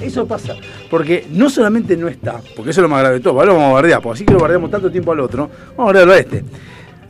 [0.00, 0.54] Eso pasa.
[0.90, 3.54] Porque no solamente no está, porque eso es lo más grave de todo, ahora lo
[3.54, 6.12] vamos a bardear, porque así que lo bardeamos tanto tiempo al otro, vamos a bardearlo
[6.12, 6.44] a este.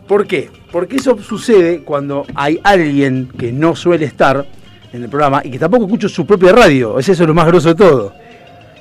[0.06, 0.50] ¿Por qué?
[0.70, 4.46] Porque eso sucede cuando hay alguien que no suele estar
[4.92, 6.98] en el programa y que tampoco escucha su propia radio.
[6.98, 8.12] Es eso lo más grosso de todo.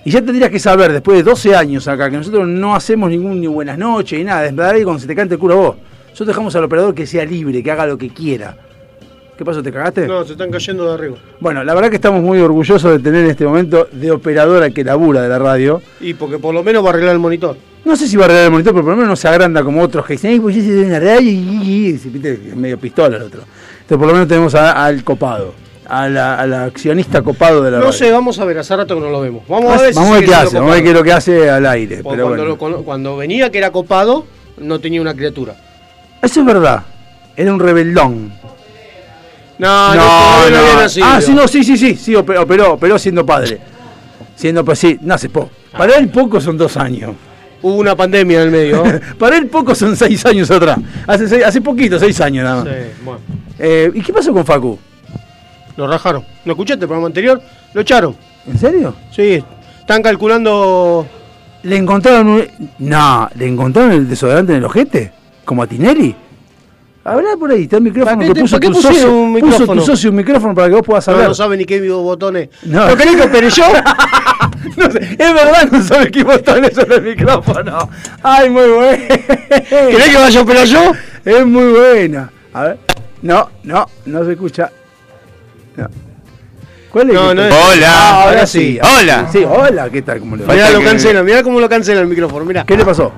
[0.03, 3.41] Y ya tendrías que saber, después de 12 años acá, que nosotros no hacemos ningún
[3.41, 5.75] ni buenas noches ni nada, de verdad, cuando se te cante el culo a vos.
[6.09, 8.55] Nosotros dejamos al operador que sea libre, que haga lo que quiera.
[9.37, 9.61] ¿Qué pasó?
[9.61, 10.07] ¿Te cagaste?
[10.07, 11.17] No, se están cayendo de arriba.
[11.41, 14.83] Bueno, la verdad que estamos muy orgullosos de tener en este momento de operadora que
[14.83, 15.81] labura de la radio.
[15.99, 17.57] Y porque por lo menos va a arreglar el monitor.
[17.83, 19.61] No sé si va a arreglar el monitor, pero por lo menos no se agranda
[19.63, 22.07] como otros que dicen, ay, pues yo soy de una radio y, y- y", se
[22.09, 23.41] es medio pistola el otro.
[23.81, 25.53] Entonces por lo menos tenemos al copado,
[25.85, 27.93] a la, a la accionista copado de la No radio.
[27.97, 29.43] sé, vamos a ver, hace rato que no lo vemos.
[29.49, 31.03] Vamos a ver si vamos a ver qué hace, vamos a ver qué es lo
[31.03, 31.97] que hace al aire.
[32.01, 32.45] Porque Pero cuando, bueno.
[32.45, 34.25] lo- cuando- cuando venía que era copado,
[34.59, 35.55] no tenía una criatura.
[36.23, 36.83] Eso es verdad,
[37.35, 38.31] era un rebeldón.
[39.57, 40.01] No, no,
[40.49, 41.05] no había nacido.
[41.09, 43.59] Ah, sí, no, sí, sí, sí, sí, operó, operó, operó siendo padre.
[44.35, 45.49] Siendo, pues sí, nace poco.
[45.77, 47.11] Para él poco son dos años.
[47.61, 48.83] Hubo una pandemia en el medio.
[48.83, 48.99] ¿no?
[49.17, 50.77] Para él poco son seis años atrás.
[51.07, 52.73] Hace, seis- hace poquito, seis años nada más.
[52.73, 53.19] Sí, bueno.
[53.57, 54.77] Eh, ¿Y qué pasó con Facu?
[55.77, 56.23] Lo rajaron.
[56.43, 57.41] ¿No escuchaste el programa anterior?
[57.73, 58.15] Lo echaron.
[58.45, 58.93] ¿En serio?
[59.11, 59.43] Sí,
[59.79, 61.07] están calculando.
[61.63, 62.47] ¿Le encontraron un...
[62.79, 65.11] No, ¿le encontraron el desodorante en el ojete?
[65.43, 66.15] ¿Como a Tinelli?
[67.07, 69.11] Habla por ahí, está el micrófono ¿Para qué que te- puso para qué tu socio.
[69.13, 69.81] un Puso micrófono?
[69.81, 71.27] tu socio un micrófono para que vos puedas No, hablar.
[71.29, 72.49] no sabe ni qué botones.
[72.63, 72.87] No.
[72.87, 73.63] ¿No querés que opere yo?
[74.77, 77.87] No sé, es verdad, no sabe qué botones son el micrófono.
[78.23, 79.03] Ay, muy bueno.
[79.69, 80.91] ¿Querés que vaya a operar yo?
[81.23, 82.31] Es muy buena.
[82.51, 82.77] A ver.
[83.21, 84.71] No, no, no se escucha.
[85.77, 85.87] No.
[86.91, 87.13] ¿Cuál es?
[87.15, 87.87] No, no es- Hola.
[87.89, 88.79] Ah, ahora sí.
[88.81, 89.29] Hola.
[89.31, 90.19] Sí, hola, ¿qué tal?
[90.19, 90.53] ¿Cómo le va?
[90.53, 92.65] Mirá, lo cancela, mirá cómo lo cancela el micrófono, mirá.
[92.65, 93.13] ¿Qué le pasó?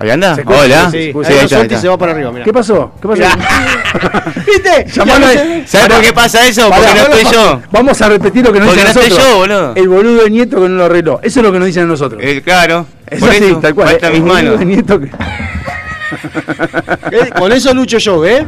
[0.00, 0.34] ¿Ahí anda?
[0.34, 0.90] Se escucha, Hola.
[0.90, 1.78] sí, Sí, ahí está, ahí está.
[1.78, 2.44] se va para arriba, mirá.
[2.44, 2.92] ¿Qué pasó?
[3.02, 3.22] ¿Qué pasó?
[4.46, 4.86] ¿Viste?
[4.94, 5.32] Llamalo no.
[5.66, 6.70] ¿Sabes por qué pasa eso?
[6.70, 7.62] Porque no estoy vamos- yo.
[7.70, 9.30] Vamos a repetir lo que nos Porque dicen no estoy nosotros.
[9.32, 9.72] yo, boludo.
[9.76, 11.20] El boludo de Nieto que no lo arregló.
[11.22, 12.20] Eso es lo que nos dicen a nosotros.
[12.24, 12.86] Eh, claro.
[13.06, 13.88] es por así, eso, tal cual.
[13.88, 14.58] Falta El mis boludo manos.
[14.58, 15.10] de Nieto que-
[17.12, 18.44] Eh, Con eso lucho yo, ¿eh?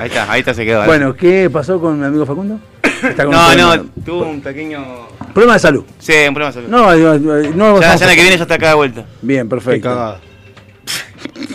[0.00, 0.84] Ahí está, ahí está, se quedó.
[0.84, 2.58] Bueno, ¿qué pasó con mi amigo Facundo?
[2.82, 4.82] Está con No, un no, tuvo un pequeño.
[5.32, 5.84] Problema de salud.
[5.98, 6.68] Sí, un problema de salud.
[6.68, 7.50] No, no, no.
[7.74, 9.04] no ya la semana que viene ya está acá de vuelta.
[9.22, 9.88] Bien, Qué perfecto.
[9.88, 10.20] cagada.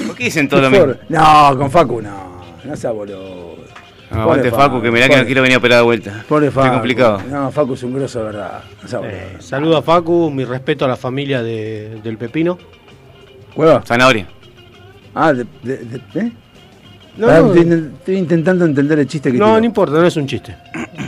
[0.07, 0.87] ¿Por qué dicen todo lo mismo?
[1.09, 2.39] No, con Facu no.
[2.63, 3.57] No sea boludo.
[4.11, 6.25] No, aguante Facu, que mirá que no quiero venir a operar de vuelta.
[6.27, 6.65] Pobre Facu.
[6.65, 7.21] Está complicado.
[7.29, 8.63] No, Facu es un grosso de verdad.
[8.81, 9.15] No sea boludo.
[9.15, 12.57] Eh, saludo a Facu, mi respeto a la familia de- del Pepino.
[13.55, 13.81] ¿Hueva?
[13.85, 14.27] Zanahoria.
[15.15, 16.31] Ah, de, de- de- ¿eh?
[17.19, 20.25] No, no, estoy, estoy intentando entender el chiste que no, no importa, no es un
[20.25, 20.55] chiste.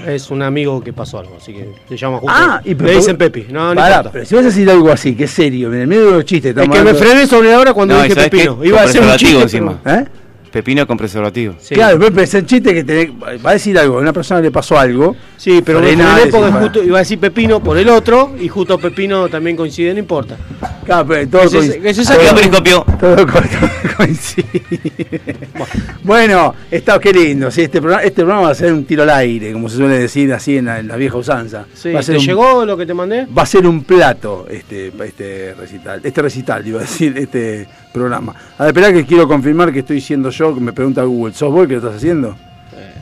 [0.06, 2.36] Es un amigo que pasó algo, así que se llama justo.
[2.38, 3.46] Ah, y le dicen Pepi.
[3.50, 4.12] No, no importa.
[4.12, 6.26] pero si vas a decir algo así, que es serio, en el medio de los
[6.26, 8.60] chistes, Es que me frené sobre la hora cuando No, ¿y dije Pepino.
[8.60, 8.68] qué?
[8.68, 10.06] Iba a ser un chiste pero- ¿Eh?
[10.52, 11.56] Pepino con preservativo.
[11.60, 11.76] Sí.
[11.76, 13.12] Claro, pero pensé en chiste que tenés-
[13.44, 15.16] va a decir algo, a una persona le pasó algo.
[15.38, 15.98] Sí, pero decís,
[16.30, 16.62] porque para.
[16.64, 20.36] justo iba a decir Pepino por el otro y justo Pepino también coincide, no importa.
[20.86, 22.30] Claro, pero todo, Que se- coincide.
[22.30, 22.86] un- periscopio.
[23.00, 23.26] todo todo
[23.98, 24.62] coincide.
[26.04, 27.50] bueno, está qué lindo.
[27.52, 30.00] Sí, este, programa, este programa va a ser un tiro al aire, como se suele
[30.00, 31.66] decir así en la, en la vieja usanza.
[31.74, 33.26] Sí, va, a ser ¿Te un, llegó lo que te mandé?
[33.26, 36.02] va a ser un plato este, este recital.
[36.04, 38.34] Este recital, iba a decir, este programa.
[38.58, 41.34] A ver, esperá que quiero confirmar que estoy siendo yo, que me pregunta Google.
[41.34, 42.36] ¿Sos vos el que lo estás haciendo?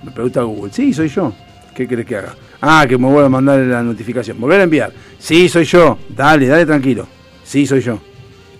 [0.04, 0.72] Me pregunta Google.
[0.74, 1.34] Sí, soy yo.
[1.74, 2.34] ¿Qué querés que haga?
[2.62, 4.40] Ah, que me vuelva a mandar la notificación.
[4.40, 4.92] Volver a enviar.
[5.18, 5.98] Sí, soy yo.
[6.10, 7.08] Dale, dale tranquilo.
[7.44, 8.00] Sí, soy yo.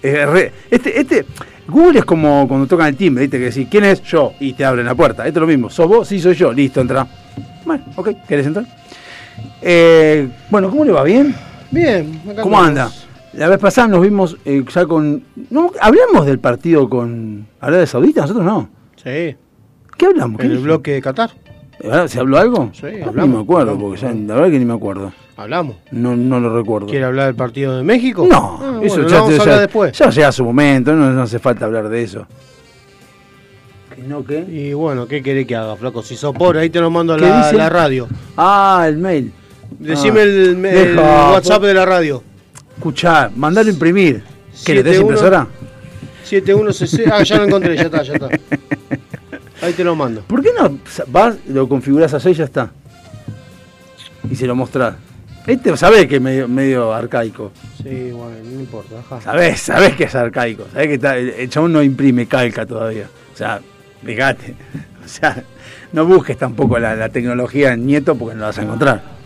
[0.02, 1.26] Es re- este, este,
[1.68, 3.38] Google es como cuando tocan el timbre, ¿viste?
[3.38, 4.02] Que decís, ¿quién es?
[4.04, 4.34] Yo.
[4.40, 5.26] Y te abren la puerta.
[5.28, 5.70] Esto es lo mismo.
[5.70, 6.08] ¿Sos vos?
[6.08, 6.52] Sí, soy yo.
[6.54, 7.06] Listo, entra.
[7.66, 8.10] Bueno, ok.
[8.28, 8.66] ¿Querés entrar?
[9.62, 11.04] Eh, bueno, ¿cómo le va?
[11.04, 11.34] ¿Bien?
[11.72, 12.90] Bien, acá ¿Cómo anda?
[13.34, 15.24] La vez pasada nos vimos eh, ya con...
[15.50, 15.72] ¿no?
[15.80, 18.22] ¿Hablamos del partido con Arabia Saudita?
[18.22, 18.70] Nosotros no.
[18.96, 19.36] Sí,
[19.98, 20.40] ¿Qué hablamos?
[20.40, 21.32] ¿Qué en el bloque de Qatar.
[21.92, 22.72] ¿Ah, ¿Se habló algo?
[22.74, 25.14] Sí, Ni hablamos, me acuerdo, hablamos, porque ya, la verdad que ni me acuerdo.
[25.38, 25.78] Hablamos.
[25.92, 26.88] No, no lo recuerdo.
[26.88, 28.28] ¿Quiere hablar del partido de México?
[28.30, 29.98] No, Ah, eso bueno, ya, vamos ya- a hablar después.
[29.98, 32.26] ya llega su momento, no, no hace falta hablar de eso.
[33.96, 34.40] ¿Que no qué?
[34.50, 36.02] Y bueno, ¿qué querés que haga, flaco?
[36.02, 38.08] Si sos pobre, ahí te lo mando a ¿Qué la, la radio.
[38.36, 39.32] Ah, el mail.
[39.80, 40.24] Decime Ah.
[40.24, 42.24] el, el Deja, WhatsApp de la radio.
[42.80, 44.24] Escuchá, mandalo a imprimir.
[44.66, 45.02] ¿Qué le tenés 71?
[45.02, 45.48] impresora?
[46.24, 47.14] 7160.
[47.14, 48.30] Ah, ya lo encontré, ya está, ya está.
[49.62, 50.22] Ahí te lo mando.
[50.22, 52.72] ¿Por qué no vas, lo configurás así y ya está?
[54.32, 54.96] Y se lo mostrás.
[55.46, 57.52] Este sabés que es medio, medio arcaico.
[57.84, 58.96] Sí, bueno, no importa.
[59.00, 59.20] ajá.
[59.20, 60.66] Sabés, sabés que es arcaico.
[60.72, 63.10] Sabés que está, el, el chabón no imprime calca todavía.
[63.34, 63.60] O sea,
[64.04, 64.56] fíjate.
[65.04, 65.44] O sea,
[65.92, 69.19] no busques tampoco la, la tecnología en nieto porque no la vas a encontrar.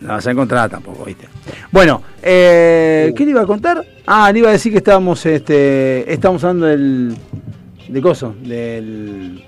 [0.00, 1.28] No vas a encontrar tampoco, ¿viste?
[1.70, 3.84] Bueno, eh, ¿qué le iba a contar?
[4.06, 7.16] Ah, le iba a decir que estábamos, este, estábamos hablando del,
[7.88, 9.44] de coso, del,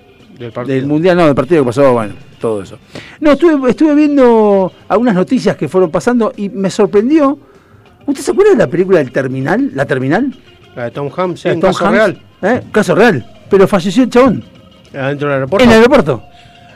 [0.66, 2.78] Del mundial, no, del partido que pasó, bueno, todo eso.
[3.20, 7.38] No, estuve, estuve viendo algunas noticias que fueron pasando y me sorprendió.
[8.04, 9.70] ¿Usted se acuerda de la película del Terminal?
[9.74, 10.34] ¿La Terminal?
[10.74, 12.22] La de Tom Hanks, sí, ¿La de un Tom caso real.
[12.42, 12.60] ¿Eh?
[12.72, 13.26] Caso real.
[13.48, 14.44] Pero falleció el chabón.
[14.92, 15.64] Adentro del aeropuerto.
[15.64, 16.22] En el aeropuerto.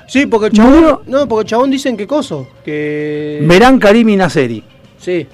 [0.07, 0.75] Sí, porque el chabón.
[0.75, 1.03] Murió.
[1.07, 2.49] No, porque el chabón dicen que coso.
[2.65, 3.41] Que.
[3.43, 4.63] Merán Karimi Naseri.
[4.99, 5.27] Sí.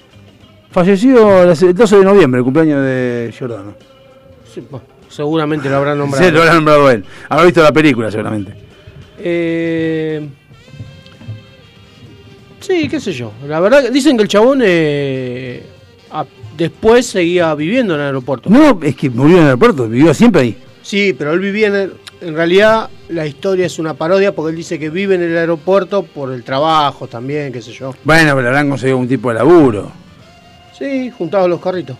[0.70, 3.74] Falleció el 12 de noviembre, el cumpleaños de Giordano.
[4.52, 6.24] sí, bueno, seguramente lo habrá nombrado.
[6.26, 7.04] Sí, lo habrá nombrado él.
[7.28, 8.54] Habrá visto la película, seguramente.
[9.18, 10.26] Eh,
[12.60, 13.32] sí, qué sé yo.
[13.46, 15.62] La verdad, dicen que el chabón eh,
[16.10, 16.24] a-
[16.56, 18.48] después seguía viviendo en el aeropuerto.
[18.50, 20.56] No, es que murió en el aeropuerto, vivió siempre ahí.
[20.82, 21.92] Sí, pero él vivía en el...
[22.22, 26.04] En realidad, la historia es una parodia porque él dice que vive en el aeropuerto
[26.04, 27.94] por el trabajo también, qué sé yo.
[28.04, 29.90] Bueno, pero habrán conseguido un tipo de laburo.
[30.78, 31.96] Sí, juntados los carritos.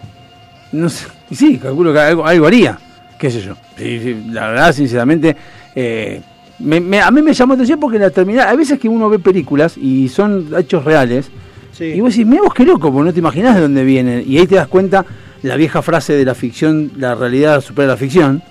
[0.71, 1.07] No sé.
[1.33, 2.79] Sí, calculo que algo, algo haría.
[3.19, 3.55] ¿Qué sé yo?
[3.77, 5.37] Sí, sí, la verdad, sinceramente,
[5.75, 6.21] eh,
[6.61, 8.49] me- me- a mí me llamó la atención porque la terminal.
[8.49, 11.31] A veces que uno ve películas y son hechos reales.
[11.73, 11.85] Sí.
[11.85, 14.23] Y vos decís, mira vos qué loco, porque no te imaginás de dónde vienen.
[14.27, 15.05] Y ahí te das cuenta
[15.43, 18.43] la vieja frase de la ficción, la realidad supera la ficción.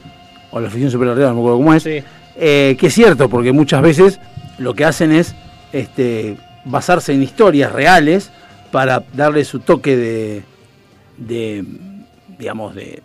[0.52, 1.84] O la la realidad, no me acuerdo cómo es.
[1.84, 2.04] Sí.
[2.38, 4.20] Eh, que es cierto, porque muchas veces
[4.58, 5.36] lo que hacen es
[5.72, 8.32] este, basarse en historias reales
[8.72, 10.44] para darle su toque de,
[11.18, 11.66] de
[12.38, 13.02] digamos, de,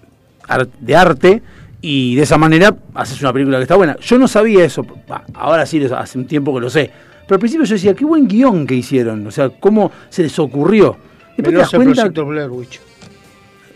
[0.80, 1.42] de arte
[1.80, 3.96] y de esa manera haces una película que está buena.
[4.00, 4.86] Yo no sabía eso,
[5.34, 6.90] ahora sí, hace un tiempo que lo sé.
[7.26, 10.38] Pero al principio yo decía, qué buen guion que hicieron, o sea, cómo se les
[10.38, 10.96] ocurrió.
[11.36, 11.94] Después te das cuenta...
[11.94, 12.80] proyecto Blair Witch,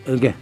[0.06, 0.34] ¿El qué?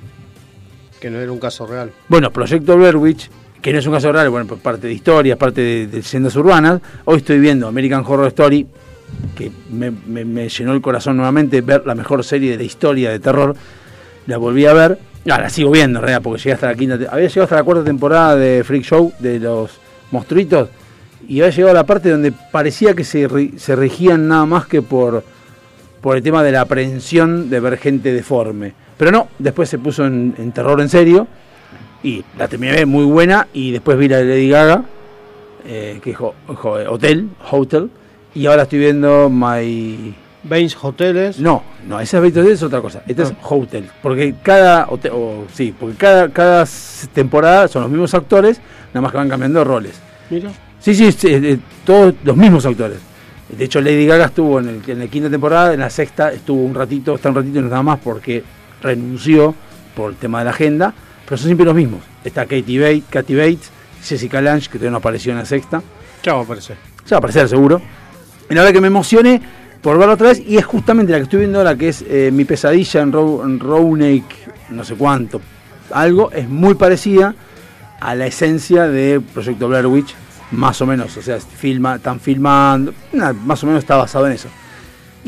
[1.01, 1.91] Que no era un caso real.
[2.09, 5.37] Bueno, Proyecto Blair Witch, que no es un caso real, bueno, por parte de historias,
[5.39, 6.81] parte de, de leyendas urbanas.
[7.05, 8.67] Hoy estoy viendo American Horror Story,
[9.35, 13.57] que me, llenó el corazón nuevamente ver la mejor serie de la historia de terror.
[14.27, 14.99] La volví a ver.
[15.31, 16.95] Ah, la sigo viendo, en realidad, porque llegué hasta la quinta.
[17.11, 19.79] Había llegado hasta la cuarta temporada de Freak Show, de los
[20.11, 20.71] monstruitos,
[21.27, 23.29] y había llegado a la parte donde parecía que se,
[23.59, 25.23] se regían nada más que por,
[26.01, 28.75] por el tema de la aprehensión de ver gente deforme.
[28.99, 31.27] Pero no, después se puso en, en terror en serio
[32.03, 34.83] y la terminé muy buena y después vi la de Lady Gaga,
[35.67, 37.91] eh, que es Jo- Jo- Hotel, Hotel,
[38.35, 40.15] y ahora estoy viendo My...
[40.45, 41.41] Baines Hoteles.
[41.41, 43.37] No, no, esa es es otra cosa, esta es Ah.
[43.49, 46.65] Hotel, porque cada, hotel, o, sí, porque cada, cada
[47.13, 50.01] temporada son los mismos actores, nada más que van cambiando roles.
[50.31, 50.51] Mira.
[50.81, 52.99] Sí, sí, sí, eh, todos los mismos actores.
[53.49, 56.63] De hecho, Lady Gaga estuvo en, el, en la quinta temporada, en la sexta estuvo
[56.63, 58.45] un ratito, está un ratito y no nada más porque
[58.83, 59.55] renunció
[59.95, 60.95] por el tema de la agenda,
[61.25, 62.01] pero son siempre los mismos.
[62.25, 63.71] Está Katie Bates, Katy Bates,
[64.03, 65.83] Jessica Lange, que todavía no apareció en la sexta,
[66.23, 66.77] Ya va a aparecer.
[67.07, 67.81] ya va a aparecer seguro.
[68.49, 69.43] Y la verdad que me emocioné
[69.83, 72.31] por verla otra vez y es justamente la que estoy viendo ahora, que es eh,
[72.33, 74.25] Mi pesadilla en, Ro en
[74.71, 75.41] no sé cuánto,
[75.93, 77.35] algo, es muy parecida
[78.01, 80.15] a la esencia de Proyecto Blair Witch,
[80.53, 82.95] más o menos, o sea, filma, están filmando,
[83.45, 84.49] más o menos está basado en eso.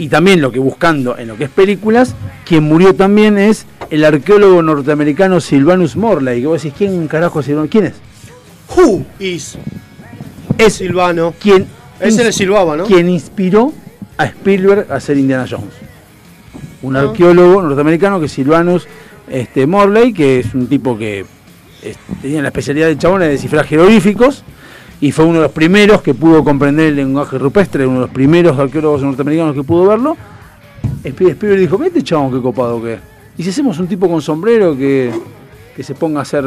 [0.01, 2.15] Y también lo que buscando en lo que es películas,
[2.47, 7.47] quien murió también es el arqueólogo norteamericano Silvanus Morley, que vos decís, ¿quién carajo es
[7.47, 7.71] Silvanus?
[7.71, 7.95] ¿Quién es?
[8.75, 9.59] Who is
[10.57, 11.35] Es Silvano?
[11.39, 11.67] quien,
[12.01, 12.85] Ese le silbaba, ¿no?
[12.85, 13.75] quien inspiró
[14.17, 15.75] a Spielberg a hacer Indiana Jones.
[16.81, 17.01] Un Ah.
[17.01, 18.89] arqueólogo norteamericano que es Silvanus
[19.29, 21.27] este, Morley, que es un tipo que
[21.83, 24.45] es- tenía la especialidad de chabón de descifrar jeroglíficos
[25.01, 28.11] y fue uno de los primeros que pudo comprender el lenguaje rupestre, uno de los
[28.11, 30.17] primeros arqueólogos norteamericanos que pudo verlo.
[31.03, 33.01] Spielberg dijo, ¿qué este chabón qué copado que es?
[33.39, 35.11] Y si hacemos un tipo con sombrero que,
[35.75, 36.45] que se ponga a hacer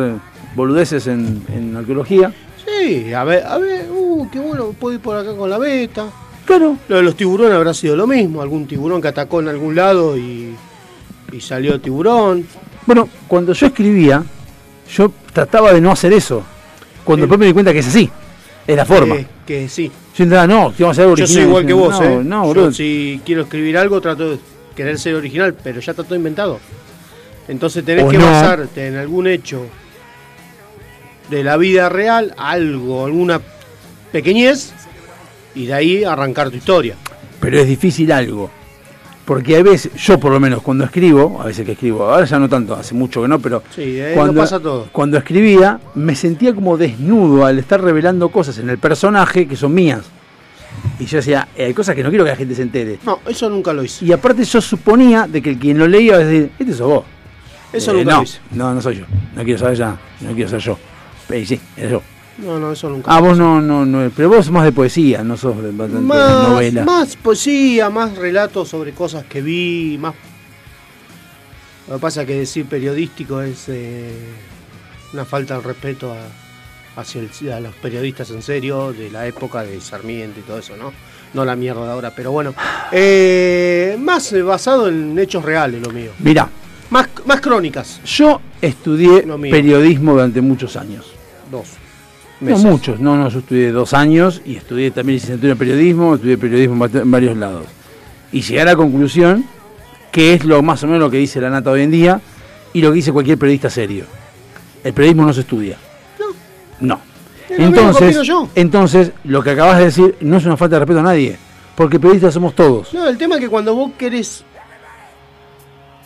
[0.55, 2.31] boludeces en, en arqueología.
[2.63, 6.05] Sí, a ver, a ver, uh, qué bueno, puedo ir por acá con la beta.
[6.45, 6.77] Claro.
[6.88, 10.15] Lo de los tiburones habrá sido lo mismo, algún tiburón que atacó en algún lado
[10.17, 10.53] y,
[11.31, 12.45] y salió tiburón.
[12.86, 14.24] Bueno, cuando yo escribía,
[14.93, 16.43] yo trataba de no hacer eso.
[17.03, 18.10] Cuando después me di cuenta que es así.
[18.65, 19.15] Es la forma.
[19.17, 19.91] Que, que sí.
[20.15, 21.34] Yo intentaba, no, que vamos a hacer Yo original.
[21.34, 22.24] soy igual que vos, no, ¿eh?
[22.24, 22.72] No, Yo boludo.
[22.72, 24.39] si quiero escribir algo, trato de
[24.75, 26.60] querer ser original, pero ya está todo inventado.
[27.48, 28.25] Entonces tenés O que no.
[28.25, 29.65] basarte en algún hecho
[31.29, 33.41] de la vida real, algo, alguna
[34.12, 34.74] pequeñez,
[35.55, 36.96] y de ahí arrancar tu historia.
[37.39, 38.50] Pero es difícil algo.
[39.25, 42.38] Porque a veces, yo por lo menos cuando escribo, a veces que escribo, ahora ya
[42.39, 44.89] no tanto, hace mucho que no, pero Sí, cuando, no pasa todo.
[44.92, 49.74] cuando escribía me sentía como desnudo al estar revelando cosas en el personaje que son
[49.74, 50.01] mías.
[51.00, 53.00] Y yo decía, "Eh, hay cosas que no quiero que la gente se entere.
[53.06, 54.03] No, eso nunca lo hice.
[54.03, 56.88] Y aparte yo suponía de que el quien lo leía iba a decir, este sos
[56.88, 57.06] vos.
[57.72, 58.39] Eso Eh, nunca no, lo hice.
[58.51, 59.06] No, no soy yo.
[59.36, 59.98] No quiero saber ya.
[60.20, 60.77] No quiero ser yo.
[61.27, 62.01] Pero sí, es yo.
[62.40, 63.16] No, no, eso nunca.
[63.16, 64.10] Ah, vos no, no, no.
[64.16, 66.84] Pero vos sos más de poesía, no sos de bastante más, novela.
[66.84, 70.13] más poesía, más relatos sobre cosas que vi, más...
[71.88, 74.12] Lo que pasa es que decir periodístico es eh,
[75.13, 79.63] una falta de respeto a, hacia el- a los periodistas en serio de la época
[79.63, 80.92] de Sarmiento y todo eso, ¿no?
[81.34, 82.56] No la mierda de ahora, pero bueno.
[82.92, 86.12] Eh, más basado en hechos reales lo mío.
[86.20, 86.48] Mirá,
[86.90, 88.00] Más, más crónicas.
[88.06, 91.12] yo estudié periodismo durante muchos años.
[91.52, 91.68] Dos.
[92.42, 96.38] No muchos, no, no, yo estudié dos años y estudié también licenciatura en periodismo, estudié
[96.38, 97.66] periodismo en varios lados.
[98.32, 99.46] Y llegué a la conclusión
[100.12, 102.22] que es lo más o menos lo que dice la nata hoy en día
[102.72, 104.06] y lo que dice cualquier periodista serio.
[104.84, 105.78] El periodismo no se estudia.
[106.80, 107.00] No.
[107.50, 108.48] Lo que Entonces, yo.
[108.56, 111.38] entonces, lo que acabas de decir no es una falta de respeto a nadie,
[111.75, 112.94] porque periodistas somos todos.
[112.94, 114.44] No, el tema es que cuando vos querés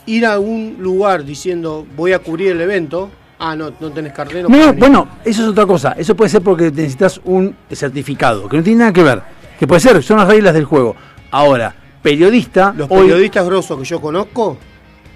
[0.05, 4.47] ir a un lugar diciendo voy a cubrir el evento, ah, no, no tenés cartero.
[4.49, 5.93] No, bueno, eso es otra cosa.
[5.97, 9.21] Eso puede ser porque necesitas un certificado, que no tiene nada que ver.
[9.59, 10.95] Que puede ser, son las reglas del juego.
[11.31, 12.73] Ahora, periodista.
[12.77, 14.57] Los hoy- periodistas grosos que yo conozco,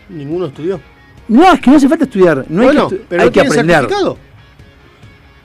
[0.09, 0.79] ninguno estudió.
[1.27, 2.45] No, es que no hace falta estudiar.
[2.49, 3.75] No bueno, hay que, estu- pero hay no que tiene aprender.
[3.77, 4.17] certificado.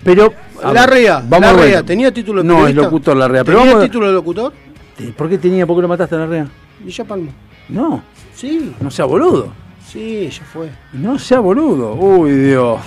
[0.05, 0.33] Pero.
[0.63, 1.65] a La ver, REA, vamos la a ver.
[1.71, 2.83] REA, ¿tenía título de No, es periodista?
[2.85, 3.45] locutor la REA.
[3.45, 4.53] Pero ¿Tenía vamos a- título de locutor?
[5.17, 5.67] ¿Por qué tenía?
[5.67, 6.47] ¿Por qué lo mataste a la REA?
[6.81, 7.31] Villa Palma.
[7.69, 8.03] No,
[8.35, 9.53] Sí, no sea boludo.
[9.91, 10.69] Sí, ya fue.
[10.93, 11.95] No sea boludo.
[11.95, 12.81] Uy, Dios.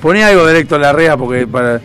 [0.00, 1.80] Poné algo de Héctor Larrea porque para.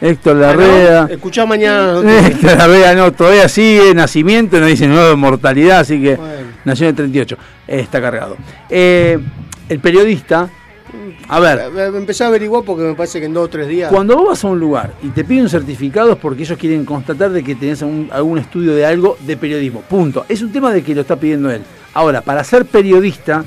[0.00, 1.02] Héctor Larrea.
[1.02, 1.14] Ah, ¿no?
[1.14, 2.00] Escuchá mañana.
[2.26, 6.32] Héctor Larrea no, todavía sigue nacimiento, no dice nueva mortalidad, así que Bueno.
[6.64, 7.36] nació en el 38.
[7.68, 8.36] Eh, está cargado.
[8.70, 9.18] Eh,
[9.68, 10.48] el periodista,
[11.28, 13.92] a ver, Eh, Empecé a averiguar porque me parece que en dos o tres días.
[13.92, 16.86] Cuando vos vas a un lugar y te piden un certificado es porque ellos quieren
[16.86, 19.82] constatar de que tenés algún, algún estudio de algo de periodismo.
[19.82, 20.24] Punto.
[20.30, 21.60] Es un tema de que lo está pidiendo él.
[21.92, 23.44] Ahora, para ser periodista,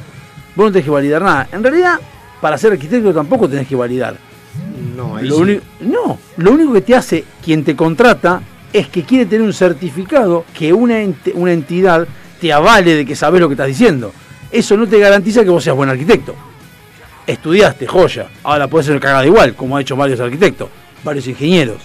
[0.55, 1.47] vos no tenés que validar nada.
[1.51, 1.99] En realidad,
[2.41, 4.15] para ser arquitecto tampoco tenés que validar.
[4.95, 5.41] No, ahí Lo sí.
[5.41, 8.41] uni- no, lo único que te hace quien te contrata
[8.71, 12.07] es que quiere tener un certificado que una, entidad
[12.39, 14.11] te avale de que sabes lo que estás diciendo.
[14.51, 16.35] Eso no te garantiza que vos seas buen arquitecto.
[17.25, 18.27] Estudiaste, joya.
[18.43, 20.69] Ahora puedes ser cagada igual, como ha hecho varios arquitectos,
[21.03, 21.77] varios ingenieros.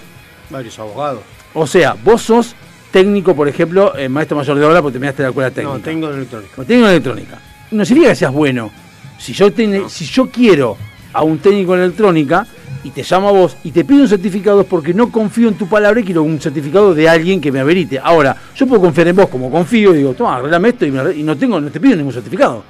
[0.50, 1.20] Varios abogados.
[1.54, 2.54] O sea, vos sos
[2.90, 5.76] técnico, por ejemplo, eh, maestro mayor de obra porque terminaste la escuela técnica.
[5.78, 6.54] No, tengo en electrónica.
[6.54, 7.38] Como técnico en electrónica.
[7.70, 8.70] No significa que seas bueno.
[9.18, 10.76] Si yo, ten- si yo quiero
[11.12, 12.46] a un técnico en electrónica
[12.84, 15.54] y te llamo a vos y te pido un certificado es porque no confío en
[15.54, 17.98] tu palabra y quiero un certificado de alguien que me amerite.
[17.98, 21.14] Ahora, yo puedo confiar en vos como confío y digo, toma, arreglame esto y, me
[21.14, 22.62] y no, tengo, no te pido ningún certificado.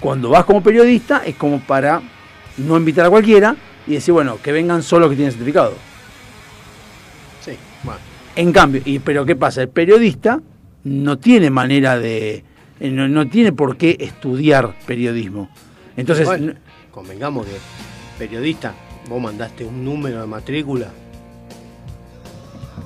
[0.00, 2.00] Cuando vas como periodista es como para
[2.56, 3.54] no invitar a cualquiera
[3.86, 5.74] y decir, bueno, que vengan solo que tienen certificado.
[7.44, 8.00] Sí, bueno.
[8.36, 9.60] En cambio, y, pero ¿qué pasa?
[9.62, 10.40] El periodista
[10.84, 12.44] no tiene manera de.
[12.80, 15.48] Eh, No, no tiene por qué estudiar periodismo.
[15.96, 16.54] Entonces, Bueno,
[16.90, 17.52] convengamos que
[18.18, 18.74] periodista,
[19.08, 20.88] vos mandaste un número de matrícula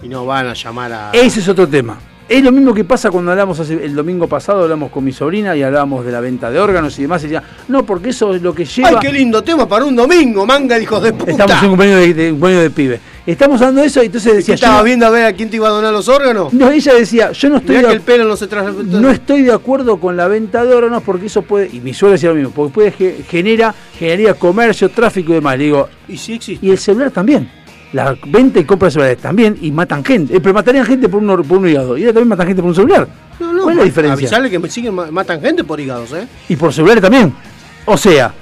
[0.03, 1.11] y no van a llamar a.
[1.13, 1.99] ese es otro tema.
[2.27, 5.55] Es lo mismo que pasa cuando hablamos hace- el domingo pasado, hablamos con mi sobrina
[5.55, 7.23] y hablábamos de la venta de órganos y demás.
[7.23, 8.89] Y decía, no, porque eso es lo que lleva.
[8.89, 11.33] ¡Ay, qué lindo tema para un domingo, manga hijos de puta!
[11.33, 13.01] Estamos en un cumpleaños de, de- un cumpleaños de pibe.
[13.27, 14.55] Estamos hablando de eso y entonces ¿Qué decía.
[14.55, 16.51] estabas no- viendo a ver a quién te iba a donar los órganos?
[16.55, 18.49] no, ella decía, yo no estoy Mirá de que el pelo no se.
[18.85, 22.13] No estoy de acuerdo con la venta de órganos porque eso puede, y mi suegro
[22.13, 25.59] decía lo mismo, porque puede ge- genera, generaría comercio, tráfico y demás.
[25.59, 26.67] Le digo, Y sí existe.
[26.67, 27.51] y el celular también.
[27.95, 30.37] La venta y compra de celulares también, y matan gente.
[30.37, 32.61] Eh, pero matarían gente por un, or- por un hígado, y ahora también matan gente
[32.61, 33.07] por un celular.
[33.39, 34.13] No, no, ¿Cuál es la diferencia?
[34.15, 36.27] Avisarle que me siguen, ma- matan gente por hígados, ¿eh?
[36.49, 37.33] Y por celulares también.
[37.87, 38.35] O sea,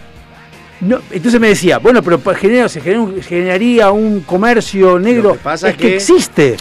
[0.80, 5.28] No, entonces me decía, bueno, pero genera- se, genera generaría un comercio negro.
[5.28, 6.56] Lo que pasa es que, que- existe.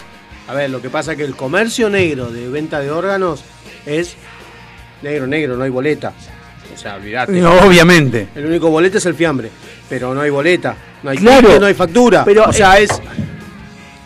[0.46, 3.42] A ver, lo que pasa es que el comercio negro de venta de órganos
[3.86, 4.14] es
[5.02, 6.12] negro, negro, no hay boleta.
[6.74, 7.32] O sea, olvídate.
[7.32, 8.28] No, obviamente.
[8.34, 9.50] El único boleta es el fiambre,
[9.88, 11.58] pero no hay boleta, no hay Claro.
[11.60, 12.24] no hay factura.
[12.24, 12.90] Pero, o sea, es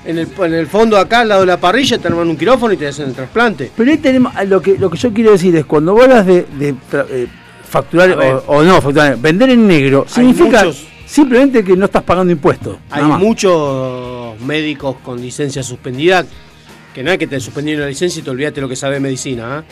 [0.05, 2.73] en el, en el fondo acá al lado de la parrilla te arman un quirófano
[2.73, 3.71] y te hacen el trasplante.
[3.77, 6.27] Pero ahí tenemos, a lo que, lo que yo quiero decir es, cuando vos hablas
[6.27, 6.45] de,
[6.93, 7.27] eh,
[7.69, 12.33] facturar o, o no facturar, vender en negro, significa muchos- simplemente que no estás pagando
[12.33, 12.77] impuestos.
[12.91, 16.25] Hay muchos médicos con licencia suspendida
[16.95, 19.59] que no hay que te suspender la licencia y te olvidaste lo que sabe medicina,
[19.59, 19.65] ¿ah?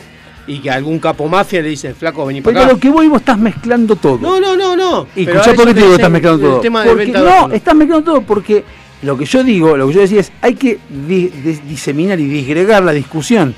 [0.47, 2.73] Y que algún capo mafia le dice, flaco, vení para Pero acá.
[2.73, 4.19] lo que voy vos estás mezclando todo.
[4.19, 5.07] No, no, no, no.
[5.15, 6.61] Y Pero escuchá por qué te digo que estás mezclando todo.
[6.85, 8.63] Porque- no, estás mezclando todo porque
[9.01, 10.77] lo que yo digo, lo que yo decía es, hay que
[11.07, 13.55] di- dis- diseminar y disgregar la discusión.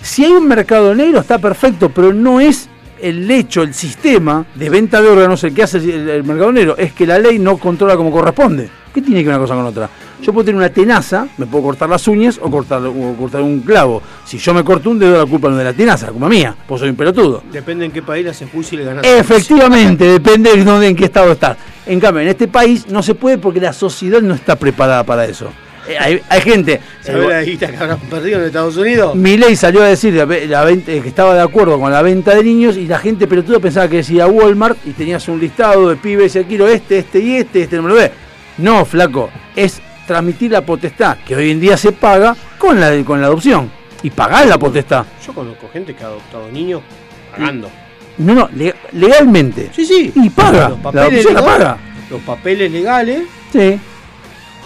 [0.00, 2.68] Si hay un mercado negro está perfecto, pero no es
[3.02, 6.76] el hecho, el sistema de venta de órganos el que hace el, el mercado negro,
[6.78, 8.70] es que la ley no controla como corresponde.
[8.94, 9.88] ¿Qué tiene que ver una cosa con otra?
[10.20, 13.60] Yo puedo tener una tenaza, me puedo cortar las uñas o cortar, o cortar un
[13.60, 14.02] clavo.
[14.24, 16.28] Si yo me corto un dedo, la culpa no es de la tenaza, la culpa
[16.28, 17.42] mía, pues soy un pelotudo.
[17.50, 19.04] Depende en qué país haces juicio y le ganas.
[19.04, 21.56] Efectivamente, depende de dónde, en qué estado estás.
[21.86, 25.24] En cambio, en este país no se puede porque la sociedad no está preparada para
[25.24, 25.48] eso.
[25.88, 26.80] Eh, hay, hay gente.
[27.00, 29.14] ¿Sabes la guita que habrán perdido en Estados Unidos?
[29.16, 32.34] Mi ley salió a decir la la venta- que estaba de acuerdo con la venta
[32.34, 35.96] de niños y la gente pelotuda pensaba que decía Walmart y tenías un listado de
[35.96, 38.12] pibes y quiero este, este y este, este no me lo ve.
[38.58, 43.20] No, flaco, es transmitir la potestad que hoy en día se paga con la, con
[43.20, 43.70] la adopción.
[44.04, 45.04] Y pagar la potestad.
[45.26, 46.82] Yo conozco gente que ha adoptado niños
[47.30, 47.70] pagando.
[48.18, 49.70] No, no, le- legalmente.
[49.74, 50.12] Sí, sí.
[50.14, 50.68] Y paga.
[50.70, 51.76] Los La papeles, la legales, paga.
[52.10, 53.78] los papeles legales, Sí.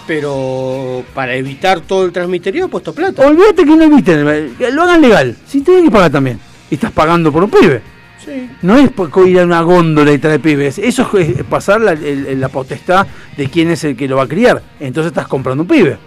[0.07, 3.27] Pero para evitar todo el transmiterio ha puesto plata.
[3.27, 5.35] Olvídate que no eviten, que lo hagan legal.
[5.45, 6.39] Si tienen que pagar también.
[6.71, 7.81] Y estás pagando por un pibe.
[8.23, 8.49] Sí.
[8.61, 8.89] No es
[9.27, 10.77] ir a una góndola y traer pibes.
[10.79, 13.05] Eso es pasar la, el- la potestad
[13.37, 14.61] de quién es el que lo va a criar.
[14.79, 15.97] Entonces estás comprando un pibe.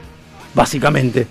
[0.54, 1.26] Básicamente.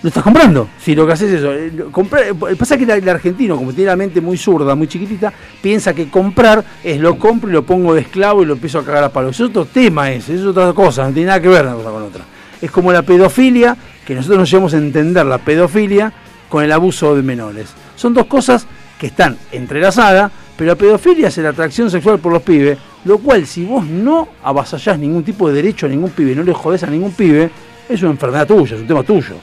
[0.00, 0.68] Lo estás comprando.
[0.80, 1.52] Si lo que haces es eso.
[1.52, 5.32] eh, comprar- eh, pasa que el argentino, como tiene la mente muy zurda, muy chiquitita,
[5.60, 8.84] piensa que comprar es lo compro y lo pongo de esclavo y lo empiezo a
[8.84, 9.34] cagar a palos.
[9.34, 12.02] Es otro tema ese, es otra cosa, no tiene nada que ver una cosa con
[12.04, 12.24] otra.
[12.62, 16.12] Es como la pedofilia, que nosotros nos llevamos a entender la pedofilia
[16.48, 17.68] con el abuso de menores.
[17.96, 18.66] Son dos cosas
[19.00, 23.46] que están entrelazadas, pero la pedofilia es la atracción sexual por los pibes, lo cual
[23.46, 26.86] si vos no avasallás ningún tipo de derecho a ningún pibe, no le jodés a
[26.86, 27.50] ningún pibe,
[27.88, 29.34] es una enfermedad tuya, es un tema tuyo.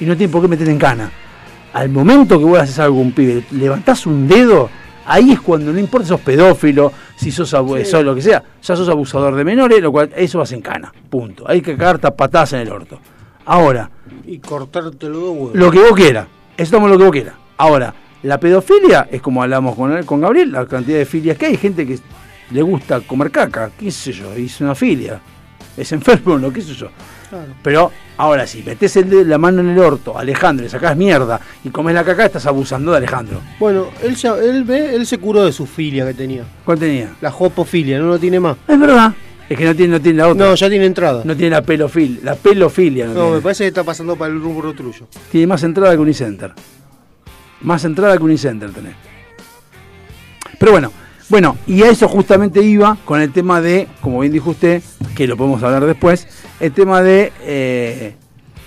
[0.00, 1.10] Y no tiene por qué meterte en cana.
[1.72, 4.70] Al momento que vos haces algo a un pibe, levantás un dedo,
[5.06, 8.76] ahí es cuando no importa si sos pedófilo, si sos, sos lo que sea, ya
[8.76, 10.92] sos abusador de menores, lo cual eso vas en cana.
[11.10, 11.44] Punto.
[11.48, 13.00] Hay que cagarte a patadas en el orto.
[13.46, 13.90] Ahora,
[14.26, 15.54] Y cortarte los dos huevos.
[15.54, 16.26] lo que vos quieras.
[16.56, 17.34] Eso estamos lo que vos quieras.
[17.56, 21.56] Ahora, la pedofilia es como hablamos con, con Gabriel, la cantidad de filias que hay.
[21.56, 21.98] gente que
[22.50, 25.20] le gusta comer caca, qué sé yo, es una filia.
[25.76, 26.88] Es enfermo, no, qué sé yo.
[27.34, 27.52] Claro.
[27.62, 31.40] Pero ahora, si metes el la mano en el orto, a Alejandro, le sacás mierda
[31.64, 33.40] y comes la caca, estás abusando de Alejandro.
[33.58, 36.44] Bueno, él, ya- él, ve, él se curó de su filia que tenía.
[36.64, 37.12] ¿Cuál tenía?
[37.20, 38.56] La jopofilia, no lo tiene más.
[38.68, 39.12] Es verdad.
[39.48, 40.46] Es que no tiene, no tiene la otra.
[40.46, 41.22] No, ya tiene entrada.
[41.24, 42.20] No tiene la pedofilia.
[42.22, 45.06] La pelofilia no, No, me parece que está pasando para el rubro tuyo.
[45.30, 46.52] Tiene más entrada que Unicenter.
[47.60, 48.94] Más entrada que Unicenter tenés.
[50.58, 50.92] Pero bueno,
[51.34, 54.80] bueno, y a eso justamente iba con el tema de, como bien dijo usted,
[55.16, 56.28] que lo podemos hablar después,
[56.60, 58.14] el tema de, eh,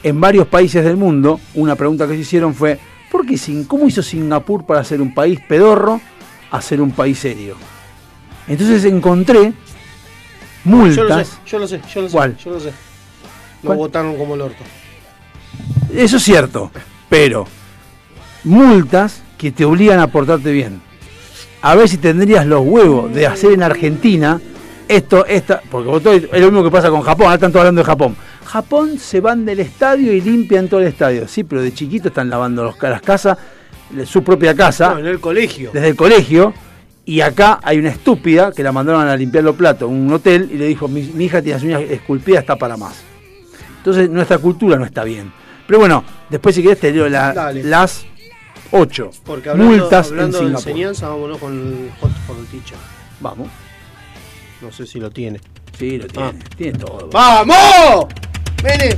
[0.03, 2.77] en varios países del mundo, una pregunta que se hicieron fue,
[3.09, 6.01] ¿por qué sin, ¿cómo hizo Singapur para ser un país pedorro
[6.51, 7.55] a ser un país serio?
[8.49, 9.53] Entonces encontré
[10.65, 10.97] multas.
[10.97, 12.13] Yo lo sé, yo lo sé, yo lo sé.
[12.17, 12.35] ¿Cuál?
[12.35, 12.71] Yo lo sé.
[13.63, 13.77] Lo ¿Cuál?
[13.77, 14.63] votaron como el orto.
[15.93, 16.69] Eso es cierto,
[17.07, 17.47] pero
[18.43, 20.85] multas que te obligan a portarte bien.
[21.61, 24.39] A ver si tendrías los huevos de hacer en Argentina
[24.87, 27.61] esto, esta, porque vos todo- es lo mismo que pasa con Japón, ahora están todos
[27.61, 28.15] hablando de Japón.
[28.45, 32.29] Japón se van del estadio y limpian todo el estadio, sí, pero de chiquito están
[32.29, 33.37] lavando los, las casas,
[34.05, 35.71] su propia casa, No, en el colegio.
[35.73, 36.53] desde el colegio,
[37.03, 40.49] y acá hay una estúpida que la mandaron a limpiar los platos en un hotel
[40.53, 43.01] y le dijo, mi, mi hija tiene las uñas esculpidas, está para más.
[43.79, 45.31] Entonces nuestra cultura no está bien.
[45.65, 48.05] Pero bueno, después si querés te leo la- las
[48.71, 50.69] ocho Porque hablando, multas hablando en de Singapur.
[50.69, 52.77] enseñanza, vámonos con el hot for the teacher.
[53.19, 53.47] Vamos.
[54.61, 55.39] No sé si lo tiene.
[55.77, 56.29] Sí, lo tiene.
[56.29, 56.33] Ah.
[56.57, 57.09] Tiene todo.
[57.11, 58.07] ¡Vamos!
[58.63, 58.97] ¡Vene!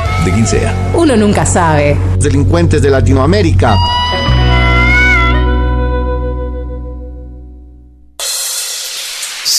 [0.25, 0.91] de quien sea.
[0.93, 1.97] Uno nunca sabe.
[2.19, 3.75] Delincuentes de Latinoamérica.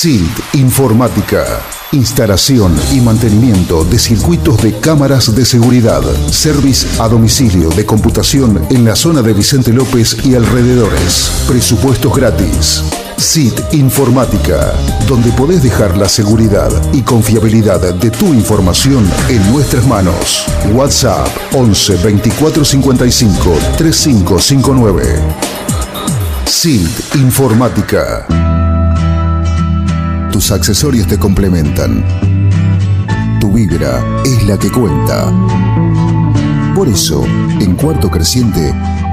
[0.02, 1.44] SILT Informática.
[1.92, 6.02] Instalación y mantenimiento de circuitos de cámaras de seguridad.
[6.30, 11.44] Service a domicilio de computación en la zona de Vicente López y alrededores.
[11.46, 12.82] Presupuestos gratis.
[13.22, 14.72] SIT Informática,
[15.06, 20.44] donde podés dejar la seguridad y confiabilidad de tu información en nuestras manos.
[20.74, 25.04] WhatsApp 11 24 55 3559.
[26.46, 28.26] SIT Informática.
[30.32, 32.04] Tus accesorios te complementan.
[33.40, 35.32] Tu vibra es la que cuenta.
[36.74, 37.24] Por eso,
[37.60, 38.74] en Cuarto Creciente,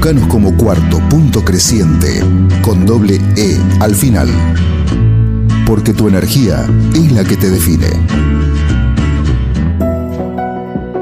[0.00, 2.22] Buscanos como cuarto punto creciente
[2.62, 4.28] con doble E al final.
[5.66, 7.88] Porque tu energía es la que te define.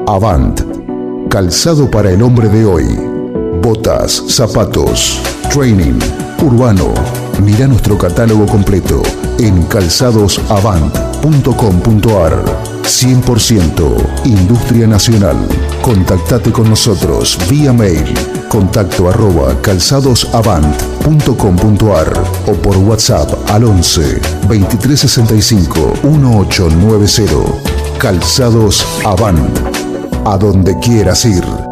[0.07, 0.59] Avant.
[1.29, 2.85] Calzado para el hombre de hoy.
[3.61, 5.21] Botas, zapatos,
[5.53, 5.99] training,
[6.43, 6.91] urbano.
[7.45, 9.03] Mira nuestro catálogo completo
[9.37, 12.43] en calzadosavant.com.ar.
[12.81, 15.37] 100% Industria Nacional.
[15.83, 18.15] Contactate con nosotros vía mail
[18.47, 22.13] contacto arroba calzadosavant.com.ar
[22.47, 27.97] o por WhatsApp al 11 2365 1890.
[27.97, 29.49] Calzados Avant.
[30.25, 31.66] A donde quieras ir.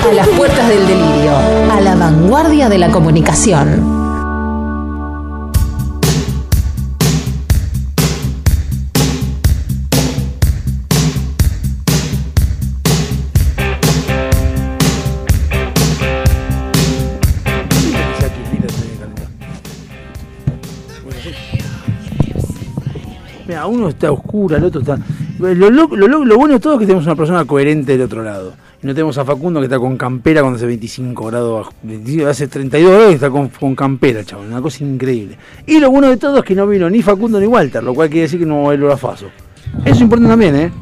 [0.09, 1.37] A las puertas del delirio,
[1.71, 4.02] a la vanguardia de la comunicación.
[23.73, 24.99] Uno está oscuro, el otro está.
[25.39, 28.03] Lo, lo- lo- lo- lo bueno de todo es que tenemos una persona coherente del
[28.03, 28.53] otro lado.
[28.83, 32.29] Y no tenemos a Facundo que está con campera cuando hace 25 grados, bajo- 25
[32.29, 34.47] hace 32 grados y está con, con campera, chaval.
[34.49, 35.37] Una cosa increíble.
[35.67, 38.09] Y lo bueno de todo es que no vino ni Facundo ni Walter, lo cual
[38.09, 38.83] quiere decir que no va a haber.
[38.83, 39.31] Eso
[39.85, 40.73] es importante también, ¿eh?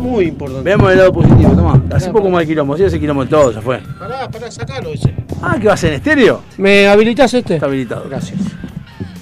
[0.00, 0.62] Muy importante.
[0.64, 1.82] Veamos el lado positivo, toma.
[1.92, 3.80] Hace poco más de quilombo, sí, hace quilombo de todo, ya fue.
[3.98, 5.12] Pará, pará, sacalo ese.
[5.42, 6.40] Ah, ¿qué va a hacer en estéreo?
[6.56, 7.54] ¿Me habilitas este?
[7.54, 8.06] Está habilitado.
[8.08, 8.38] Gracias.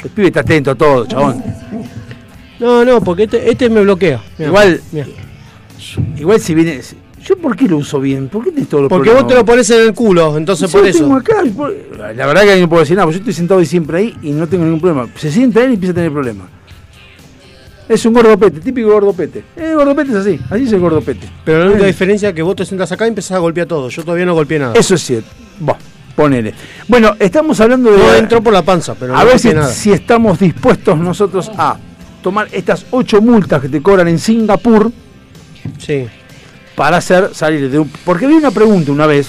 [0.04, 1.42] El pibe está atento a todo, chabón.
[2.60, 4.20] No, no, porque este, este me bloquea.
[4.38, 5.06] Mirá, Igual, mirá.
[6.16, 6.80] igual si viene.
[7.24, 8.28] ¿Yo por qué lo uso bien?
[8.28, 10.80] ¿Por qué tenés todos los Porque vos te lo pones en el culo, entonces por
[10.82, 11.00] lo eso.
[11.00, 11.74] tengo acá, por-
[12.16, 14.30] La verdad que no puedo decir nada, porque yo estoy sentado ahí siempre ahí y
[14.30, 15.08] no tengo ningún problema.
[15.16, 16.46] Se sienta él y empieza a tener problemas.
[17.88, 19.44] Es un gordopete, típico gordopete.
[19.56, 21.26] Eh, gordopete es así, así es el gordopete.
[21.44, 21.86] Pero la única Ay.
[21.88, 23.88] diferencia es que vos te sentas acá y empezás a golpear todo.
[23.88, 24.74] Yo todavía no golpeé nada.
[24.74, 25.28] Eso es cierto.
[25.60, 25.76] Bah,
[26.14, 26.52] ponele.
[26.86, 27.98] Bueno, estamos hablando de.
[27.98, 29.68] No entró por la panza, pero a no ver si, nada.
[29.68, 31.78] si estamos dispuestos nosotros a
[32.22, 34.90] tomar estas ocho multas que te cobran en Singapur
[35.78, 36.06] Sí.
[36.74, 37.90] para hacer salir de un.
[38.04, 39.28] Porque había una pregunta una vez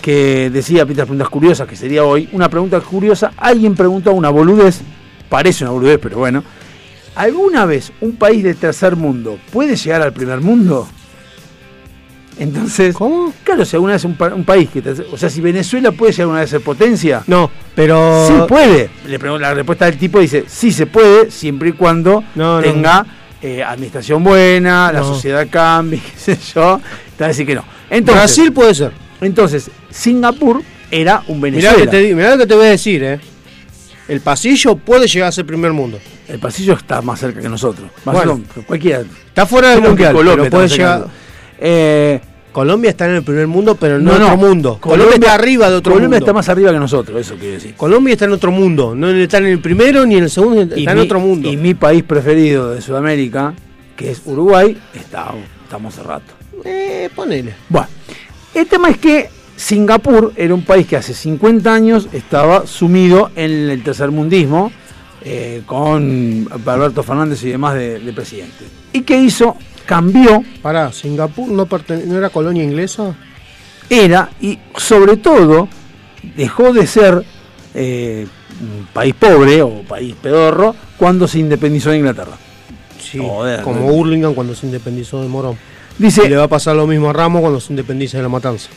[0.00, 4.80] que decía, Peter, preguntas curiosas, que sería hoy, una pregunta curiosa, alguien preguntó una boludez,
[5.28, 6.42] parece una boludez, pero bueno,
[7.16, 10.88] ¿alguna vez un país de tercer mundo puede llegar al primer mundo?
[12.40, 13.32] Entonces, ¿Cómo?
[13.44, 16.12] claro, si alguna vez un, pa- un país que, tercer- o sea, si Venezuela puede
[16.12, 18.26] llegar alguna vez a ser potencia, No, pero.
[18.26, 18.90] sí puede.
[19.06, 22.62] Le pregunto, la respuesta del tipo dice, sí se puede, siempre y cuando No, no.
[22.62, 23.06] tenga
[23.42, 25.06] eh, administración buena, la No.
[25.14, 26.80] sociedad cambie, qué sé yo.
[27.16, 27.64] Te va a decir que no.
[27.90, 28.92] Entonces, Brasil puede ser.
[29.20, 31.90] entonces, Singapur era un Mirá, Venezuela.
[31.90, 33.20] que te, mirá lo que te voy a decir, eh.
[34.08, 35.98] El pasillo puede llegar a ser primer mundo.
[36.26, 37.90] El pasillo está más cerca que nosotros.
[38.04, 38.40] Más Bueno.
[38.66, 39.02] cualquiera.
[39.28, 41.06] Está fuera del mundial, pero está puede llegar.
[41.60, 42.20] Eh,
[42.52, 44.26] Colombia está en el primer mundo, pero no, no, en no.
[44.34, 44.78] otro mundo.
[44.80, 46.24] Colombia, está arriba de otro Colombia mundo.
[46.26, 47.74] está más arriba que nosotros, eso quiere decir.
[47.76, 48.94] Colombia está en otro mundo.
[48.94, 51.48] No está en el primero ni en el segundo, está Y en mi- otro mundo.
[51.50, 53.54] Y mi país preferido de Sudamérica,
[53.96, 55.32] que es Uruguay, está,
[55.64, 56.32] estamos hace rato.
[56.64, 57.54] Eh, ponele.
[57.68, 57.88] Bueno,
[58.54, 63.50] el tema es que Singapur era un país que hace 50 años estaba sumido en
[63.70, 64.72] el tercermundismo,
[65.22, 68.64] eh, con Alberto Fernández y demás de, de presidente.
[68.92, 69.54] ¿Y qué hizo?
[69.90, 71.66] Cambió, Pará, Singapur no,
[72.06, 73.12] no era colonia inglesa.
[73.88, 75.66] era y sobre todo
[76.36, 77.24] dejó de ser
[77.74, 78.24] eh,
[78.60, 82.36] un país pobre o país pedorro cuando se independizó de Inglaterra.
[83.00, 83.86] Sí, Joder, como no.
[83.86, 85.56] Hurlingham cuando se independizó de Morón.
[85.98, 88.28] Dice, Y le va a pasar lo mismo a Ramos cuando se independiza de la
[88.28, 88.68] matanza.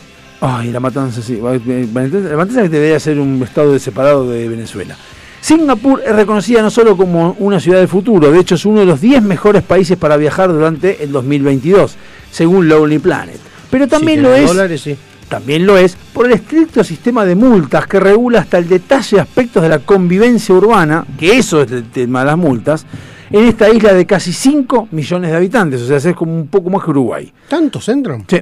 [0.41, 1.35] Ay, la matanza, sí.
[1.35, 4.97] Va- eh, La matanza que debería ser un estado separado de Venezuela.
[5.43, 8.85] Singapur es reconocida no solo como una ciudad del futuro, de hecho es uno de
[8.85, 11.97] los 10 mejores países para viajar durante el 2022,
[12.31, 13.39] según Lonely Planet.
[13.69, 14.95] Pero también lo es, dólares, sí.
[15.27, 19.61] también lo es por el estricto sistema de multas que regula hasta el detalle aspectos
[19.63, 22.85] de la convivencia urbana, que eso es el tema de las multas,
[23.29, 26.69] en esta isla de casi 5 millones de habitantes, o sea, es como un poco
[26.69, 27.33] más que Uruguay.
[27.49, 28.23] ¿Tantos entran?
[28.29, 28.39] Sí.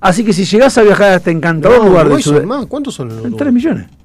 [0.00, 2.68] Así que si llegás a viajar a este encantador No, lugar Uruguay son sudeste...
[2.68, 3.32] ¿Cuántos son Uruguay?
[3.36, 3.95] 3 millones.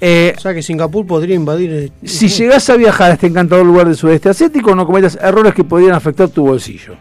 [0.00, 1.70] Eh, O sea que Singapur podría invadir.
[1.72, 5.54] eh, si llegás a viajar a este encantador lugar del sudeste asiático, no cometas errores
[5.54, 6.94] que podrían afectar tu bolsillo.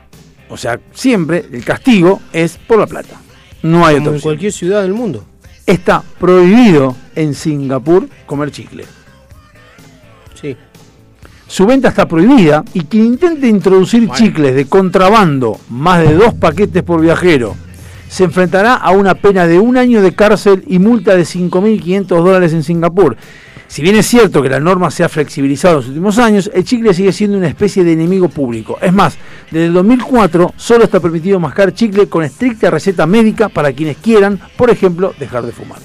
[0.50, 3.16] O sea, siempre el castigo es por la plata.
[3.62, 4.22] No hay otra como en opción.
[4.22, 5.24] cualquier ciudad del mundo.
[5.66, 8.86] Está prohibido en Singapur comer chicle.
[10.42, 10.56] Sí.
[11.48, 16.84] Su venta está prohibida y quien intente introducir chicles de contrabando, más de dos paquetes
[16.84, 17.56] por viajero,
[18.10, 22.52] se enfrentará a una pena de un año de cárcel y multa de 5.500 dólares
[22.52, 23.16] en Singapur.
[23.68, 26.64] Si bien es cierto que la norma se ha flexibilizado en los últimos años, el
[26.64, 28.80] chicle sigue siendo una especie de enemigo público.
[28.82, 29.16] Es más,
[29.52, 34.40] desde el 2004 solo está permitido mascar chicle con estricta receta médica para quienes quieran,
[34.58, 35.78] por ejemplo, dejar de fumar.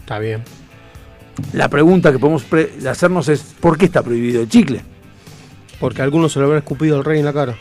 [0.00, 0.42] Está bien.
[1.52, 4.80] La pregunta que podemos pre- hacernos es, ¿por qué está prohibido el chicle?
[5.80, 7.56] Porque algunos se lo habrá escupido el rey en la cara.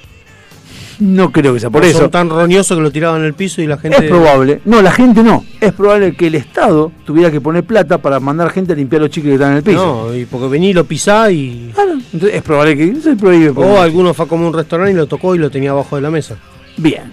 [0.99, 1.99] No creo que sea por eso.
[1.99, 3.97] Son tan roñosos que lo tiraban en el piso y la gente.
[3.97, 4.61] Es probable.
[4.65, 5.43] No, la gente no.
[5.59, 9.09] Es probable que el Estado tuviera que poner plata para mandar gente a limpiar los
[9.09, 10.07] chicles que están en el piso.
[10.09, 11.71] No, y porque vení y lo pisá y.
[11.73, 13.51] Claro, entonces es probable que se prohíbe.
[13.53, 16.01] por- O alguno fue a un restaurante y lo tocó y lo tenía abajo de
[16.01, 16.35] la mesa.
[16.77, 17.11] Bien.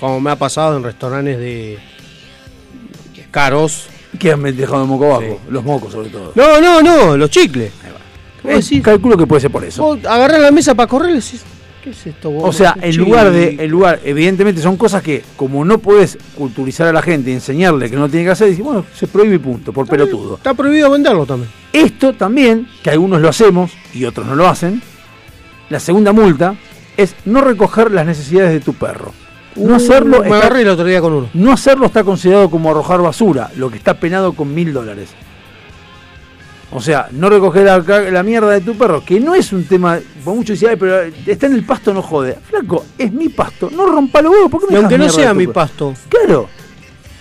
[0.00, 1.78] Como me ha pasado en restaurantes de.
[3.30, 3.86] caros.
[4.18, 5.40] Que han dejado el moco abajo.
[5.50, 6.32] Los mocos, sobre todo.
[6.34, 7.70] No, no, no, los chicles.
[8.40, 8.82] ¿Qué vos Es- decís?
[8.82, 9.82] calculo que puede ser por eso.
[9.82, 11.42] Vos agarrás la mesa para correr y decís,
[11.86, 12.30] ¿qué es esto?
[12.30, 12.48] vos?
[12.48, 16.18] O sea, ¿Qué en lugar de, en lugar, evidentemente son cosas que, como no puedes
[16.34, 19.36] culturizar a la gente y enseñarle que no tiene que hacer, dices, bueno, se prohíbe
[19.36, 20.34] y punto, por pelotudo.
[20.34, 21.48] Está prohibido venderlo también.
[21.72, 24.82] Esto también, que algunos lo hacemos y otros no lo hacen,
[25.70, 26.56] la segunda multa
[26.96, 29.12] es no recoger las necesidades de tu perro.
[29.54, 31.30] No Uh, hacerlo, Me está, agarré el otro día con uno.
[31.32, 35.10] no hacerlo está considerado como arrojar basura, lo que está penado con mil dólares.
[36.76, 40.34] O sea, no recoger la, mierda de tu perro, que no es un tema, por
[40.34, 42.36] mucho decir, "Ay, pero está en el pasto, no jode.
[42.50, 45.32] Flaco, es mi pasto, no rompa los huevos, ¿por qué me Y aunque no sea
[45.32, 45.94] mi pasto.
[46.10, 46.50] Claro,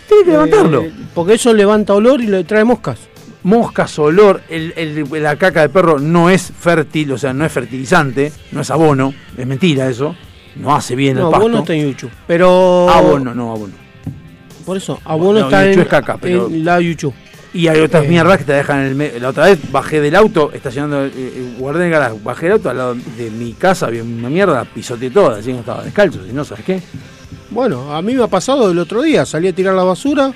[0.10, 0.82] tiene que levantarlo.
[0.82, 3.00] Eh, porque eso levanta olor y le trae moscas.
[3.44, 7.52] moscas, olor, el, el- la caca de perro no es fértil, o sea, no es
[7.54, 10.16] fertilizante, no es abono, es mentira eso,
[10.58, 11.46] no hace bien No, el pasto.
[11.46, 12.10] abono está en Yuchu.
[12.28, 12.90] Pero.
[12.90, 13.74] Abono, no abono.
[14.66, 17.14] Por eso, abono No, está Yuchu en, es caca, pero- en la Yuchu.
[17.56, 19.22] Y hay otras mierdas que te dejan en el.
[19.22, 22.70] La otra vez bajé del auto, estacionando, eh, eh, guardé el garaje, bajé del auto
[22.70, 26.26] al lado de mi casa, había una mierda, pisoteé toda, así que no estaba descalzo,
[26.26, 26.82] si no, ¿sabes qué?
[27.52, 29.26] Bueno, a mí me ha pasado el otro día.
[29.26, 30.34] Salí a tirar la basura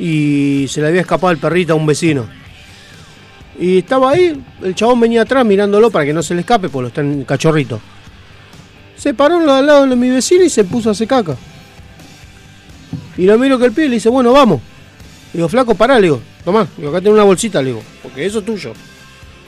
[0.00, 2.26] y se le había escapado el perrito a un vecino.
[3.56, 6.82] Y estaba ahí, el chabón venía atrás mirándolo para que no se le escape, porque
[6.82, 7.80] lo está en cachorrito.
[8.96, 11.36] Se paró al lado de mi vecino y se puso a hacer caca.
[13.16, 14.60] Y lo miro que el pibe le dice, bueno, vamos.
[15.32, 18.38] Digo, flaco, pará, le digo, tomá, digo, acá tengo una bolsita, le digo, porque eso
[18.40, 18.72] es tuyo.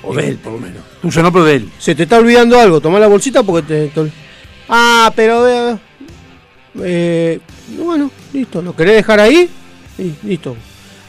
[0.02, 0.82] O de él, por lo menos.
[1.02, 1.70] Tuyo no, pero de él.
[1.78, 3.88] Se te está olvidando algo, tomá la bolsita porque te...
[3.88, 4.12] te-
[4.68, 5.48] Ah, pero...
[5.48, 5.76] eh,
[6.82, 7.40] eh,
[7.78, 9.48] bueno, listo, ¿lo querés dejar ahí?
[9.96, 10.56] Sí, listo.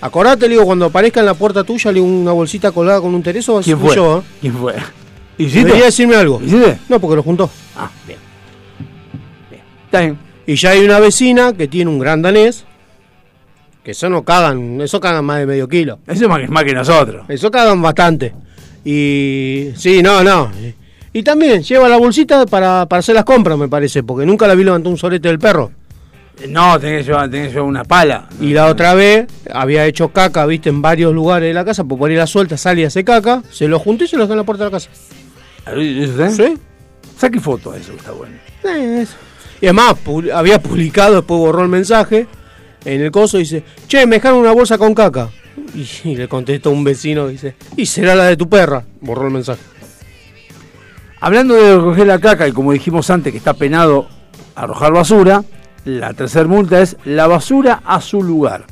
[0.02, 3.14] Acordate, le digo, cuando aparezca en la puerta tuya, le digo, una bolsita colgada con
[3.14, 3.96] un tereso, ¿Quién fue?
[3.96, 4.22] yo, ¿eh?
[4.42, 4.74] ¿Quién fue?
[5.38, 6.42] Debería decirme algo.
[6.44, 6.80] ¿Hiciste?
[6.90, 7.50] No, porque lo juntó.
[7.76, 8.20] Ah, bien.
[9.50, 9.62] Bien.
[9.86, 10.18] Está bien.
[10.48, 12.66] Y ya hay una vecina que tiene un gran danés,
[13.84, 16.00] que eso no cagan, eso cagan más de medio kilo.
[16.08, 17.26] Eso es más que, más que nosotros.
[17.30, 18.34] Eso cagan bastante.
[18.86, 20.52] Y sí, no, no.
[21.14, 24.56] Y también lleva la bolsita para, para hacer las compras, me parece, porque nunca la
[24.56, 25.72] vi levantar un solete del perro.
[26.48, 28.28] No, tenés que llevar, tenés que llevar una pala.
[28.40, 32.00] Y la otra vez había hecho caca, viste, en varios lugares de la casa, por
[32.00, 34.38] poner la suelta, sale y hace caca, se lo junté y se lo dejé en
[34.40, 34.90] la puerta de la casa.
[35.68, 36.44] ¿Eso ¿Sí?
[36.48, 36.58] ¿Sí?
[37.18, 38.36] Saque foto de eso, está bueno.
[38.64, 39.14] Eh, eso.
[39.60, 42.26] Y además, pu- había publicado, después borró el mensaje,
[42.86, 45.30] en el coso dice, che, me dejaron una bolsa con caca.
[45.76, 48.84] Y, y le contestó un vecino, dice, y será la de tu perra.
[49.02, 49.62] Borró el mensaje.
[51.20, 54.08] Hablando de recoger la caca, y como dijimos antes que está penado
[54.56, 55.44] arrojar basura,
[55.86, 58.66] la tercera multa es la basura a su lugar.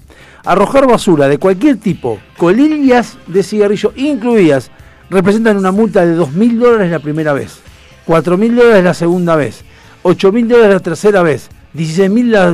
[0.46, 4.72] Arrojar basura de cualquier tipo, colillas de cigarrillo incluidas,
[5.10, 7.60] representan una multa de 2.000 dólares la primera vez,
[8.08, 9.64] 4.000 dólares la segunda vez,
[10.04, 12.52] 8.000 dólares la tercera vez, 16.000 la,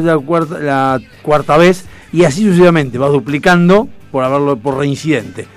[0.59, 5.47] la cuarta, vez y así sucesivamente, va duplicando por haberlo por reincidente.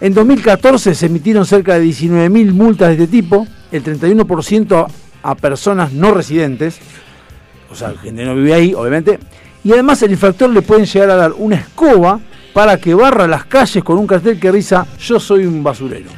[0.00, 4.86] En 2014 se emitieron cerca de 19.000 multas de este tipo, el 31%
[5.22, 6.78] a, personas no residentes,
[7.70, 9.18] o sea, gente no vive ahí, obviamente,
[9.64, 12.20] y además el infractor le pueden llegar a dar una escoba
[12.52, 16.10] para que barra las calles con un cartel que reza Yo soy un basurero.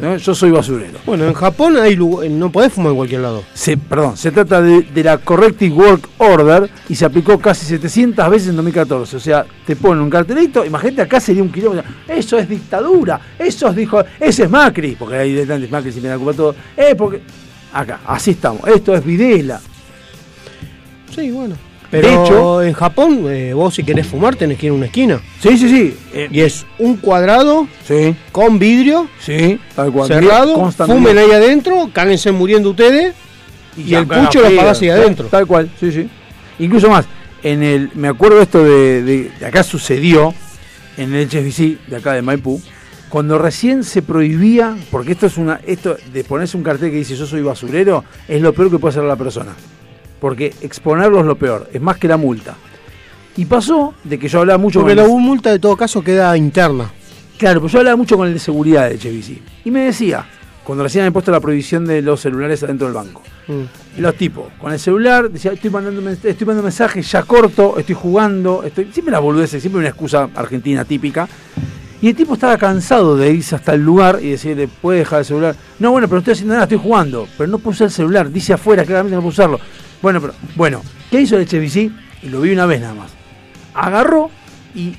[0.00, 0.16] ¿No?
[0.16, 0.98] Yo soy basurero.
[1.06, 3.42] Bueno, en Japón hay lugar- no podés fumar en cualquier lado.
[3.54, 8.30] Se, perdón, se trata de, de la Corrective Work Order y se aplicó casi 700
[8.30, 9.16] veces en 2014.
[9.16, 11.90] O sea, te ponen un cartelito, imagínate acá sería un kilómetro.
[12.08, 16.00] Eso es dictadura, eso es, dijo, ese es Macri, porque hay de tantos Macri si
[16.00, 16.54] me da culpa todo.
[16.76, 17.20] Eh, porque.
[17.72, 18.66] Acá, así estamos.
[18.66, 19.60] Esto es Videla.
[21.14, 21.54] Sí, bueno.
[21.90, 24.86] Pero De hecho- en Japón, eh, vos si querés fumar tenés que ir a una
[24.86, 25.20] esquina.
[25.42, 25.96] Sí, sí, sí.
[26.14, 30.06] Eh, Y es un cuadrado sí, con vidrio sí, tal cual.
[30.08, 33.14] cerrado, fumen ahí adentro, cáguense muriendo ustedes
[33.76, 35.26] y, el pucho lo sí, apagás ahí adentro.
[35.26, 36.08] Tal cual, sí, sí.
[36.60, 37.06] Incluso más,
[37.42, 40.32] en el, me acuerdo esto de, de- de acá sucedió,
[40.96, 42.60] en el HSBC de acá de Maipú,
[43.08, 47.16] cuando recién se prohibía, porque esto es una, esto de ponerse un cartel que dice
[47.16, 49.52] yo soy basurero, es lo peor que puede hacer la persona.
[50.20, 52.54] Porque exponerlo es lo peor, es más que la multa.
[53.36, 56.02] Y pasó de que yo hablaba mucho Porque con la el- multa de todo caso
[56.02, 56.90] queda interna.
[57.38, 59.38] Claro, pues yo hablaba mucho con el de seguridad de HBC.
[59.64, 60.26] Y me decía,
[60.62, 63.22] cuando recién habían puesto la prohibición de los celulares adentro del banco.
[63.48, 64.00] Mm.
[64.02, 68.62] Los tipos, con el celular, decía, estoy mandando, estoy mandando mensajes, ya corto, estoy jugando,
[68.62, 68.90] estoy.
[68.92, 71.26] Siempre las boludeces, siempre una excusa argentina típica.
[72.02, 75.24] Y el tipo estaba cansado de irse hasta el lugar y decirle, puede dejar el
[75.24, 75.54] celular.
[75.78, 77.26] No, bueno, pero no estoy haciendo nada, estoy jugando.
[77.38, 79.60] Pero no puse el celular, dice afuera, claramente no puedo usarlo.
[80.02, 81.92] Bueno, pero, bueno, ¿qué hizo el?
[82.22, 83.10] Y lo vi una vez nada más.
[83.74, 84.30] Agarró
[84.74, 84.94] y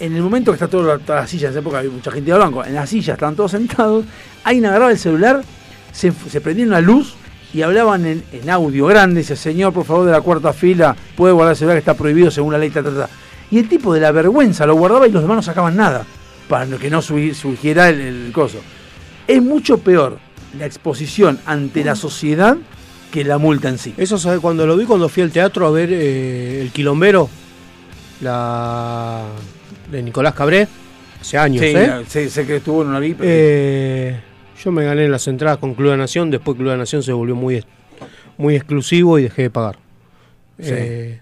[0.00, 2.32] en el momento que está todo, todas las sillas, en esa época había mucha gente
[2.32, 4.04] de banco, en las sillas estaban todos sentados,
[4.42, 5.42] alguien agarraba el celular,
[5.92, 7.14] se, se prendía una luz
[7.52, 11.32] y hablaban en, en audio grande, dice, señor, por favor, de la cuarta fila, puede
[11.32, 13.08] guardar el celular que está prohibido según la ley, ta, ta, ta".
[13.50, 16.04] Y el tipo de la vergüenza lo guardaba y los demás no sacaban nada,
[16.48, 18.58] para que no surgiera el, el coso.
[19.26, 20.18] Es mucho peor
[20.58, 22.56] la exposición ante la sociedad
[23.14, 23.94] que la multa en sí.
[23.96, 27.28] Eso sabe cuando lo vi cuando fui al teatro a ver eh, El Quilombero,
[28.20, 29.24] la
[29.90, 30.66] de Nicolás Cabré,
[31.20, 32.02] hace años, Sí, ¿eh?
[32.08, 34.20] sé, sé que estuvo en una vi, pero- Eh,
[34.62, 37.36] yo me gané las entradas con Club de Nación, después Club de Nación se volvió
[37.36, 37.64] muy,
[38.36, 39.76] muy exclusivo y dejé de pagar.
[40.58, 40.70] Sí.
[40.72, 41.20] Eh,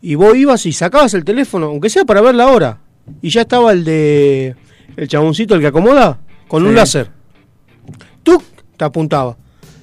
[0.00, 2.78] y vos ibas y sacabas el teléfono, aunque sea para ver la hora,
[3.20, 4.54] y ya estaba el de
[4.96, 6.18] el chaboncito, el que acomoda,
[6.48, 6.76] con un Sí.
[6.76, 7.10] láser.
[8.22, 8.42] Tú
[8.76, 9.36] te apuntaba.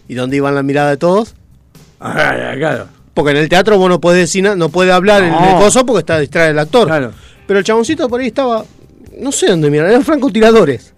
[0.07, 1.35] ¿Y dónde iban la mirada de todos?
[2.03, 2.87] Ah, claro.
[3.13, 5.85] Porque en el teatro vos no podés decir nada, no puede hablar en el coso
[5.85, 6.87] porque está distrae el actor.
[6.87, 7.11] Claro.
[7.47, 8.65] Pero el chaboncito por ahí estaba,
[9.19, 10.93] no sé dónde mirar, eran francotiradores.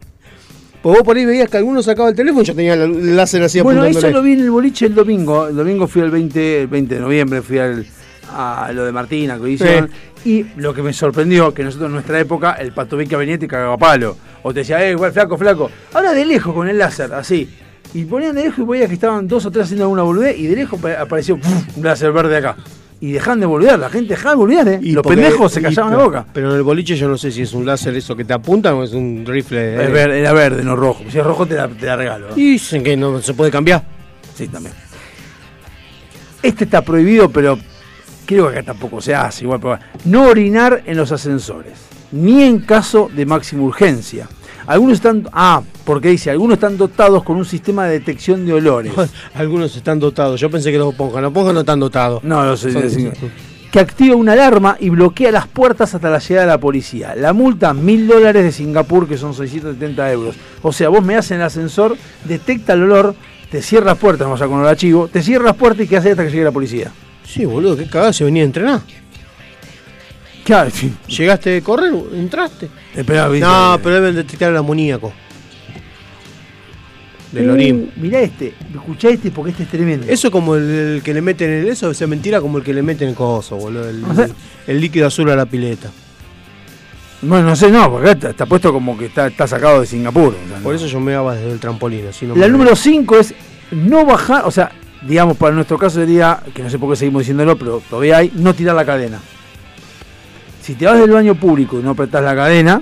[0.82, 3.42] Pues vos por ahí veías que alguno sacaba el teléfono y yo tenía el láser
[3.44, 5.48] así Bueno, eso lo vi en el boliche el domingo.
[5.48, 7.86] El domingo fui al 20, el 20 de noviembre, fui al,
[8.32, 9.90] a lo de Martina, que hicieron.
[10.24, 13.48] Y lo que me sorprendió, que nosotros en nuestra época, el patovica venía y te
[13.48, 14.18] cagaba palo.
[14.44, 15.70] O te decía, eh, igual, flaco, flaco.
[15.94, 17.50] Ahora de lejos con el láser, así.
[17.96, 20.48] Y ponían de lejos y veías que estaban dos o tres haciendo alguna boludez y
[20.48, 21.78] de lejos pa- apareció ¡puf!
[21.78, 22.58] un láser verde acá.
[23.00, 24.80] Y dejaban de boludear, la gente dejaba de boludear, ¿eh?
[24.82, 26.26] Y Los porque- pendejos se callaban la boca.
[26.34, 28.74] Pero en el boliche yo no sé si es un láser eso que te apuntan
[28.76, 29.82] o es un rifle.
[29.86, 31.04] Es ver- era verde, no rojo.
[31.10, 32.30] Si es rojo te la, te la regalo.
[32.32, 32.38] ¿no?
[32.38, 33.84] Y dicen que no se puede cambiar.
[34.36, 34.74] Sí, también.
[36.42, 37.58] Este está prohibido, pero
[38.26, 39.44] creo que acá tampoco se hace.
[39.46, 41.74] Igual, pero no orinar en los ascensores,
[42.12, 44.28] ni en caso de máxima urgencia.
[44.68, 48.94] Algunos están, ah, porque dice, algunos están dotados con un sistema de detección de olores.
[49.36, 50.40] Algunos están dotados.
[50.40, 51.22] Yo pensé que los ponjan.
[51.24, 52.24] Los ponjan no están dotados.
[52.24, 52.72] No, no sé.
[52.72, 53.12] Son-
[53.72, 57.14] que activa una alarma y bloquea las puertas hasta la llegada de la policía.
[57.14, 60.36] La multa, mil dólares de Singapur, que son 670 euros.
[60.62, 63.16] O sea, vos me haces el ascensor, detecta el olor,
[63.52, 65.98] te cierra las puertas, vamos a con el archivo, te cierra las puertas y qué
[65.98, 66.90] haces hasta que llegue la policía.
[67.26, 68.80] Sí, boludo, qué cagada se venía a entrenar.
[70.46, 70.94] Claro, sí.
[71.08, 72.70] Llegaste de correr, entraste.
[72.96, 73.46] Esperá, viste.
[73.46, 75.12] No, pero deben detectar el amoníaco.
[77.32, 77.92] Del Uh, orín.
[77.98, 80.06] Mirá este, escuchá este porque este es tremendo.
[80.08, 82.82] Eso como el, el que le meten en eso, esa mentira como el que le
[82.82, 83.90] meten en coso, boludo.
[84.68, 85.90] El, líquido azul a la pileta.
[87.22, 90.36] Bueno, no sé, no, porque está, está puesto como que está, está sacado de Singapur.
[90.36, 90.64] o sea, no.
[90.64, 92.08] Por eso yo me daba desde el trampolín.
[92.08, 93.34] Así no La me- número 5 es
[93.72, 94.72] no bajar, o sea,
[95.02, 98.32] digamos, para nuestro caso sería, que no sé por qué seguimos diciéndolo, pero todavía hay,
[98.36, 99.20] no tirar la cadena.
[100.66, 102.82] Si te vas del baño público y no apretás la cadena,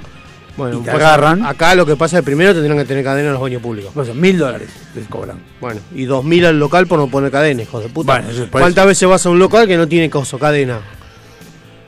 [0.55, 3.03] Bueno, y te pues, agarran, Acá lo que pasa es que primero tendrán que tener
[3.03, 3.91] cadena en los baños públicos.
[3.93, 5.37] pues, mil dólares les cobran.
[5.59, 8.13] Bueno, y dos mil al local por no poner cadena, hijo de puta.
[8.13, 10.79] Bueno, eso es ¿Cuántas veces vas a un local que no tiene coso, cadena?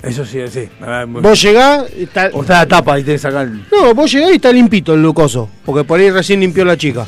[0.03, 0.69] Eso sí, sí.
[1.07, 2.29] Vos llegás, está...
[2.33, 3.63] O está la tapa y te sacar el...
[3.71, 5.49] No, vos llegás y está limpito el lucoso.
[5.65, 7.07] Porque por ahí recién limpió la chica.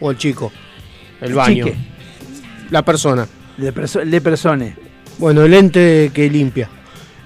[0.00, 0.52] O el chico.
[1.22, 1.64] El baño.
[1.64, 1.76] chique.
[2.70, 3.26] La persona.
[3.56, 4.76] de, perso- de persone.
[5.16, 6.68] Bueno, el ente que limpia.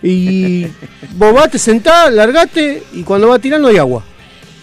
[0.02, 0.66] Y
[1.14, 4.02] vos vas, te sentás, largate y cuando va no hay agua.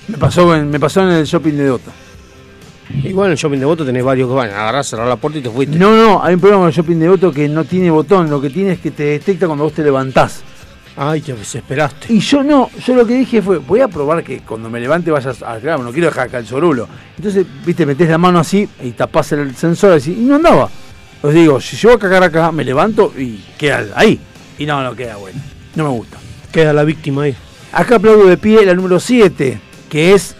[0.07, 1.91] Me pasó, en, me pasó en el shopping de Dota.
[2.89, 5.41] Bueno, en el shopping de voto tenés varios que van, agarrás, cerrar la puerta y
[5.41, 5.77] te fuiste.
[5.77, 8.39] No, no, hay un programa en el shopping de Otto que no tiene botón, lo
[8.39, 10.41] que tiene es que te detecta cuando vos te levantás.
[10.95, 12.11] Ay, te desesperaste.
[12.11, 15.11] Y yo no, yo lo que dije fue, voy a probar que cuando me levante
[15.11, 16.87] vayas a claro, no quiero dejar acá el sorulo.
[17.17, 20.69] Entonces, viste, metés la mano así y tapás el sensor así, y no andaba.
[21.21, 24.19] Os digo, si yo voy a cagar acá, me levanto y queda ahí.
[24.57, 25.39] Y no, no queda bueno.
[25.75, 26.17] No me gusta.
[26.51, 27.35] Queda la víctima ahí.
[27.71, 30.35] Acá aplaudo de pie la número 7, que es.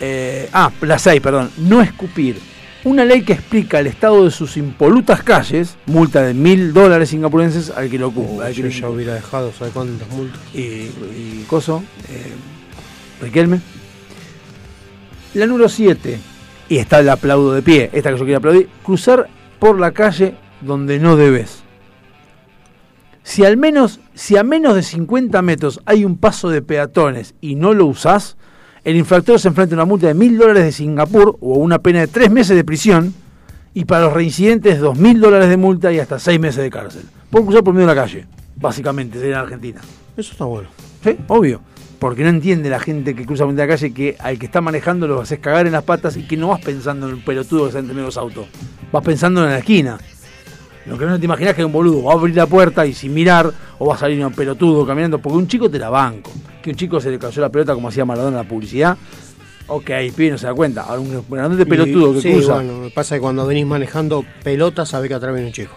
[0.00, 1.50] eh, ah, la 6, perdón.
[1.58, 2.38] No escupir.
[2.84, 7.70] Una ley que explica el estado de sus impolutas calles, multa de mil dólares singapurenses
[7.70, 8.44] al que lo ocupa.
[8.46, 10.38] al que Yo ya hubiera dejado, ¿sabes cuántas multas?
[10.52, 12.32] y, y Coso, eh,
[13.22, 13.60] Riquelme.
[15.32, 16.18] La número 7,
[16.68, 19.28] y está el aplaudo de pie, esta que yo quiero aplaudir, cruzar
[19.58, 21.63] por la calle donde no debes.
[23.24, 27.54] Si al menos, si a menos de 50 metros hay un paso de peatones y
[27.54, 28.36] no lo usás,
[28.84, 32.00] el infractor se enfrenta a una multa de mil dólares de Singapur o una pena
[32.00, 33.14] de tres meses de prisión
[33.72, 37.02] y para los reincidentes dos mil dólares de multa y hasta seis meses de cárcel.
[37.30, 39.80] Por cruzar por medio de la calle, básicamente, sería en Argentina.
[40.18, 40.68] Eso está bueno.
[41.02, 41.62] Sí, obvio.
[41.98, 45.08] Porque no entiende la gente que cruza por la calle que al que está manejando
[45.08, 47.68] lo haces cagar en las patas y que no vas pensando en el pelotudo que
[47.68, 48.46] está entre medio de los autos.
[48.92, 49.98] Vas pensando en la esquina.
[50.86, 53.14] Lo que no te imaginas que un boludo va a abrir la puerta y sin
[53.14, 55.18] mirar o va a salir un pelotudo caminando.
[55.18, 56.30] Porque un chico te la banco.
[56.62, 58.96] Que un chico se le cayó la pelota como hacía Maradona en la publicidad.
[59.66, 60.82] Ok, pibe no se da cuenta.
[60.82, 62.54] Ahora un grandote pelotudo Y- que sí, cruza.
[62.56, 65.72] bueno, pasa que cuando venís manejando pelota, sabés que atrás viene un chico.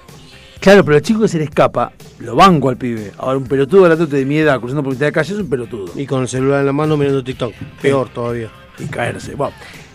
[0.60, 3.14] Claro, pero el chico que se le escapa, lo banco al pibe.
[3.18, 5.86] Ahora un pelotudo grandote de mi edad cruzando por mitad de calle es un pelotudo.
[5.96, 7.54] Y con el celular en la mano mirando TikTok.
[7.82, 8.50] Peor todavía.
[8.80, 9.36] y caerse.
[9.36, 9.54] Bueno,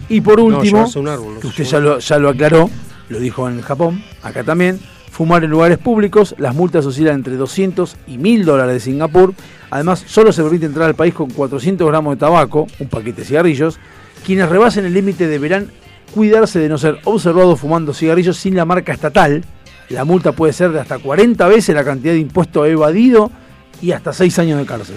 [0.08, 2.68] y por No, último, llevarse un árbol, no que usted ya lo, ya lo aclaró,
[3.10, 4.80] lo dijo en Japón, acá también,
[5.12, 9.34] fumar en lugares públicos, las multas oscilan entre 200 y 1000 dólares de Singapur.
[9.70, 13.26] Además, solo se permite entrar al país con 400 gramos de tabaco, un paquete de
[13.26, 13.78] cigarrillos.
[14.24, 15.70] Quienes rebasen el límite deberán
[16.14, 19.44] cuidarse de no ser observados fumando cigarrillos sin la marca estatal.
[19.90, 23.30] La multa puede ser de hasta 40 veces la cantidad de impuesto evadido
[23.82, 24.96] y hasta 6 años de cárcel.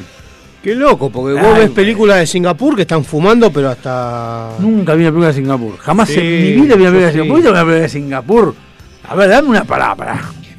[0.64, 4.52] Qué loco, porque vos Ay, ves películas de Singapur que están fumando, pero hasta.
[4.60, 5.78] Nunca vi una película de Singapur.
[5.78, 7.12] Jamás Sí, en mi vida vi una película de.
[7.12, 7.36] Singapur.
[7.36, 8.56] ¿Viste una película de Singapur?
[9.08, 9.96] A ver, dame una pará.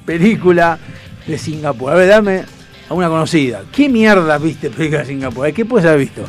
[0.05, 0.79] Película
[1.27, 1.93] de Singapur.
[1.93, 2.45] A ver, dame
[2.89, 3.63] a una conocida.
[3.73, 5.53] ¿Qué mierda viste película de Singapur?
[5.53, 6.23] ¿Qué puedes haber visto?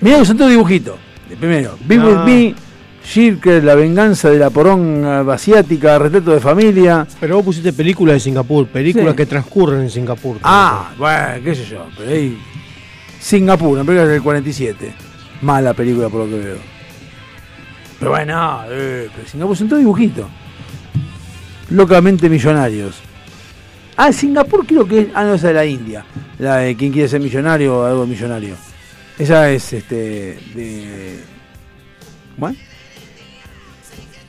[0.00, 0.96] Mirá que son todos dibujitos.
[1.28, 2.08] De primero, Be No.
[2.08, 2.54] With Me,
[3.04, 7.06] Shirker, La venganza de la poronga asiática, Retrato de familia.
[7.18, 9.16] Pero vos pusiste películas de Singapur, películas Sí.
[9.16, 10.38] que transcurren en Singapur.
[10.42, 11.86] Ah, bueno, qué sé yo.
[11.96, 12.38] Pero ahí.
[13.18, 14.92] Singapur, una película del 47.
[15.42, 16.56] Mala película por lo que veo.
[17.98, 20.26] Pero bueno, eh, pero Singapur son todos dibujitos.
[21.70, 22.96] Locamente millonarios.
[23.96, 25.06] Ah, Singapur creo que es.
[25.14, 26.04] Ah, no, esa es de la India.
[26.38, 28.54] La de quien quiere ser millonario o algo millonario.
[29.18, 29.94] Esa es este.
[30.54, 31.18] de.
[32.36, 32.56] Bueno.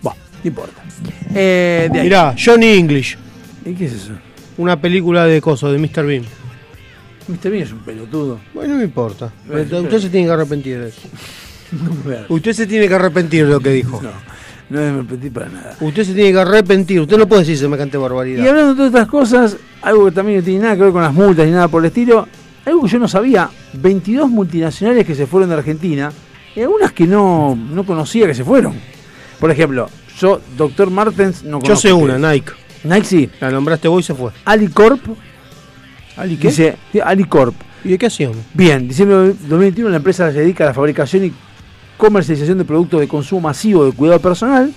[0.01, 0.81] Bueno, no importa.
[1.33, 2.05] Eh, de ahí.
[2.05, 3.17] Mirá, Johnny English,
[3.65, 4.11] ¿Y qué es eso?
[4.57, 6.05] una película de coso, de Mr.
[6.05, 6.23] Bean.
[7.27, 7.49] Mr.
[7.49, 8.39] Bean es un pelotudo.
[8.53, 9.31] Bueno, no me importa.
[9.47, 11.01] Usted pero- se tiene que arrepentir de eso.
[11.71, 14.01] No, Usted se tiene que arrepentir de lo que dijo.
[14.01, 14.11] no,
[14.71, 15.75] no me repetí para nada.
[15.79, 17.01] Usted se tiene que arrepentir.
[17.01, 18.47] Usted no puede decir semejante Y barbaridad.
[18.47, 21.13] hablando de todas estas cosas, algo que también no tiene nada que ver con las
[21.13, 22.27] multas ni nada por el estilo,
[22.65, 26.11] algo que yo no sabía, 22 multinacionales que se fueron de Argentina
[26.55, 28.73] y algunas que no, no conocía que se fueron.
[29.39, 30.89] Por ejemplo, yo, Dr.
[30.91, 31.75] Martens, no Yo conozco.
[31.81, 32.17] sé qué una.
[32.31, 32.51] Nike.
[32.83, 33.29] Nike sí.
[33.39, 34.31] La nombraste vos y se fue.
[34.45, 35.01] Alicorp.
[36.17, 36.49] ¿Ali qué?
[36.49, 37.55] Dice, Alicorp.
[37.83, 38.33] ¿Y de qué hacían?
[38.53, 41.33] Bien, diciembre de 2021 la empresa se dedica a la fabricación y
[42.01, 44.73] comercialización de productos de consumo masivo de cuidado personal.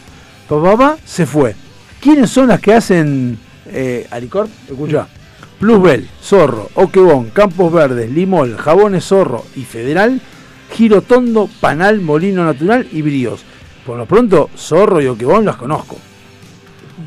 [0.46, 1.56] Papá, papá, se fue.
[1.98, 4.50] ¿Quiénes son las que hacen eh, Alicorp?
[4.68, 5.08] Escucha.
[5.58, 10.20] Plusbel, Zorro, Oquebón, Campos Verdes, Limol, Jabones Zorro y Federal,
[10.70, 13.40] Girotondo, Panal, Molino Natural y Bríos.
[13.86, 15.96] Por lo pronto, Zorro y Oquebón las conozco.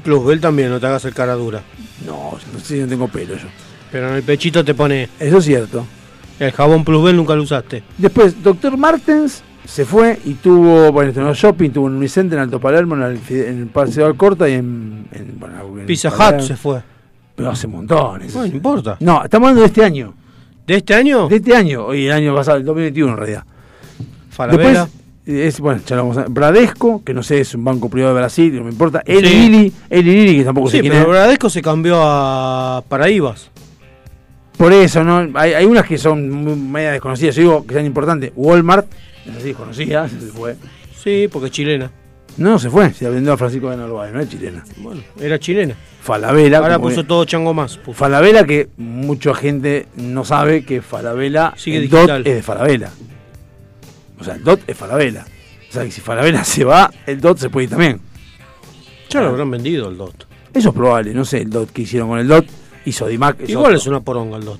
[0.03, 1.61] Plusbel también, no te hagas el cara dura.
[2.07, 3.49] No, no sé si no tengo pelo yo.
[3.91, 5.85] Pero en el pechito te pone Eso es cierto.
[6.39, 7.83] el jabón Plusbel, nunca lo usaste.
[7.99, 8.77] Después, Dr.
[8.77, 13.03] Martens se fue y tuvo, bueno, en shopping, tuvo en Unicenter, en Alto Palermo, en
[13.03, 16.09] el, en el Paseo Alcorta y en, en, bueno, en Pizza.
[16.09, 16.81] Hut se fue.
[17.35, 18.33] Pero hace montones.
[18.33, 18.97] No, no importa.
[19.01, 20.13] No, estamos hablando de este año.
[20.65, 21.27] ¿De este año?
[21.27, 23.43] De este año, hoy el año pasado, el 2021 en realidad.
[24.29, 24.87] Falabella.
[25.25, 28.13] Después, es, bueno, ya lo vamos a Bradesco, que no sé, es un banco privado
[28.13, 29.03] de Brasil, no me importa.
[29.05, 29.49] Eli Sí.
[29.49, 31.09] Lili, Lili, que tampoco sí, sé quién pero es.
[31.09, 33.51] Bradesco se cambió a Paraíbas.
[34.57, 35.29] Por eso, ¿no?
[35.37, 38.31] Hay, hay unas que son media desconocidas, yo digo que sean importantes.
[38.35, 38.87] Walmart,
[39.31, 40.55] es así, conocida, se fue.
[41.01, 41.91] Sí, porque es chilena.
[42.37, 44.63] No, se fue, se vendió a Francisco de Narváez, no es chilena.
[44.77, 45.75] Bueno, era chilena.
[46.01, 46.59] Falabella.
[46.59, 47.77] Ahora puso que- todo chango más.
[47.77, 47.97] puso.
[47.97, 51.89] Falabella que mucha gente no sabe que Falabella Sigue el.
[51.89, 52.91] DOT es de Falabella.
[54.19, 55.25] O sea, el DOT es Falabella.
[55.69, 57.99] O sea, que si Falabella se va, el DOT se puede ir también.
[59.09, 60.25] Ya lo habrán vendido el DOT.
[60.53, 62.45] Eso es probable, no sé el DOT que hicieron con el DOT.
[62.85, 63.41] Hizo Dimac.
[63.49, 63.77] Igual otro.
[63.77, 64.59] es una poronga el DOT.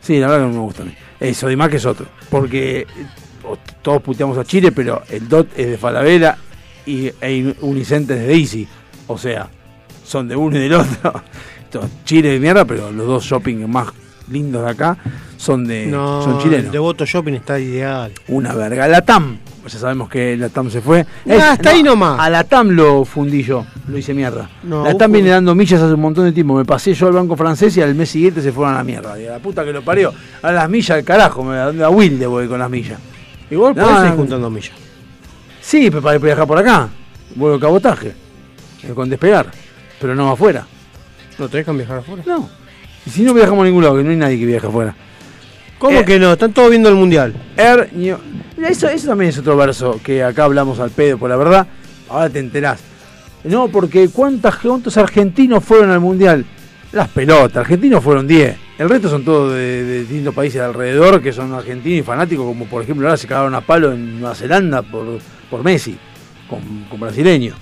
[0.00, 0.94] Sí, la verdad que no me gusta a mí.
[1.18, 2.06] Eso, Sodimac es otro.
[2.30, 2.86] Porque eh,
[3.82, 6.38] todos puteamos a Chile, pero el DOT es de Falabella
[6.84, 8.68] y e Unicente es de Easy.
[9.06, 9.48] O sea,
[10.04, 11.22] son de uno y del otro.
[11.62, 13.88] Esto, Chile de mierda, pero los dos shopping más
[14.30, 14.96] lindos de acá
[15.36, 16.66] son de No, son chilenos.
[16.66, 18.12] el Devoto Shopping está ideal.
[18.28, 18.88] Una verga.
[18.88, 21.06] La TAM, pues ya sabemos que la TAM se fue.
[21.28, 22.18] Ah, hasta ahí nomás.
[22.18, 24.48] A la TAM lo fundí yo, lo hice mierda.
[24.62, 26.54] No, la TAM viene dando millas hace un montón de tiempo.
[26.54, 29.14] Me pasé yo al banco francés y al mes siguiente se fueron a la mierda.
[29.14, 30.12] Digo, la puta que lo parió.
[30.42, 32.98] A las millas al carajo, me a a Wilde voy con las millas.
[33.50, 34.16] Igual No, podés ir no.
[34.16, 34.72] juntando millas.
[35.60, 36.88] Sí, pero para viajar por acá.
[37.34, 38.14] Vuelvo cabotaje.
[38.94, 39.46] Con despegar.
[40.00, 40.66] Pero no afuera.
[41.38, 42.22] ¿No te dejan viajar afuera?
[42.26, 42.48] No.
[43.04, 44.94] Y si no viajamos a ningún lado, que no hay nadie que viaje afuera.
[45.78, 46.32] ¿Cómo Eh, que no?
[46.32, 47.34] Están todos viendo el mundial.
[47.56, 48.18] Er, ño-
[48.66, 51.66] eso, eso también es otro verso que acá hablamos al pedo, por la verdad,
[52.08, 52.80] ahora te enterás.
[53.44, 56.44] No, porque ¿cuántas, ¿cuántos argentinos fueron al mundial?
[56.92, 58.56] Las pelotas, argentinos fueron 10.
[58.78, 62.44] El resto son todos de, de distintos países de alrededor que son argentinos y fanáticos,
[62.44, 65.18] como por ejemplo ahora se cagaron a palo en Nueva Zelanda por,
[65.50, 65.96] por Messi,
[66.48, 66.60] con,
[66.90, 67.56] con brasileños.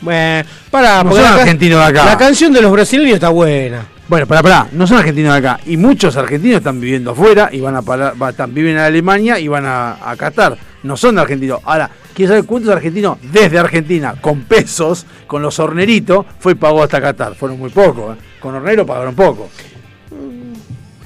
[0.00, 2.04] Bueno, pará, No son la, argentinos de acá.
[2.06, 3.86] la canción de los brasileños está buena.
[4.08, 5.60] Bueno, pará, pará, no son argentinos de acá.
[5.66, 9.38] Y muchos argentinos están viviendo afuera y van a parar, va- están, viven en Alemania
[9.38, 10.56] y van a, a Qatar.
[10.82, 11.60] No son argentinos.
[11.64, 16.82] Ahora, quiero saber cuántos argentinos desde Argentina, con pesos, con los horneritos, fue y pagó
[16.82, 17.34] hasta Qatar.
[17.36, 18.16] Fueron muy pocos.
[18.16, 18.20] ¿eh?
[18.42, 19.48] Con hornero pagaron poco.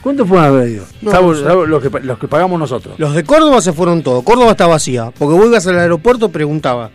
[0.02, 0.84] ¿Cuántos fueron haber ido?
[1.02, 1.44] No, Salvo- no sé.
[1.44, 2.94] salvo los, que, pa- los que pagamos nosotros.
[2.98, 4.22] Los de Córdoba se fueron todos.
[4.22, 5.10] Córdoba está vacía.
[5.18, 6.90] Porque vos ibas al aeropuerto preguntaba.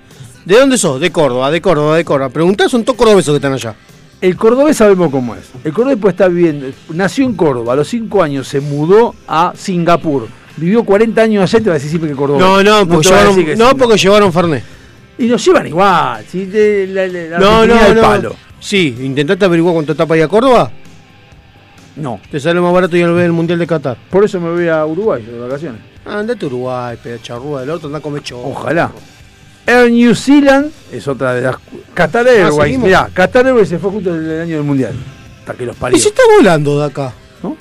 [0.46, 1.00] ¿De dónde sos?
[1.00, 2.30] De Córdoba, de Córdoba, de Córdoba.
[2.30, 3.76] Preguntá, son todos cordobesos que están allá.
[4.22, 5.42] El cordobés sabemos cómo es.
[5.64, 9.52] El cordobés pues está viviendo, nació en Córdoba, a los 5 años se mudó a
[9.58, 10.28] Singapur.
[10.58, 12.40] Vivió 40 años allá y te va a decir siempre que Córdoba.
[12.40, 14.64] No, no, porque, a llevaron, no porque llevaron Fernet.
[15.18, 16.24] Y nos llevan igual.
[16.32, 18.02] De, la, la- la No, no, no.
[18.02, 18.36] palo.
[18.62, 20.72] Sí, intentaste averiguar cuánto está para ir a Córdoba.
[21.98, 22.22] No.
[22.32, 23.98] Te sale más barato ir al ver el Mundial de Qatar.
[24.10, 25.82] Por eso me voy a Uruguay de vacaciones.
[26.06, 28.48] Ah, andate a Uruguay, pedazo charrúa del otro, anda a comer chorro.
[28.48, 28.92] Ojalá.
[29.66, 31.58] Air New Zealand es otra de las.
[31.94, 32.78] Qatar Airways.
[32.78, 32.80] Ah.
[32.80, 34.94] Mirá, Qatar Airways se fue justo el año del mundial.
[35.40, 35.98] Hasta que los ¿Y parió.
[35.98, 37.14] si está volando de acá?
[37.44, 37.58] ¿No?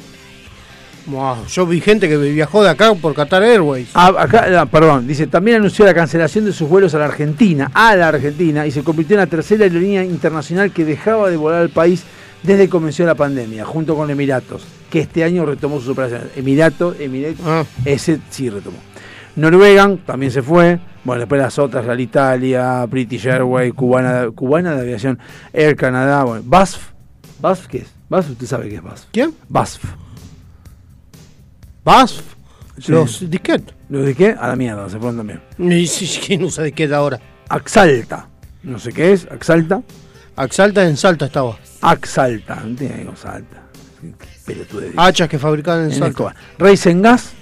[1.49, 3.89] Yo vi gente que viajó de acá por Qatar Airways.
[3.95, 7.71] Ah, acá, ah, perdón, dice, también anunció la cancelación de sus vuelos a la Argentina,
[7.75, 11.61] a la Argentina, y se convirtió en la tercera aerolínea internacional que dejaba de volar
[11.63, 12.05] al país
[12.43, 16.29] desde que comenzó la pandemia, junto con Emiratos, que este año retomó sus operaciones.
[16.37, 17.65] Emiratos, Emiratos, Ah.
[17.85, 18.79] ese sí retomó.
[19.37, 20.81] Noruega también se fue.
[21.05, 25.19] Bueno, después las otras, la Italia, British Airways, Cubana, Cubana de Aviación,
[25.53, 26.91] Air Canada, bueno, BASF.
[27.41, 27.91] ¿BASF qué es?
[28.11, 29.05] BASF, usted sabe qué es BASF.
[29.13, 29.33] ¿Quién?
[29.49, 29.85] BASF.
[31.85, 32.23] BASF.
[32.79, 32.93] Sí.
[32.93, 33.75] Los disquetes.
[33.89, 34.31] ¿Los qué?
[34.39, 35.41] A la mierda, se fueron también.
[35.59, 37.21] Y sí, ¿Quién usa disquete ahora?
[37.49, 38.29] Axalta.
[38.63, 39.83] No sé qué es, Axalta.
[40.37, 41.59] Axalta en Salta estaba.
[41.83, 42.63] Axalta.
[42.65, 43.63] No tiene que Salta.
[44.47, 44.93] Pelotude.
[44.97, 46.35] Hachas que fabricaban en En Salta.
[46.59, 47.33] Racing Gas,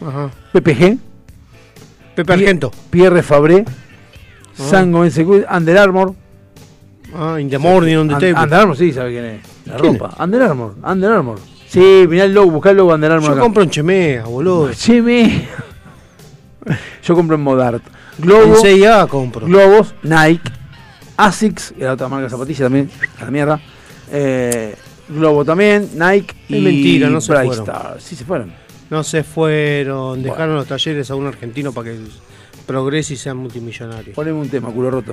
[0.00, 0.30] Ajá.
[0.52, 0.98] PPG,
[2.14, 2.70] Pepe Argento.
[2.90, 4.62] Pierre Fabré, Ah.
[4.70, 6.14] Sango Security, Under Armour.
[7.14, 8.42] Ah, in the morning on the table.
[8.42, 9.40] Under Armour, sí, sabe quién es.
[9.66, 10.22] La ¿Quién ropa.
[10.22, 11.38] Under Armour, Under Armour.
[11.68, 13.42] Sí, mirá el logo, buscá el logo Under Armour Yo acá.
[13.42, 14.72] compro en Chemea, boludo.
[14.72, 15.46] Cheme.
[17.02, 17.82] Yo compro en Modart.
[18.18, 19.46] Globo, En CIA compro.
[19.46, 20.50] Globos, Nike,
[21.16, 22.90] Asics, que era otra marca de zapatillas también,
[23.20, 23.60] a la mierda.
[24.10, 24.74] Eh,
[25.08, 27.64] Globo también, Nike Es y mentira, no se Bright fueron.
[27.66, 27.96] Star.
[28.00, 28.52] Sí se fueron.
[28.90, 31.98] No se fueron, dejaron los talleres a un argentino para que
[32.66, 34.14] progrese y sea multimillonario.
[34.14, 35.12] Poneme un tema, culo roto.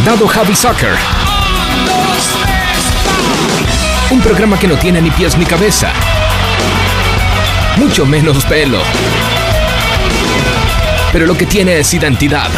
[0.05, 0.93] Dado Javi Soccer.
[4.11, 5.91] Un programa que no tiene ni pies ni cabeza.
[7.77, 8.77] Mucho menos pelo.
[11.11, 12.49] Pero lo que tiene es identidad.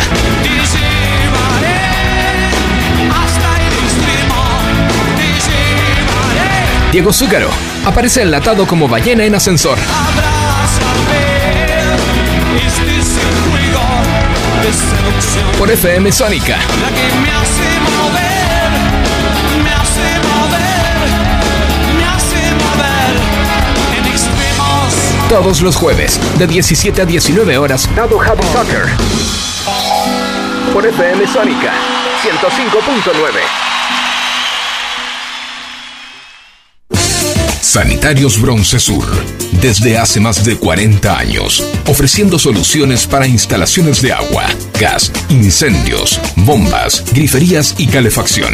[6.91, 7.49] Diego Zúcaro
[7.85, 9.79] aparece enlatado como ballena en ascensor.
[15.57, 16.57] Por FM Sónica.
[25.32, 28.82] Todos los jueves, de 17 a 19 horas, Dado Happy Soccer.
[30.73, 31.71] Por FM Sónica,
[32.21, 33.39] 105.9.
[37.61, 39.05] Sanitarios Bronce Sur,
[39.61, 44.47] desde hace más de 40 años, ofreciendo soluciones para instalaciones de agua,
[44.82, 48.53] gas, incendios, bombas, griferías y calefacción.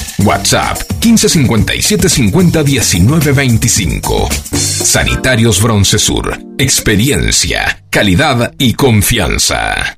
[0.25, 4.29] WhatsApp 1557 50 19 25.
[4.53, 6.39] Sanitarios Bronce Sur.
[6.57, 9.97] Experiencia, calidad y confianza.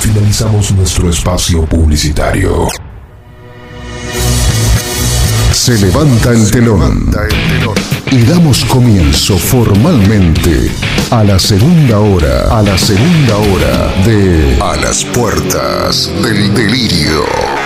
[0.00, 2.68] Finalizamos nuestro espacio publicitario.
[5.52, 7.10] Se levanta el telón.
[8.10, 10.70] y damos comienzo formalmente
[11.10, 17.65] a la segunda hora, a la segunda hora de A las puertas del delirio.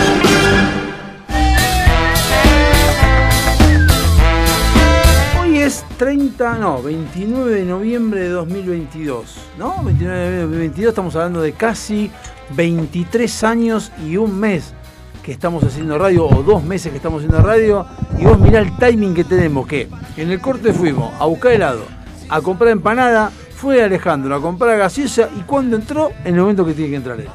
[6.41, 9.83] 30, no, 29 de noviembre de 2022, ¿no?
[9.83, 12.09] 29 de noviembre de 2022, estamos hablando de casi
[12.55, 14.73] 23 años y un mes
[15.21, 17.85] que estamos haciendo radio, o dos meses que estamos haciendo radio,
[18.17, 19.87] y vos mirá el timing que tenemos, que
[20.17, 21.83] en el corte fuimos a buscar helado,
[22.27, 26.73] a comprar empanada, fue Alejandro a comprar gaseosa, y cuando entró, en el momento que
[26.73, 27.29] tiene que entrar él.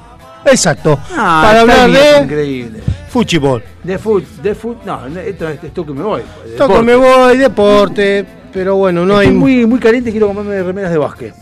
[0.47, 0.99] Exacto.
[1.13, 2.81] Ah, Para hablar es de increíble.
[3.09, 3.63] fútbol.
[3.85, 6.23] De foot, de foot, no, esto, esto, esto que me voy.
[6.57, 6.83] Toco deporte.
[6.83, 8.27] me voy, deporte,
[8.57, 9.39] pero bueno, no Estoy hay...
[9.39, 11.35] muy, muy caliente, quiero comprarme remeras de básquet.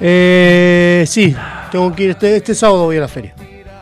[0.00, 1.32] Eh, sí,
[1.70, 3.36] tengo que ir, este, este sábado voy a la feria.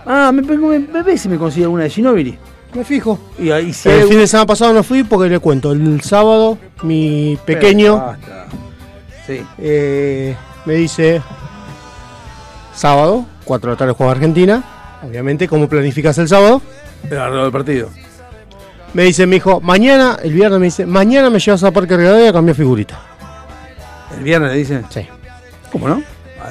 [0.05, 2.39] Ah, me, me, me ve si me consigue alguna de Ginobili.
[2.75, 3.19] Me fijo.
[3.39, 3.89] Y ahí sí.
[3.89, 8.05] el fin de semana pasado no fui porque le cuento, el sábado mi pequeño.
[9.27, 9.41] Sí.
[9.57, 11.23] eh, me dice,
[12.75, 14.63] sábado, 4 de la tarde juega Argentina,
[15.03, 16.61] obviamente, ¿cómo planificas el sábado?
[17.11, 17.89] El arreglo del partido.
[18.97, 22.31] Me dice mi hijo, mañana, el viernes me dice, mañana me llevas a Parque Rivadavia
[22.31, 22.99] a cambiar figurita.
[24.17, 24.87] ¿El viernes le dicen?
[24.89, 25.07] Sí.
[25.71, 25.97] ¿Cómo no?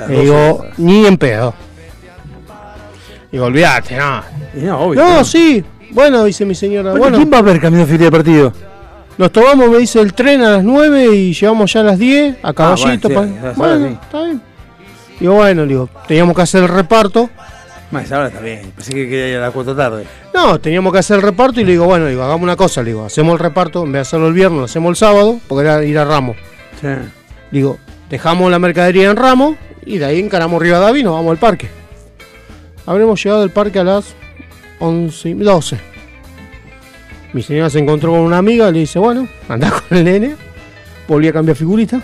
[0.08, 1.56] Le 12 digo, ni en pedo.
[3.32, 4.22] Digo, olvídate, no.
[4.54, 5.02] Y no, obvio.
[5.04, 5.66] No, sí.
[5.90, 6.92] Bueno, dice mi señora.
[6.92, 8.54] Bueno, Bueno, ¿Quién va a ver cambiando de de partido?
[9.18, 12.38] nos tomamos, me dice, el tren a las 9 y llegamos ya a las 10
[12.44, 13.08] a caballito.
[13.08, 14.42] Ah, bueno, sí, pa- está bien.
[15.20, 17.28] Digo, bueno, digo, teníamos que hacer el reparto.
[17.92, 18.72] Más, ahora está bien.
[18.76, 20.06] Pensé que quería ir a las 4 de la tarde.
[20.34, 22.90] No, teníamos que hacer el reparto y le digo, bueno, digo, hagamos una cosa, le
[22.92, 25.68] digo, hacemos el reparto, en vez de hacerlo el viernes, lo hacemos el sábado, porque
[25.68, 26.36] era ir a Ramos.
[26.82, 26.88] Sí.
[27.52, 27.78] Digo,
[28.10, 29.56] dejamos la mercadería en Ramos
[29.86, 31.70] y de ahí encaramos Rivadavia y nos vamos al parque.
[32.86, 34.16] Habremos llegado al parque a las
[34.80, 35.78] 11 y 12.
[37.34, 40.36] Mi señora se encontró con una amiga, le dice, bueno, andá con el nene.
[41.08, 42.02] Volví a cambiar figurita.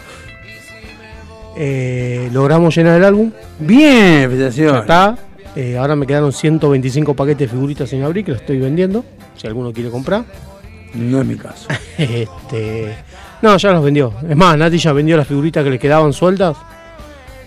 [1.57, 3.31] Eh, logramos llenar el álbum.
[3.59, 4.81] Bien, felicitaciones.
[4.81, 5.17] está.
[5.55, 9.03] Eh, ahora me quedaron 125 paquetes de figuritas sin abrir que los estoy vendiendo.
[9.35, 10.23] Si alguno quiere comprar.
[10.93, 11.67] No es mi caso.
[11.97, 12.95] Este,
[13.41, 14.13] no, ya los vendió.
[14.27, 16.57] Es más, Nati ya vendió las figuritas que le quedaban sueltas.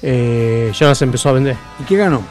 [0.01, 1.57] Eh, ya las empezó a vender.
[1.81, 2.23] ¿Y qué ganó?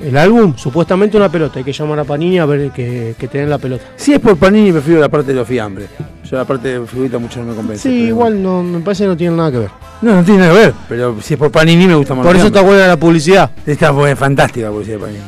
[0.00, 1.58] El álbum, supuestamente una pelota.
[1.58, 3.84] Hay que llamar a Panini a ver que, que te den la pelota.
[3.96, 5.88] Si es por Panini, prefiero la parte de los fiambres.
[6.30, 7.82] Yo la parte de figurita mucho no me convence.
[7.82, 9.70] Sí, pero- igual no, me parece que no tiene nada que ver.
[10.02, 10.74] No, no tiene nada que ver.
[10.88, 12.26] Pero si es por Panini, me gusta más.
[12.26, 12.76] Por eso está fiambres.
[12.78, 13.50] buena la publicidad.
[13.66, 15.24] Esta fue fantástica la publicidad de Panini.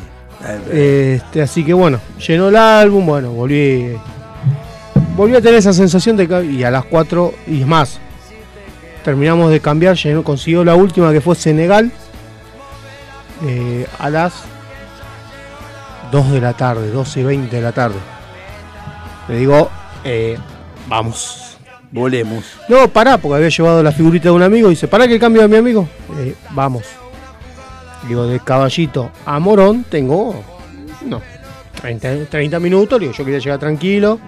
[0.73, 3.95] Este, así que bueno, llenó el álbum, bueno, volví.
[5.17, 6.45] Volví a tener esa sensación de que.
[6.45, 7.99] Y a las 4, y es más,
[9.05, 11.91] terminamos de cambiar, llenó, consiguió la última que fue Senegal.
[13.47, 14.33] eh, a las
[16.13, 17.97] 2 de la tarde, 12 y 20 de la tarde.
[19.29, 19.71] Le digo,
[20.05, 20.37] eh,
[20.91, 21.57] vamos.
[21.93, 22.45] Volemos.
[22.69, 24.69] No, pará, porque había llevado la figurita de un amigo.
[24.69, 25.89] Dice, pará que cambio de mi amigo.
[26.19, 26.85] Eh, vamos.
[28.07, 30.43] Digo, de caballito a morón tengo.
[31.05, 31.21] No,
[31.81, 33.01] 30, 30 minutos.
[33.01, 34.21] Digo, yo quería llegar tranquilo.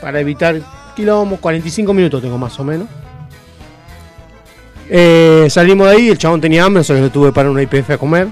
[0.00, 0.60] Para evitar
[0.96, 2.88] kilómetros, 45 minutos tengo más o menos.
[4.90, 7.62] Eh, salimos de ahí, el chabón tenía hambre, o sea que le tuve para una
[7.62, 8.28] IPF a comer.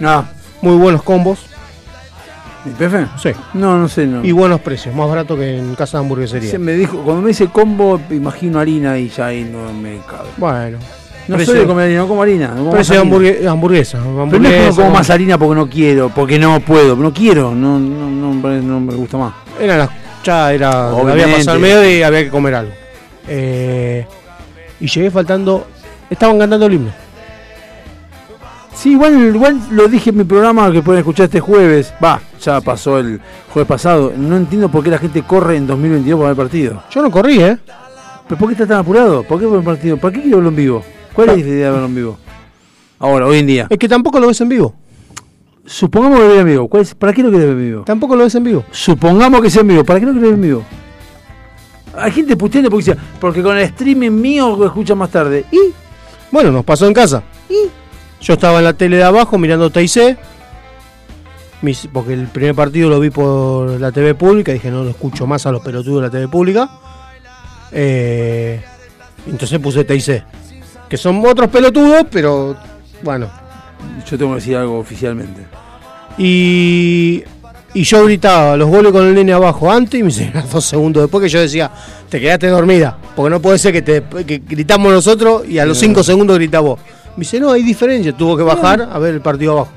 [0.00, 0.26] No.
[0.60, 1.51] Muy buenos combos.
[2.64, 3.06] ¿Mi PF?
[3.20, 3.30] Sí.
[3.54, 4.06] No, no sé.
[4.06, 4.24] No.
[4.24, 6.50] Y buenos precios, más barato que en casa de hamburguesería.
[6.50, 10.28] Se me dijo, cuando me dice combo, imagino harina y ya ahí no me cabe.
[10.36, 10.78] Bueno.
[11.28, 12.48] No Precio- soy de comer harina, no como harina.
[12.48, 13.30] no como Precio de más harina.
[13.40, 13.98] hamburgue- hamburguesa.
[13.98, 16.96] Pero no es que hamburguesa, no como más harina porque no quiero, porque no puedo,
[16.96, 19.34] no quiero, no, no, no, me gusta más.
[19.60, 19.90] Era las
[20.24, 22.72] ya era había pasado el medio y había que comer algo.
[23.28, 24.06] Eh,
[24.80, 25.66] y llegué faltando.
[26.10, 26.92] Estaban cantando el himno.
[28.82, 31.94] Sí, igual, igual lo dije en mi programa que pueden escuchar este jueves.
[32.02, 33.20] Va, ya pasó el
[33.52, 34.12] jueves pasado.
[34.16, 36.82] No entiendo por qué la gente corre en 2022 para ver el partido.
[36.90, 37.58] Yo no corrí, ¿eh?
[38.26, 39.22] ¿Pero por qué está tan apurado?
[39.22, 39.96] ¿Por qué ver el partido?
[39.98, 40.82] ¿Para qué quiero verlo en vivo?
[41.12, 42.18] ¿Cuál es la idea de verlo en vivo?
[42.98, 43.66] Ahora, hoy en día.
[43.70, 44.74] Es que tampoco lo ves en vivo.
[45.64, 46.68] Supongamos que lo ve en vivo.
[46.68, 47.82] ¿Cuál es- ¿Para qué lo querés ver en vivo?
[47.84, 48.64] Tampoco lo ves en vivo.
[48.72, 49.84] Supongamos que sea en vivo.
[49.84, 50.64] ¿Para qué lo querés ver en vivo?
[51.96, 55.44] Hay gente puteando porque dice, porque con el streaming mío lo escucha más tarde.
[55.52, 55.58] ¿Y?
[56.32, 57.22] Bueno, nos pasó en casa.
[58.22, 60.16] Yo estaba en la tele de abajo mirando TIC.
[61.62, 64.52] Mis- Porque el primer partido lo vi por la TV pública.
[64.52, 66.70] Dije, no lo escucho más a los pelotudos de la TV pública.
[67.72, 68.60] Eh,
[69.28, 70.24] entonces puse TIC.
[70.88, 72.56] Que son otros pelotudos, pero
[73.02, 73.28] bueno.
[74.08, 75.42] Yo tengo que decir algo oficialmente.
[76.18, 77.24] Y,
[77.74, 81.02] y yo gritaba los goles con el nene abajo antes y me hicieron dos segundos
[81.02, 81.70] después que yo decía,
[82.08, 82.98] te quedaste dormida.
[83.16, 86.60] Porque no puede ser que, te, que gritamos nosotros y a los cinco segundos grita
[86.60, 86.78] vos.
[87.16, 88.12] Me dice, no, hay diferencia.
[88.12, 89.72] Tuvo que bajar a ver el partido abajo.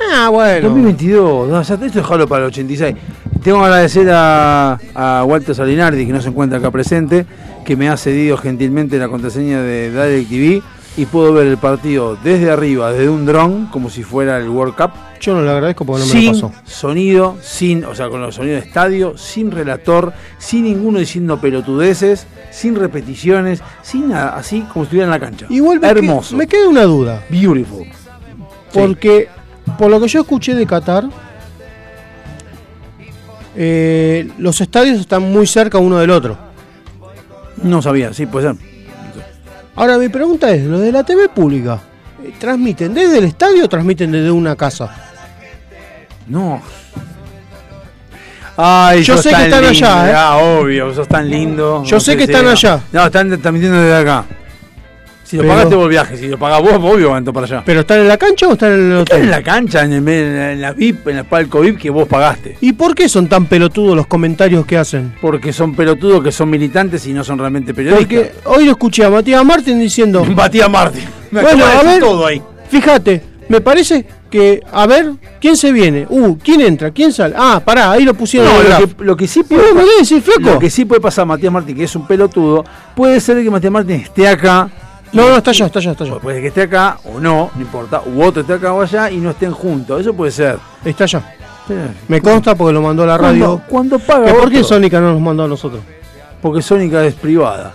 [0.00, 0.68] Ah, bueno.
[0.68, 2.94] 2022, no, ya esto dejarlo para el 86.
[3.42, 7.26] Tengo que agradecer a, a Walter Salinardi, que no se encuentra acá presente,
[7.64, 10.62] que me ha cedido gentilmente la contraseña de Direct TV
[10.96, 14.74] y puedo ver el partido desde arriba, desde un dron, como si fuera el World
[14.74, 16.52] Cup, Yo no le agradezco porque no me sin lo pasó.
[16.66, 22.26] sonido, sin, o sea, con los sonidos de estadio, sin relator, sin ninguno diciendo pelotudeces,
[22.50, 25.46] sin repeticiones, sin nada, así como si estuviera en la cancha.
[25.50, 27.24] Igual me, hermoso, que- me queda una duda.
[27.28, 27.86] beautiful.
[28.72, 29.28] Porque,
[29.78, 31.04] por lo que yo escuché de Qatar,
[33.56, 36.36] eh, los estadios están muy cerca uno del otro.
[37.62, 38.56] No sabía, sí, puede ser.
[39.74, 41.80] Ahora mi pregunta es, ¿los de la TV pública
[42.24, 45.07] eh, transmiten desde el estadio o transmiten desde una casa?
[46.28, 46.60] No.
[48.56, 50.14] Ay, Yo sé que están lindo, allá, ¿eh?
[50.16, 51.84] Ah, obvio, sos tan lindo.
[51.84, 52.80] Yo sé que están allá.
[52.92, 54.24] No, están transmitiendo desde acá.
[55.22, 57.62] Si lo pagaste vos el viaje, si lo pagás vos, obvio van para allá.
[57.64, 59.22] ¿Pero están en la cancha o están en el Están hotel?
[59.24, 62.56] en la cancha, en, el- en la VIP, en el palco VIP que vos pagaste.
[62.62, 65.14] ¿Y por qué son tan pelotudos los comentarios que hacen?
[65.20, 68.06] Porque son pelotudos que son militantes y no son realmente periodistas.
[68.06, 70.24] Porque hoy lo escuché a Matías Martín diciendo...
[70.34, 71.04] Matías Martín.
[71.30, 72.42] Me Bueno, a ver, todo ahí.
[72.70, 76.06] fíjate, me parece que, a ver, ¿quién se viene?
[76.08, 76.90] Uh, ¿quién entra?
[76.90, 77.34] ¿Quién sale?
[77.36, 80.40] Ah, pará, ahí lo pusieron No, lo, que, lo que sí puede decir, flaco.
[80.40, 82.64] Lo que sí puede pasar a Matías Martín, que es un pelotudo,
[82.94, 84.70] puede ser que Matías Martín esté acá.
[85.12, 86.16] No, no, está allá, está allá, está allá.
[86.16, 88.02] Puede que esté acá o no, no importa.
[88.04, 90.00] U otro esté acá o allá y no estén juntos.
[90.00, 90.58] Eso puede ser.
[90.84, 91.34] Está allá.
[91.66, 91.74] Sí.
[92.08, 93.62] Me consta porque lo mandó a la radio.
[93.68, 94.64] Cuando, cuando paga ¿Que ¿Por qué?
[94.64, 95.82] Sónica no nos mandó a nosotros?
[96.42, 97.72] Porque Sónica es privada.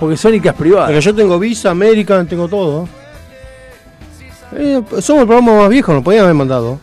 [0.00, 0.86] Porque Sónica es privada.
[0.86, 2.84] Pero yo tengo Visa, American, tengo todo.
[2.84, 2.97] Eh,
[5.00, 6.78] somos el programa más viejo, nos podían haber mandado.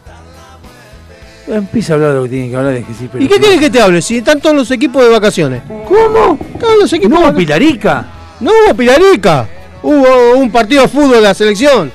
[1.47, 3.37] Empieza a hablar de lo que tiene que hablar de que sí, pero ¿Y qué
[3.39, 4.01] quieres que te hable?
[4.01, 5.61] Si están todos los equipos de vacaciones.
[5.67, 6.39] ¿Cómo?
[6.59, 7.35] Todos los equipos ¿No hubo.
[7.37, 8.05] Pilarica?
[8.39, 9.47] No hubo Pilarica.
[9.83, 11.91] Hubo un partido de fútbol de la selección.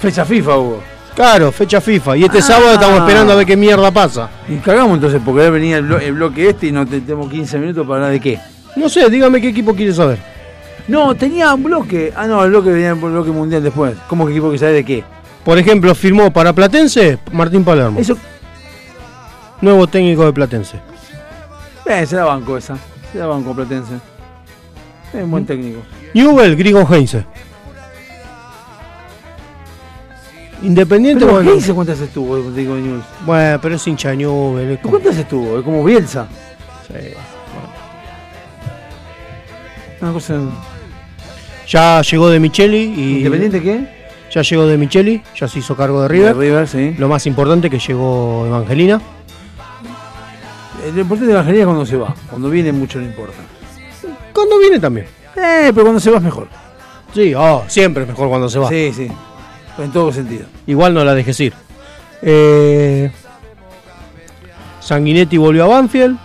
[0.00, 0.82] Fecha FIFA hubo.
[1.14, 2.16] Claro, fecha FIFA.
[2.16, 2.42] Y este Ah.
[2.42, 4.28] sábado estamos esperando a ver qué mierda pasa.
[4.48, 7.58] Y cagamos entonces, porque venía el, blo- el bloque este y no te- tenemos 15
[7.58, 8.40] minutos para hablar de qué.
[8.74, 10.18] No sé, dígame qué equipo quiere saber.
[10.88, 12.12] No, tenía un bloque.
[12.16, 13.96] Ah, no, el bloque venía el bloque mundial después.
[14.08, 15.04] ¿Cómo que equipo que sabe de qué?
[15.44, 17.98] Por ejemplo, firmó para Platense Martín Palermo.
[17.98, 18.16] Eso.
[19.60, 20.80] Nuevo técnico de Platense.
[21.86, 22.76] Eh, se la banco esa.
[23.12, 23.94] Se la banco Platense.
[25.14, 25.80] Es un buen técnico.
[26.14, 27.24] Newell, Grigo Heinze.
[30.62, 31.50] Independiente, Pero bueno.
[31.52, 33.04] Heinze cuántas estuvo, digo News.
[33.24, 34.70] Bueno, pero es hincha Newell.
[34.72, 35.58] es como- ¿Cuántas estuvo?
[35.58, 36.26] Es como Bielsa.
[36.88, 36.94] Sí.
[40.00, 40.34] Una cosa.
[41.68, 43.16] Ya llegó de Micheli y.
[43.18, 43.96] ¿Independiente qué?
[44.30, 46.34] Ya llegó de Micheli, ya se hizo cargo de River.
[46.34, 46.94] De River, sí.
[46.98, 49.00] Lo más importante que llegó Evangelina.
[50.84, 52.14] Eh, Lo importante de Evangelina es cuando se va.
[52.28, 53.38] Cuando viene mucho no importa.
[54.32, 55.06] Cuando viene también.
[55.36, 56.48] Eh, pero cuando se va es mejor.
[57.14, 58.68] Sí, oh, siempre es mejor cuando se va.
[58.68, 59.08] Sí, sí.
[59.78, 60.46] En todo sentido.
[60.66, 61.54] Igual no la dejes ir.
[62.22, 63.10] Eh,
[64.80, 66.18] Sanguinetti volvió a Banfield.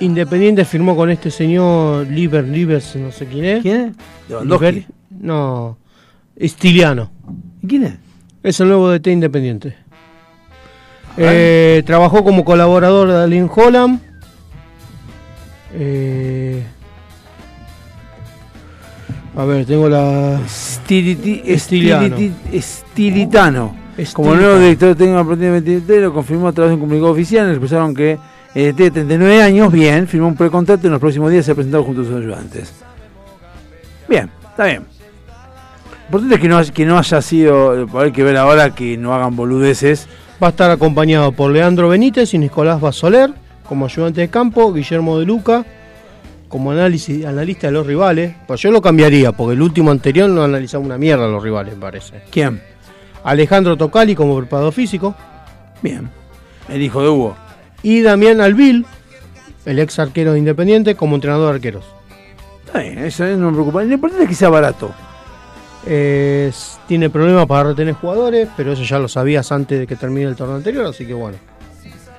[0.00, 3.62] Independiente firmó con este señor Liber, Libers, no sé quién es.
[3.62, 3.80] ¿Quién
[4.28, 4.36] es?
[4.44, 5.76] Liber- no,
[6.36, 7.10] Estiliano.
[7.62, 7.94] ¿Y quién es?
[8.42, 9.74] Es el nuevo DT Independiente.
[11.16, 14.00] Eh, trabajó como colaborador de Alin Holland.
[15.74, 16.62] Eh,
[19.36, 20.40] a ver, tengo la.
[20.46, 22.16] Stiliti- Estiliano.
[22.52, 23.74] Estilitano.
[23.96, 24.12] Estilitano.
[24.14, 27.48] Como el nuevo director técnico del 23 lo confirmó a través de un comunicado oficial.
[27.50, 28.16] Expresaron que
[28.60, 31.54] eh, tiene 39 años, bien, firmó un precontrato y en los próximos días se ha
[31.54, 32.72] presentado junto a sus ayudantes.
[34.08, 34.84] Bien, está bien.
[36.10, 38.96] Lo importante es que no, haya- que no haya sido, hay que ver ahora que
[38.96, 40.08] no hagan boludeces.
[40.42, 43.30] Va a estar acompañado por Leandro Benítez y Nicolás Basoler
[43.68, 45.64] como ayudante de campo, Guillermo de Luca
[46.48, 48.34] como análisis, analista de los rivales.
[48.46, 51.74] Pues yo lo cambiaría, porque el último anterior no analizaba una mierda a los rivales,
[51.74, 52.22] me parece.
[52.30, 52.62] ¿Quién?
[53.22, 55.14] Alejandro Tocali como preparador físico.
[55.82, 56.08] Bien.
[56.70, 57.36] El hijo de Hugo.
[57.82, 58.84] Y Damián Albil,
[59.64, 61.84] el ex arquero de Independiente, como entrenador de arqueros.
[62.66, 63.82] Está bien, eso no me preocupa.
[63.82, 64.92] Lo importante es que sea barato.
[65.86, 70.26] Es- tiene problemas para retener jugadores, pero eso ya lo sabías antes de que termine
[70.28, 71.38] el torneo anterior, así que bueno.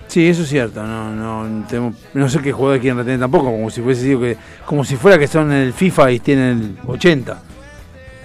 [0.07, 0.81] Sí, eso es cierto.
[0.83, 4.37] No, no, tenemos- no sé qué jugadores quieren retener tampoco, como si fuese sido que,
[4.65, 7.37] como si fuera que son el FIFA y tienen el 80.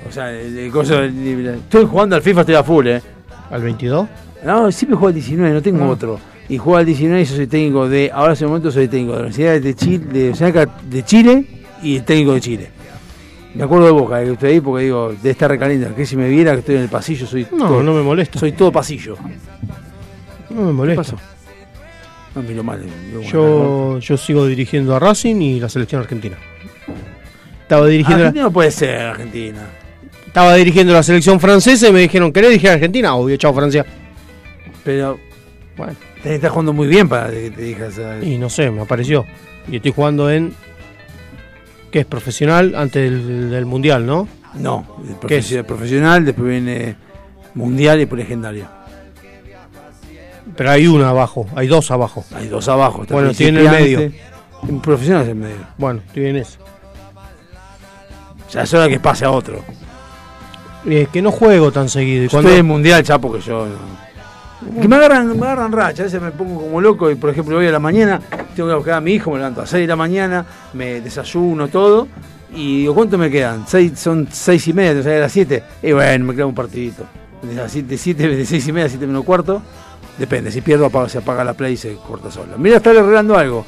[0.08, 3.02] O sea, el, el coso del- estoy jugando al FIFA, estoy a full, eh.
[3.50, 4.08] ¿Al 22?
[4.44, 5.88] No, siempre juego al 19, no tengo Ah.
[5.88, 6.20] otro.
[6.48, 9.12] Y juego al 19 y yo soy técnico de, ahora en ese momento soy técnico
[9.12, 11.44] de la Universidad de Chile, de, de Chile
[11.82, 12.70] y el técnico de Chile.
[13.54, 16.28] Me acuerdo de Boca, que estoy ahí porque digo, de estar recaliente, que si me
[16.28, 18.38] viera que estoy en el pasillo, soy No, todo, no me molesta.
[18.38, 19.16] soy todo pasillo.
[20.50, 21.02] No me molesta.
[21.02, 21.16] pasó?
[22.34, 22.80] No miro mal.
[22.82, 26.36] digo, bueno, Yo, yo sigo dirigiendo a Racing y la selección argentina.
[27.62, 29.66] Estaba dirigiendo, la, Argentina no puede ser Argentina.
[30.26, 33.14] estaba dirigiendo la selección francesa y me dijeron, ¿querés dirigir a Argentina?
[33.14, 33.86] Obvio, chao Francia.
[34.82, 35.18] Pero
[35.76, 35.94] Bueno,
[36.24, 37.94] tenés que estar jugando muy bien para que te digas.
[37.94, 38.26] ¿sabes?
[38.26, 39.24] y no sé, me apareció.
[39.68, 40.52] Y estoy jugando en...
[41.92, 44.26] que es profesional antes del, del Mundial, ¿no?
[44.54, 45.44] No, el ¿Qué es?
[45.46, 46.96] profesio- profesional, después viene
[47.54, 48.66] Mundial y por legendario.
[50.56, 52.24] Pero hay una abajo, hay dos abajo.
[52.34, 53.02] Hay dos abajo.
[53.02, 54.12] está Bueno, tiene el medio.
[54.62, 55.56] Un profesional es el medio.
[55.78, 56.58] Bueno, tienen ese.
[58.52, 59.62] Ya es hora que pase a otro.
[60.88, 62.24] Es que no juego tan seguido.
[62.24, 63.66] Y cuando- estoy en mundial, chapo, que yo.
[63.66, 64.03] no.
[64.80, 67.58] Que me agarran, me agarran racha, a veces me pongo como loco y por ejemplo
[67.58, 68.20] hoy a la mañana
[68.56, 71.68] tengo que buscar a mi hijo, me levanto a 6 de la mañana, me desayuno
[71.68, 72.08] todo
[72.54, 73.64] y digo, ¿cuánto me quedan?
[73.66, 76.54] Seis, son 6 y media, que salir a las 7 y bueno, me queda un
[76.54, 77.04] partidito.
[77.42, 79.60] De las 7, 7, de 6 y media a 7 menos cuarto,
[80.18, 82.54] depende, si pierdo apaga, se apaga la play y se corta sola.
[82.56, 83.66] Mira, está arreglando algo.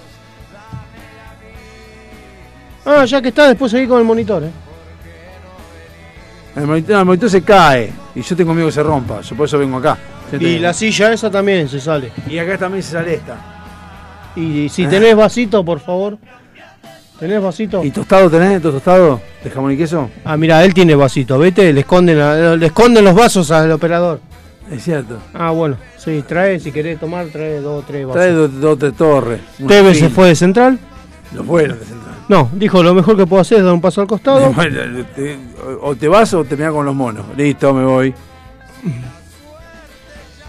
[2.86, 4.50] Ah, ya que está, después seguí con el monitor, ¿eh?
[6.56, 9.46] El monitor, el monitor se cae y yo tengo miedo que se rompa, yo por
[9.46, 9.98] eso vengo acá.
[10.40, 12.12] Y la silla esa también se sale.
[12.28, 13.36] y acá también se sale esta.
[14.36, 16.18] Y si tenés vasito, por favor.
[17.18, 17.82] ¿Tenés vasito?
[17.82, 18.60] ¿Y tostado tenés?
[18.60, 19.20] ¿Todo tostado?
[19.42, 20.10] ¿De jamón y queso?
[20.24, 21.38] Ah, mira, él tiene vasito.
[21.38, 24.20] Vete, le esconden, le esconden los vasos al operador.
[24.70, 25.18] Es cierto.
[25.32, 25.76] Ah, bueno.
[25.96, 28.20] Sí, trae, si querés tomar, trae dos o tres vasos.
[28.20, 29.40] Trae dos tres torres.
[29.60, 30.78] una Tevez se fue de central.
[31.32, 32.14] Lo fueron de central.
[32.28, 34.52] No, dijo, lo mejor que puedo hacer es dar un paso al costado.
[34.54, 34.80] Bueno,
[35.14, 35.38] te-
[35.80, 37.24] o te vas o te mirás con los monos.
[37.36, 38.14] Listo, me voy.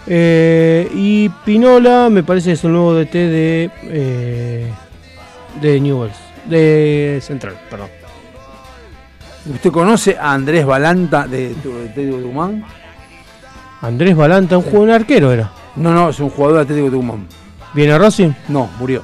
[0.06, 4.72] Eh, y Pinola me parece que es el nuevo DT de, eh,
[5.60, 6.16] de Newells.
[6.46, 7.88] De Central, perdón.
[9.52, 11.54] ¿Usted conoce a Andrés Balanta de,
[11.90, 12.64] Atlético Tucumán?
[13.80, 15.50] Andrés Balanta, un jugador arquero era.
[15.76, 17.26] No, no, es un jugador de Atlético Tucumán.
[17.74, 18.32] ¿Viene a Racing?
[18.48, 19.02] No, murió.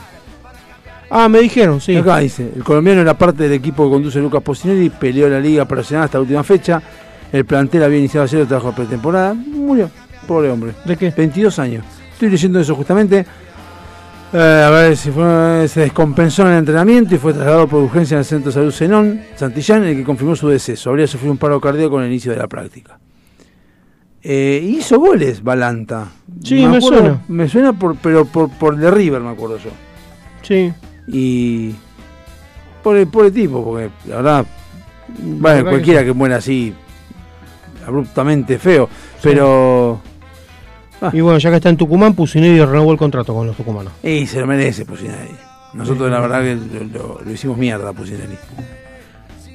[1.11, 1.97] Ah, me dijeron, sí.
[1.97, 5.65] Acá dice, el colombiano era parte del equipo que conduce Lucas Pocinelli, peleó la liga
[5.65, 6.83] profesional hasta la última fecha.
[7.31, 9.35] El plantel había iniciado el trabajo de pretemporada.
[9.35, 9.91] Murió,
[10.25, 10.73] pobre hombre.
[10.85, 11.11] ¿De qué?
[11.11, 11.85] 22 años.
[12.13, 13.25] Estoy leyendo eso justamente.
[14.33, 18.19] Eh, a ver si fue- se descompensó en el entrenamiento y fue trasladado por urgencia
[18.19, 20.91] al centro de salud Zenón, Santillán, el que confirmó su deceso.
[20.91, 22.99] Habría sufrido un paro cardíaco con el inicio de la práctica.
[24.23, 26.09] Eh, hizo goles Balanta.
[26.43, 27.21] Sí, me acuerdo- suena.
[27.29, 29.71] Me suena, por, pero por, por el de River, me acuerdo yo.
[30.43, 30.73] Sí.
[31.07, 31.75] Y.
[32.83, 34.47] Por el, por el tipo, porque la verdad.
[35.19, 36.07] Bueno, verdad que cualquiera sí.
[36.07, 36.75] que muera así.
[37.87, 38.89] abruptamente feo.
[39.23, 40.01] Pero.
[41.13, 43.93] Y bueno, ya que está en Tucumán, Pusinelli renovó el contrato con los tucumanos.
[44.03, 45.35] Y se lo merece Pusinelli.
[45.75, 48.37] Nosotros la verdad que lo, lo- lo hicimos mierda a Pusinelli.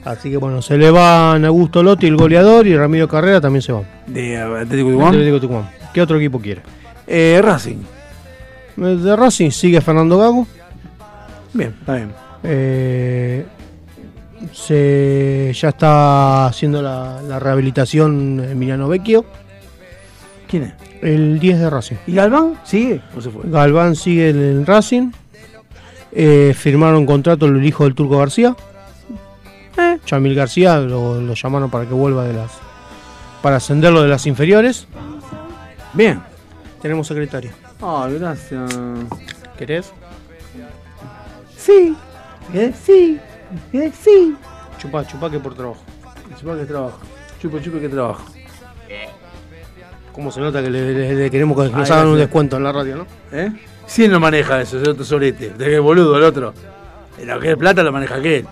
[0.05, 3.71] Así que bueno, se le van Augusto Lotti, el goleador, y Ramiro Carrera también se
[3.71, 3.83] van.
[4.07, 5.09] De Atlético Tucumán.
[5.09, 5.69] Atlético Tucumán.
[5.93, 6.61] ¿Qué otro equipo quiere?
[7.07, 7.77] Eh, Racing.
[8.77, 10.47] De Racing sigue Fernando Gago.
[11.53, 12.11] Bien, está bien.
[12.43, 13.45] Eh,
[14.53, 19.25] se, ya está haciendo la, la rehabilitación Emiliano Vecchio,
[20.47, 20.73] ¿Quién es?
[21.01, 21.95] El 10 de Racing.
[22.07, 22.59] ¿Y Galván?
[22.63, 23.01] ¿Sigue?
[23.15, 23.43] ¿O se fue?
[23.45, 25.11] Galván sigue en el Racing.
[26.11, 28.55] Eh, firmaron contrato el hijo del Turco García.
[30.05, 32.51] Chamil García lo, lo llamaron para que vuelva de las.
[33.41, 34.87] para ascenderlo de las inferiores.
[35.93, 36.21] Bien.
[36.81, 37.51] Tenemos secretario.
[37.81, 38.77] Ay, gracias.
[39.57, 39.93] ¿Querés?
[41.57, 41.95] Sí.
[42.53, 42.73] ¿Eh?
[42.83, 43.19] Sí.
[43.73, 43.91] ¿Eh?
[44.01, 44.35] Sí.
[44.79, 45.81] Chupá, chupá que por trabajo.
[46.39, 46.99] Chupa que trabajo.
[47.41, 48.23] Chupa, chupa que trabajo.
[50.19, 52.73] ¿Cómo se nota que le, le- le queremos que nos hagan un descuento en la
[52.73, 53.07] radio, no?
[53.31, 53.51] ¿Eh?
[53.87, 55.51] Sí, él no maneja eso, es otro sorete.
[55.57, 56.53] De que boludo, el otro.
[57.23, 58.45] Lo que es plata lo maneja aquel.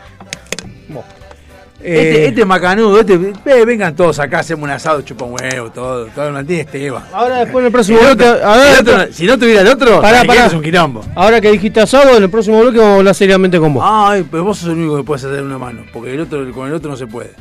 [1.84, 5.70] Este, Eh, este macanudo, este, ve, vengan todos acá, hacemos un asado, chupa un huevo,
[5.70, 7.04] todo, todo el tiene Esteban.
[7.12, 8.44] Ahora después en el próximo Si no, bloque.
[8.44, 10.46] a ver, si no si no tuviera el otro, Pará, pará.
[10.46, 11.04] es un quilombo.
[11.16, 13.84] Ahora que dijiste asado, en el próximo bloque vamos a hablar seriamente con vos.
[13.86, 16.68] Ay, pues vos sos el único que puedes hacer una mano, porque el otro, con
[16.70, 17.32] el otro no se puede.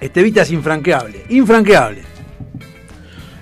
[0.00, 2.02] Estevita es infranqueable, infranqueable.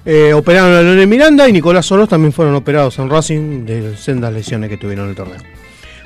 [0.08, 4.32] Eh, operaron a Leonel Miranda y Nicolás Soros también fueron operados en Racing de sendas
[4.32, 5.38] lesiones que tuvieron en el torneo.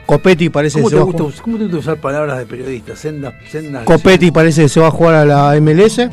[0.07, 1.97] Copetti parece que ¿Cómo se te, va a gusta, jugar- us- ¿Cómo te gusta usar
[1.99, 2.97] palabras de periodista?
[2.97, 6.09] Senda, senda Copetti parece que se va a jugar a la MLS.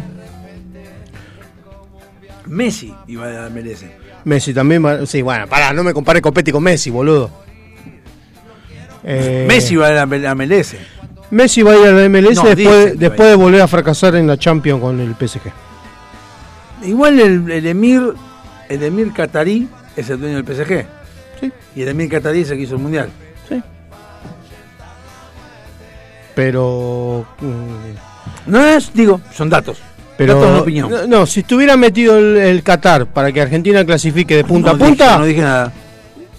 [2.45, 3.85] Messi iba a la MLS.
[4.25, 5.05] Messi también va.
[5.05, 7.29] Sí, bueno, pará, no me compare Copetti con Messi, boludo.
[9.03, 10.05] Eh, Messi iba a la,
[10.35, 10.75] MLS.
[11.31, 14.15] Messi va a ir a la MLS No, después, va después de volver a fracasar
[14.15, 15.51] en la Champions con el PSG.
[16.83, 18.13] Igual el, el emir,
[18.69, 20.85] el emir catarí es el dueño del PSG.
[21.39, 21.51] Sí.
[21.75, 23.09] Y el emir catarí es el que hizo el mundial.
[26.35, 27.25] Pero.
[27.41, 29.77] mm, No es, digo, son datos.
[30.17, 30.89] Pero, datos de opinión.
[30.89, 34.75] No, no, si estuviera metido el, el Qatar para que Argentina clasifique de punta No
[34.75, 35.73] a punta, dije- no dije nada.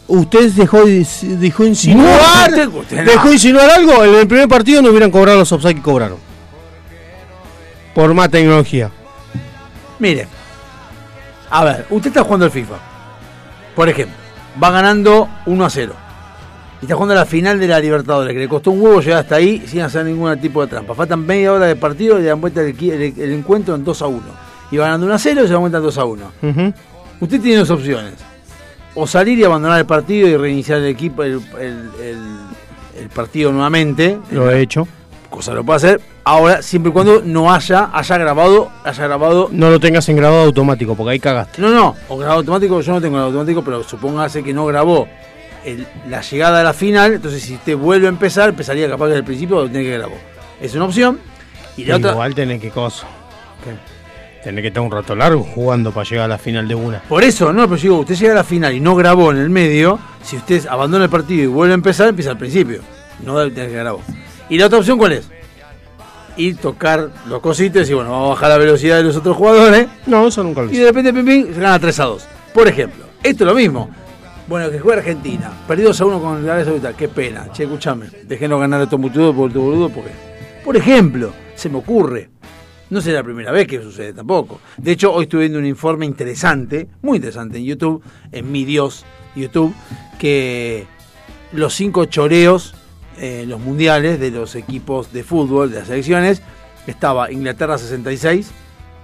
[0.08, 4.04] usted dejó, dejó insinuar, No, usted- dejó insinuar algo.
[4.04, 6.18] En el primer partido no hubieran cobrado los offside que cobraron.
[7.94, 8.90] Por más tecnología.
[9.98, 10.26] Mire,
[11.50, 12.74] a ver, usted está jugando al FIFA.
[13.74, 14.14] Por ejemplo,
[14.62, 15.92] va ganando 1 a 0.
[16.80, 19.36] Y está jugando la final de la Libertadores, que le costó un huevo llegar hasta
[19.36, 20.94] ahí sin hacer ningún tipo de trampa.
[20.94, 23.84] Faltan media hora de partido y le dan vuelta el, equi- el- el encuentro en
[23.84, 24.22] 2 a 1.
[24.70, 26.32] y va ganando 1 a 0 y se da cuenta 2 a 1.
[26.42, 26.74] Ujú.
[27.20, 28.12] Usted tiene dos opciones.
[28.94, 31.40] O salir y abandonar el partido y reiniciar el equipo, el-
[32.00, 34.18] el partido nuevamente.
[34.30, 34.86] Lo he hecho.
[35.30, 36.00] Cosa lo puede hacer.
[36.24, 39.48] Ahora, siempre y cuando no haya, haya grabado, haya grabado.
[39.52, 41.60] No lo tengas en grabado automático, porque ahí cagaste.
[41.60, 45.06] No, no, o grabado automático, yo no tengo grabado automático, pero supóngase que no grabó
[45.64, 47.12] el- la llegada a la final.
[47.14, 50.16] Entonces, si usted vuelve a empezar, empezaría capaz desde el principio o tiene que grabó.
[50.60, 51.20] Es una opción.
[51.76, 52.12] Y la otra.
[52.12, 53.06] Igual tenés que cosa.
[54.42, 57.00] Tenés que estar un rato largo jugando para llegar a la final de una.
[57.08, 59.50] Por eso, no, pero digo, usted llega a la final y no grabó en el
[59.50, 62.80] medio, si usted abandona el partido y vuelve a empezar, empieza al principio.
[63.24, 64.00] No debe tener que grabar.
[64.50, 65.28] ¿Y la otra opción cuál es?
[66.36, 69.88] Ir tocar los cositos y bueno, vamos a bajar la velocidad de los otros jugadores.
[70.06, 70.82] No, eso nunca lo Y hice.
[70.82, 72.28] de repente, pim, pim, se gana 3 a 2.
[72.54, 73.90] Por ejemplo, esto es lo mismo.
[74.46, 77.48] Bueno, que juega Argentina, perdió 2 a 1 con el Arabia Saudita, qué pena.
[77.52, 80.10] Che, escúchame, déjenos ganar a estos muchachos por tu boludo, porque.
[80.64, 82.30] Por ejemplo, se me ocurre.
[82.90, 84.60] No será la primera vez que sucede tampoco.
[84.78, 88.02] De hecho, hoy estuve viendo un informe interesante, muy interesante en YouTube,
[88.32, 89.04] en mi Dios
[89.36, 89.74] YouTube,
[90.18, 90.86] que
[91.52, 92.74] los cinco choreos,
[93.20, 96.42] eh, los mundiales de los equipos de fútbol, de las selecciones,
[96.86, 98.50] estaba Inglaterra 66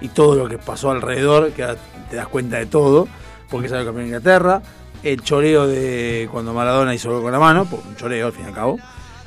[0.00, 1.66] y todo lo que pasó alrededor, que
[2.10, 3.08] te das cuenta de todo,
[3.50, 4.62] porque salió campeón de Inglaterra,
[5.02, 8.44] el choreo de cuando Maradona hizo gol con la mano, porque un choreo al fin
[8.44, 8.78] y al cabo,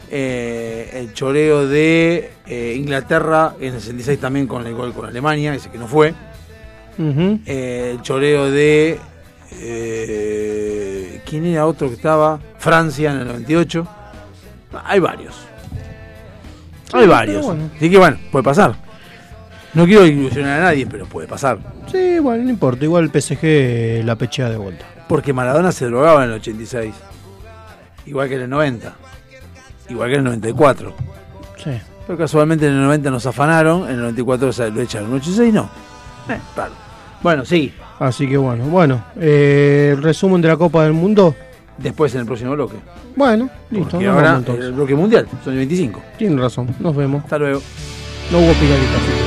[0.10, 5.54] eh, el choreo de eh, Inglaterra en el 66 también con el gol con Alemania,
[5.54, 6.14] ese que no fue,
[7.00, 9.00] eh, el choreo de.
[11.26, 12.40] ¿Quién era otro que estaba?
[12.58, 13.88] Francia en el 98.
[14.85, 15.35] Hay varios.
[16.94, 17.45] Hay Sí, varios.
[17.45, 17.69] bueno.
[17.76, 18.76] Así que bueno, puede pasar.
[19.73, 21.60] No quiero ilusionar a nadie, pero puede pasar.
[21.91, 22.84] Sí, bueno, no importa.
[22.85, 24.85] Igual el PSG la pechea de vuelta.
[25.07, 26.94] Porque Maradona se drogaba en el 86.
[28.06, 28.94] Igual que en el 90.
[29.89, 30.94] Igual que en el 94.
[31.64, 31.72] Sí.
[32.06, 35.22] Pero casualmente en el 90 nos afanaron, en el 94 se lo echaron, en el
[35.22, 35.69] 86 no.
[36.30, 36.72] Eh, claro.
[37.22, 37.73] Bueno, sí.
[37.99, 39.03] Así que bueno, bueno.
[39.19, 41.35] eh, el resumen de la Copa del Mundo.
[41.78, 42.78] Después en el próximo bloque.
[43.16, 43.91] Bueno, listo.
[43.91, 46.02] Porque ahora vamos el bloque mundial, son el 25.
[46.18, 46.74] Tiene razón.
[46.80, 47.24] Nos vemos.
[47.24, 47.62] Hasta luego.
[48.32, 49.27] No hubo piladita.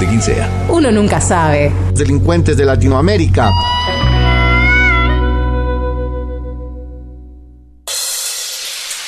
[0.00, 0.48] de quien sea.
[0.68, 1.72] Uno nunca sabe.
[1.94, 3.50] Delincuentes de Latinoamérica.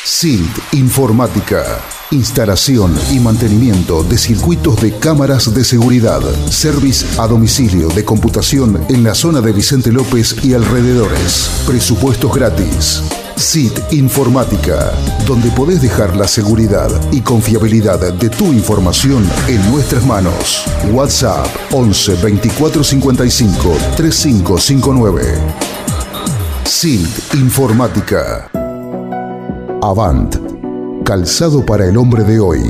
[0.05, 1.65] SILT Informática.
[2.11, 6.21] Instalación y mantenimiento de circuitos de cámaras de seguridad.
[6.49, 11.51] Service a domicilio de computación en la zona de Vicente López y alrededores.
[11.67, 13.03] Presupuestos gratis.
[13.37, 14.93] SIT Informática,
[15.27, 20.65] donde podés dejar la seguridad y confiabilidad de tu información en nuestras manos.
[20.93, 25.23] WhatsApp 11 24 55 3559.
[26.65, 28.49] SIT Informática.
[29.83, 30.37] Avant.
[31.05, 32.61] Calzado para el hombre de hoy.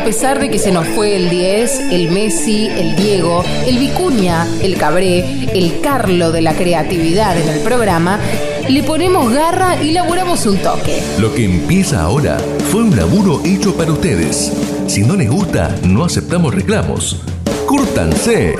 [0.00, 4.48] A pesar de que se nos fue el 10, el Messi, el Diego, el Vicuña,
[4.62, 8.18] el Cabré, el Carlo de la creatividad en el programa,
[8.66, 11.02] le ponemos garra y laburamos un toque.
[11.18, 12.38] Lo que empieza ahora
[12.70, 14.50] fue un laburo hecho para ustedes.
[14.86, 17.20] Si no les gusta, no aceptamos reclamos.
[17.66, 18.54] ¡Cúrtanse!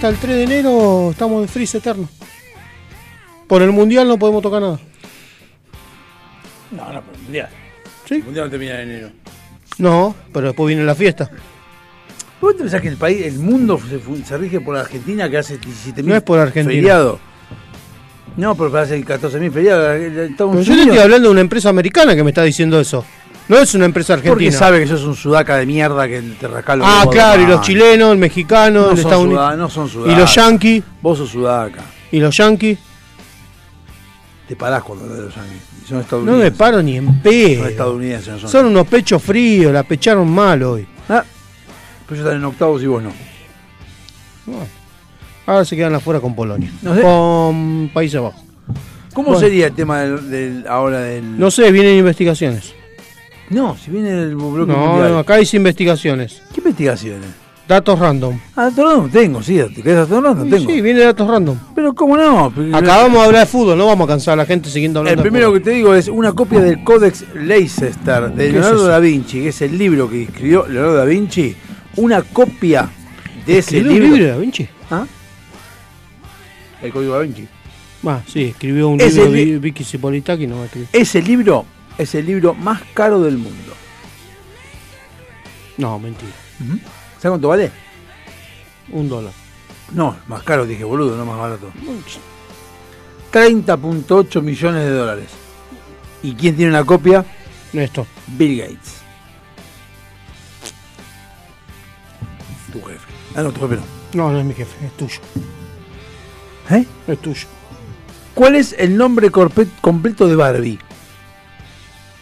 [0.00, 2.08] Hasta el 3 de enero estamos en freeze eterno.
[3.46, 4.80] Por el mundial no podemos tocar nada.
[6.70, 7.48] No, no, pero el mundial.
[8.08, 8.14] ¿Sí?
[8.14, 9.10] El mundial no termina en enero.
[9.76, 11.30] No, pero después viene la fiesta.
[12.40, 13.78] ¿Vos te pensás que el país, el mundo
[14.24, 16.74] se, rige por la Argentina que hace 17.000 No es por Argentina.
[16.76, 17.20] feriados?
[18.38, 19.86] No, pero hace 14.000 feriados.
[20.38, 23.04] Pero yo te estoy hablando de una empresa americana que me está diciendo eso.
[23.50, 24.32] No es una empresa argentina.
[24.32, 27.46] Porque sabe que sos un sudaca de mierda que te rasca los Ah, claro, y
[27.46, 27.62] los mano.
[27.66, 29.56] chilenos, el mexicano, No el son Unidos.
[29.58, 30.18] no son Y sudacas.
[30.18, 30.84] los yanquis.
[31.02, 31.82] Vos sos sudaca.
[32.12, 32.78] Y los yanquis.
[34.48, 35.62] Te parás cuando de los yanquis.
[35.88, 36.44] Son No estadounidenses.
[36.52, 37.62] me paro ni en pedo.
[37.62, 38.50] Son estadounidenses, no son.
[38.50, 40.86] Son unos pechos fríos, la pecharon mal hoy.
[41.08, 41.24] Ah,
[42.06, 43.12] pero ellos están en octavos y vos no.
[45.46, 46.70] Ahora se quedan afuera con Polonia.
[46.82, 47.02] No sé.
[47.02, 48.40] Con Países Bajos.
[49.12, 49.40] ¿Cómo Bueno.
[49.40, 51.36] sería el tema del, del- ahora del.?
[51.38, 52.74] No sé, vienen investigaciones.
[53.50, 55.12] No, si viene el bloque No, mundial.
[55.12, 56.40] no, acá dice investigaciones.
[56.54, 57.26] ¿Qué investigaciones?
[57.66, 58.36] Datos random.
[58.56, 59.56] Ah, datos random tengo, sí.
[59.74, 60.44] ¿Te querés datos random?
[60.44, 60.70] Sí, Tengo.
[60.70, 61.56] sí, viene datos random.
[61.74, 62.52] Pero ¿cómo no?
[62.54, 65.00] Porque- Acá vamos a hablar de fútbol, no vamos a cansar a la gente siguiendo
[65.00, 65.22] El hablando.
[65.22, 69.40] de primero que te digo es una copia del Codex Leicester de Leonardo da Vinci,
[69.42, 71.54] que es el libro que escribió Leonardo da Vinci.
[71.96, 72.88] Una copia
[73.46, 74.08] de ese ¿Escribió un libro.
[74.16, 74.68] libro de Da Vinci?
[74.90, 75.06] ¿Ah?
[76.82, 77.46] El Código da Vinci.
[78.06, 80.88] Ah, sí, escribió un Ese libro li- Vi- Vicky Cipolitaki, no va a escribir.
[80.92, 81.66] Ese libro
[82.00, 83.74] es el libro más caro del mundo.
[85.76, 86.32] No, mentira.
[86.58, 87.70] ¿Sabes cuánto vale?
[88.90, 89.32] Un dólar.
[89.92, 91.70] No, más caro, dije, boludo, no más barato.
[93.32, 95.28] 30.8 millones de dólares.
[96.22, 97.24] ¿Y quién tiene una copia?
[97.72, 98.06] Esto.
[98.26, 99.00] Bill Gates.
[102.72, 103.06] Tu jefe.
[103.34, 103.82] Ah, no, tu jefe no.
[104.14, 105.20] No, no es mi jefe, es tuyo.
[106.70, 106.86] ¿Eh?
[107.06, 107.46] Es tuyo.
[108.34, 110.78] ¿Cuál es el nombre completo de Barbie?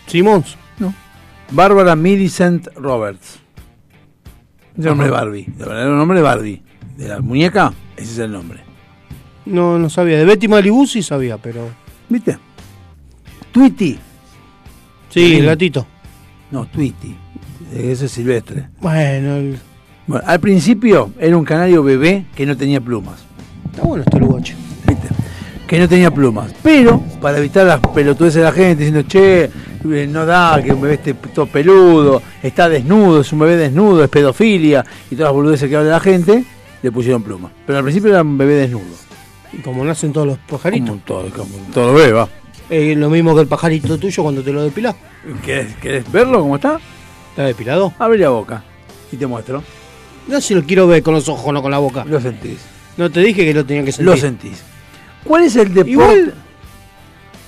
[0.09, 0.57] Simons.
[0.79, 0.93] No.
[1.51, 3.39] Bárbara Millicent Roberts.
[4.77, 5.45] El nombre de Barbie.
[5.47, 6.63] El verdadero nombre de Barbie.
[6.97, 8.61] De la muñeca, ese es el nombre.
[9.47, 10.19] No, no sabía.
[10.19, 11.69] De Betty Malibu sí sabía, pero.
[12.09, 12.39] ¿Viste?
[13.53, 13.99] Tweety.
[15.11, 15.87] Sí, el gatito.
[16.51, 17.17] No, Tweety.
[17.75, 18.69] Ese es silvestre.
[18.81, 19.59] Bueno, el-
[20.07, 23.21] Bueno, al principio era un canario bebé que no tenía plumas.
[23.71, 24.55] está bueno este lugache.
[25.67, 26.55] Que no tenía plumas.
[26.63, 29.51] Pero, para evitar las pelotudeces de la gente diciendo, che,
[29.85, 34.11] no da, que un bebé esté todo peludo, está desnudo, es un bebé desnudo, es
[34.11, 36.45] pedofilia, y todas las boludeces que habla la gente,
[36.83, 37.53] le pusieron plumas.
[37.67, 38.97] Pero al principio era un bebé desnudo.
[39.53, 40.89] Y como nacen todos los pajaritos.
[40.89, 42.29] Como todo, como todo bebé, va.
[42.71, 44.95] Eh, lo mismo que el pajarito tuyo cuando te lo depilás.
[45.45, 46.79] ¿Querés, querés verlo cómo está?
[47.31, 47.95] ¿Está depilado?
[47.99, 48.63] Abre la boca
[49.11, 49.63] y te muestro.
[50.27, 52.05] No, si lo quiero ver con los ojos, no con la boca.
[52.05, 52.59] Lo sentís.
[52.99, 54.13] No te dije que lo tenía que sentir.
[54.13, 54.63] Lo sentís.
[55.25, 55.91] ¿Cuál es el deporte?
[55.91, 56.35] Igual,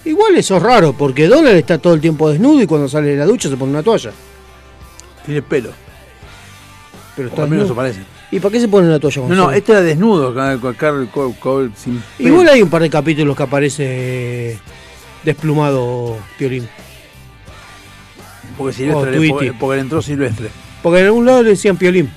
[0.05, 3.17] igual eso es raro, porque Donald está todo el tiempo desnudo y cuando sale de
[3.17, 4.11] la ducha se pone una toalla.
[5.25, 5.71] Tiene pelo.
[7.17, 8.01] Pero O está al menos eso parece.
[8.31, 9.23] ¿Y para qué se pone una toalla?
[9.29, 12.29] No, no, este era desnudo, Carl Cole- Cole sin pelo.
[12.29, 14.59] Igual hay un par de capítulos que aparece
[15.25, 16.69] desplumado Piolín.
[18.57, 20.51] Porque Silvestre, Oh, le- porque, porque le entró Silvestre.
[20.83, 22.11] Porque en algún lado le decían Piolín.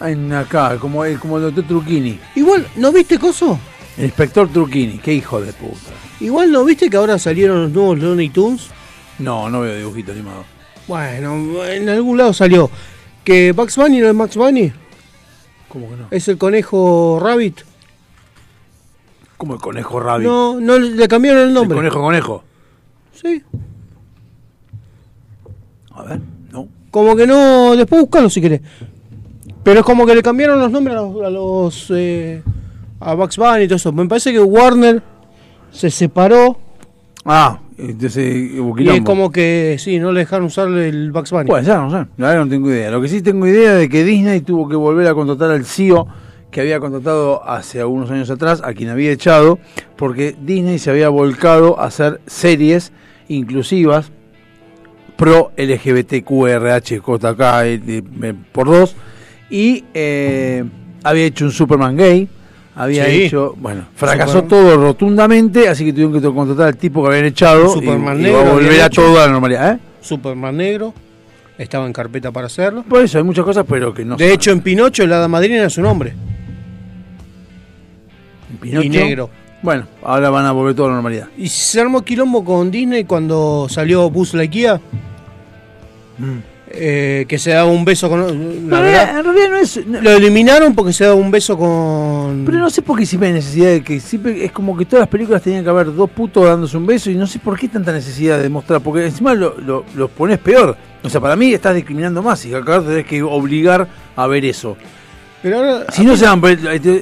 [0.00, 2.18] En acá, como el, como el doctor Truquini.
[2.34, 3.58] Igual, ¿no viste coso?
[3.98, 5.90] El inspector Truquini, qué hijo de puta.
[6.20, 8.68] Igual, ¿no viste que ahora salieron los nuevos Looney Tunes?
[9.18, 10.44] No, no veo dibujito animado.
[10.86, 12.70] Bueno, en algún lado salió.
[13.24, 14.72] ¿Que Bugs Bunny no es Max Bunny?
[15.68, 16.06] ¿Cómo que no?
[16.10, 17.60] ¿Es el conejo Rabbit?
[19.36, 20.26] Como el conejo Rabbit.
[20.26, 21.76] No, no le cambiaron el el nombre.
[21.76, 22.44] conejo conejo.
[23.12, 23.42] Sí.
[25.94, 26.20] A ver,
[26.52, 26.68] no.
[26.90, 27.76] Como que no.
[27.76, 28.60] Después buscalo si querés.
[29.62, 31.22] Pero es como que le cambiaron los nombres a los.
[31.24, 32.42] A, los, eh,
[32.98, 33.92] a Bugs Bunny y todo eso.
[33.92, 35.02] Me parece que Warner
[35.70, 36.58] se separó
[37.24, 41.48] Ah, entonces y es como que sí, no le dejaron usar el Bugs Bunny.
[41.48, 42.08] Puede ser, no sé.
[42.16, 42.90] La verdad no tengo idea.
[42.90, 46.06] Lo que sí tengo idea de que Disney tuvo que volver a contratar al CEO
[46.50, 49.58] que había contratado hace algunos años atrás, a quien había echado,
[49.96, 52.92] porque Disney se había volcado a hacer series
[53.28, 54.10] inclusivas
[55.16, 58.96] pro LGBTQRH JK eh, eh, por dos
[59.50, 60.64] y eh,
[61.04, 62.28] había hecho un Superman gay
[62.82, 63.22] había Sí.
[63.24, 64.48] hecho bueno fracasó Superman.
[64.48, 68.22] todo rotundamente así que tuvieron que contratar al tipo que habían echado y, Superman y
[68.24, 69.02] negro va a volver a hecho.
[69.02, 69.78] todo a la normalidad ¿eh?
[70.00, 70.94] Superman negro.
[71.58, 72.82] Estaba en carpeta para hacerlo.
[72.88, 75.58] por eso hay muchas cosas pero que no de hecho, en Pinocho, el hada madrina
[75.58, 76.14] era su nombre.
[78.60, 78.86] Pinocho.
[78.86, 79.30] Y negro.
[79.62, 83.04] bueno ahora van a volver todo a la normalidad Y se armó quilombo con Disney
[83.04, 84.80] cuando salió Buzz Lightyear.
[86.72, 88.20] Eh, que se daba un beso con.
[88.70, 91.56] La verdad, realidad- en realidad no es no- lo eliminaron porque se daba un beso
[91.58, 92.44] con.
[92.46, 95.00] Pero no sé por qué siempre hay necesidad de que siempre es como que todas
[95.00, 97.68] las películas tenían que haber dos putos dándose un beso y no sé por qué
[97.68, 100.76] tanta necesidad de mostrar, porque encima lo, lo- los pones peor.
[101.02, 104.76] O sea, para mí estás discriminando más y acá tenés que obligar a ver eso.
[105.42, 105.86] Pero ahora.
[105.90, 106.40] Si no se dan,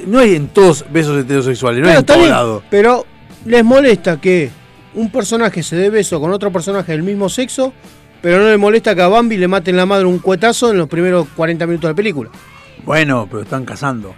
[0.07, 2.63] no hay en todos besos heterosexuales, no hay en bien, lados.
[2.69, 3.05] Pero
[3.45, 4.49] les molesta que
[4.95, 7.73] un personaje se dé beso con otro personaje del mismo sexo,
[8.21, 10.87] pero no le molesta que a Bambi le maten la madre un cuetazo en los
[10.87, 12.29] primeros 40 minutos de la película.
[12.85, 14.15] Bueno, pero están cazando.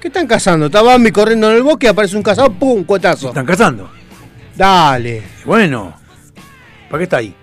[0.00, 0.66] ¿Qué están cazando?
[0.66, 2.84] Está Bambi corriendo en el bosque, aparece un cazador, ¡pum!
[2.84, 3.28] cuetazo.
[3.28, 3.90] Están cazando.
[4.56, 5.22] Dale.
[5.44, 5.94] Bueno,
[6.90, 7.34] ¿para qué está ahí?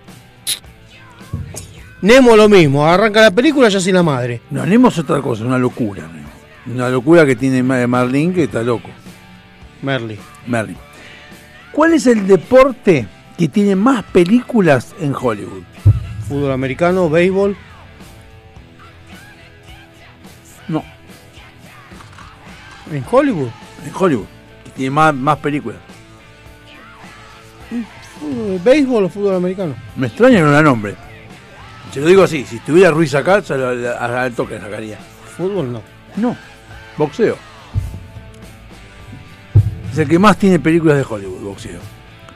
[2.02, 4.40] Nemo lo mismo, arranca la película ya sin la madre.
[4.50, 6.08] No, Nemo es otra cosa, una locura.
[6.66, 8.88] Una locura que tiene Ma- Marlin que está loco.
[9.82, 10.18] Merly.
[10.46, 10.76] Merlin.
[11.72, 15.62] ¿Cuál es el deporte que tiene más películas en Hollywood?
[16.30, 17.56] Fútbol americano, béisbol.
[20.68, 20.84] No,
[22.92, 23.48] En Hollywood.
[23.84, 24.26] en Hollywood.
[24.64, 25.78] Que tiene más, más películas.
[28.20, 29.74] Fútbol- ¿Béisbol o fútbol americano?
[29.96, 30.94] Me extraña que no la nombre.
[31.92, 34.98] Se lo digo así, si estuviera Ruiz acá, se lo, al, al toque le sacaría.
[35.36, 35.82] Fútbol no.
[36.16, 36.36] No,
[36.96, 37.36] boxeo.
[39.90, 41.80] Es el que más tiene películas de Hollywood, boxeo.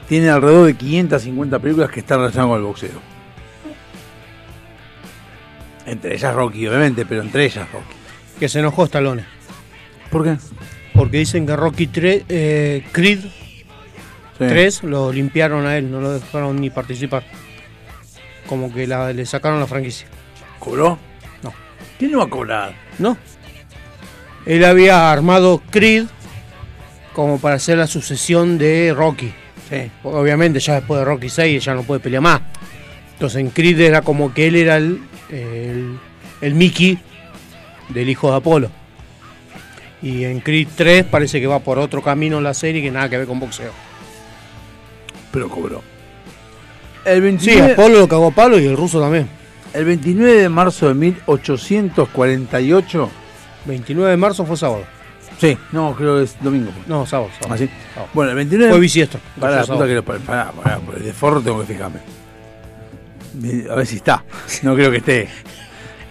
[0.09, 3.14] Tiene alrededor de 550 películas que están relacionadas con el boxeo.
[5.87, 7.95] Entre ellas Rocky, obviamente, pero entre ellas Rocky.
[8.41, 9.25] Que se enojó Stallone.
[10.11, 10.37] ¿Por qué?
[10.95, 13.21] Porque dicen que Rocky 3, eh, Creed
[14.39, 17.25] 3 lo limpiaron a él, no lo dejaron ni participar.
[18.47, 20.07] Como que la- le sacaron la franquicia.
[20.59, 20.99] ¿Cobró?
[21.43, 21.53] No.
[21.99, 22.75] ¿Quién no va a cobrar?
[22.99, 23.17] No.
[24.47, 26.05] Él había armado Creed
[27.15, 29.33] como para hacer la sucesión de Rocky.
[29.71, 29.91] Sí.
[30.03, 32.41] Obviamente ya después de Rocky 6 ya no puede pelear más.
[33.15, 35.99] Entonces en Creed era como que él era el, el,
[36.41, 36.99] el Mickey
[37.91, 38.71] del hijo de Apolo.
[40.03, 43.17] Y en Creed 3 parece que va por otro camino la serie que nada que
[43.19, 43.73] ver con boxeo.
[45.33, 45.83] pero cobró.
[47.05, 49.29] El Sí, 29, Apolo lo cagó a palo y el ruso también.
[49.73, 53.11] el 29 de marzo de 1848.
[53.67, 54.85] 29 de marzo fue sábado.
[55.39, 56.71] Sí, no, creo que es domingo.
[56.87, 57.31] No, sábado.
[57.41, 57.55] sábado.
[57.55, 57.69] ¿Ah, sí?
[57.95, 58.11] Sábado.
[58.15, 59.19] Bueno, el 29 Fue bisiesto.
[59.41, 59.87] Pará, puta sábado.
[59.87, 61.99] que lo pará, pará, pará, por el de forro tengo que fijarme.
[63.71, 64.25] A ver si está.
[64.63, 65.29] No creo que esté.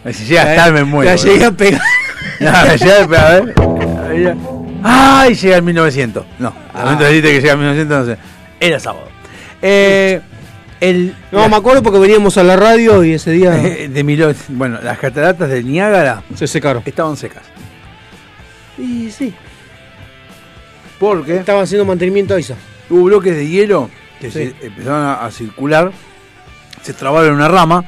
[0.02, 1.10] A ver si llega a estar, me muero.
[1.12, 1.82] La llegué a pegar.
[2.40, 4.36] No, llegué a pegar, a ver.
[4.84, 5.36] ¡Ay!
[5.36, 6.26] Llega el 1900.
[6.40, 6.84] No, al Ah.
[6.86, 8.20] momento dijiste que llega el 1900, no sé.
[8.60, 9.08] Era sábado.
[9.62, 10.20] Eh,
[10.80, 14.80] el, No, me acuerdo porque veníamos a la radio y ese día de Milo, bueno,
[14.84, 16.82] las cataratas del Niágara se secaron.
[16.86, 17.44] estaban secas.
[18.78, 19.34] Y sí,
[21.00, 22.56] Porque estaban haciendo mantenimiento a esa.
[22.90, 23.90] hubo bloques de hielo
[24.20, 24.54] que Sí.
[24.60, 25.92] se empezaron a, a circular,
[26.84, 27.84] se trabaron en una rama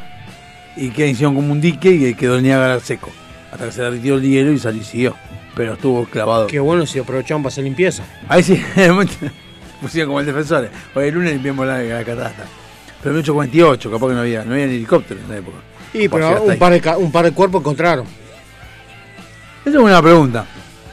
[0.75, 3.11] y que hicieron como un dique y quedó el Niágara seco.
[3.51, 5.15] Hasta que se derritió el hielo y salió y siguió.
[5.55, 6.47] Pero estuvo clavado.
[6.47, 8.03] Qué bueno si aprovechaban para hacer limpieza.
[8.27, 9.13] Ahí sí, en el momento
[9.81, 10.69] pusieron como el defensor.
[10.93, 12.45] Hoy el lunes limpiamos la, la catarata.
[13.01, 15.57] Pero en 1848, capaz que no había, no había ni helicóptero en esa época.
[15.93, 16.57] Y pero un ahí.
[16.57, 18.05] par, de, un par de cuerpos encontraron.
[19.63, 20.45] Esa es una pregunta.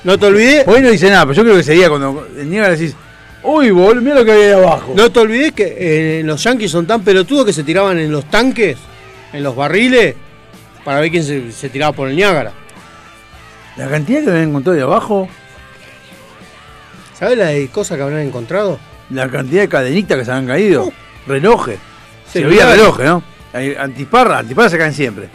[0.05, 2.75] No te olvides, Hoy no dice nada, pero yo creo que sería cuando el Niágara
[2.75, 2.95] decís,
[3.43, 4.93] uy, boludo, mira lo que había ahí abajo.
[4.97, 8.25] no te olvides que eh, los yanquis son tan pelotudos que se tiraban en los
[8.27, 8.77] tanques,
[9.33, 10.15] en los barriles,
[10.85, 12.53] para ver quién se, se tiraba por el Niágara.
[13.77, 15.29] La cantidad que habían encontrado ahí abajo,
[17.23, 18.81] ¿Sabes la de cosas que habrán encontrado?
[19.11, 20.93] la cantidad de cadenitas que se habían caído,
[21.27, 21.79] relojes.
[22.31, 23.23] Se veía relojes, ¿no?
[23.79, 25.29] Antiparra, antiparras se caen siempre.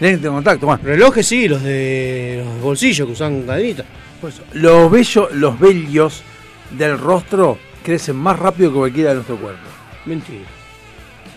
[0.00, 0.82] Lentes de contacto, más.
[0.82, 3.86] Relojes sí, los de los bolsillos que usan cadenitas.
[4.52, 6.22] Los bellos, los vellos
[6.70, 9.60] del rostro crecen más rápido que cualquiera de nuestro cuerpo.
[10.06, 10.44] Mentira.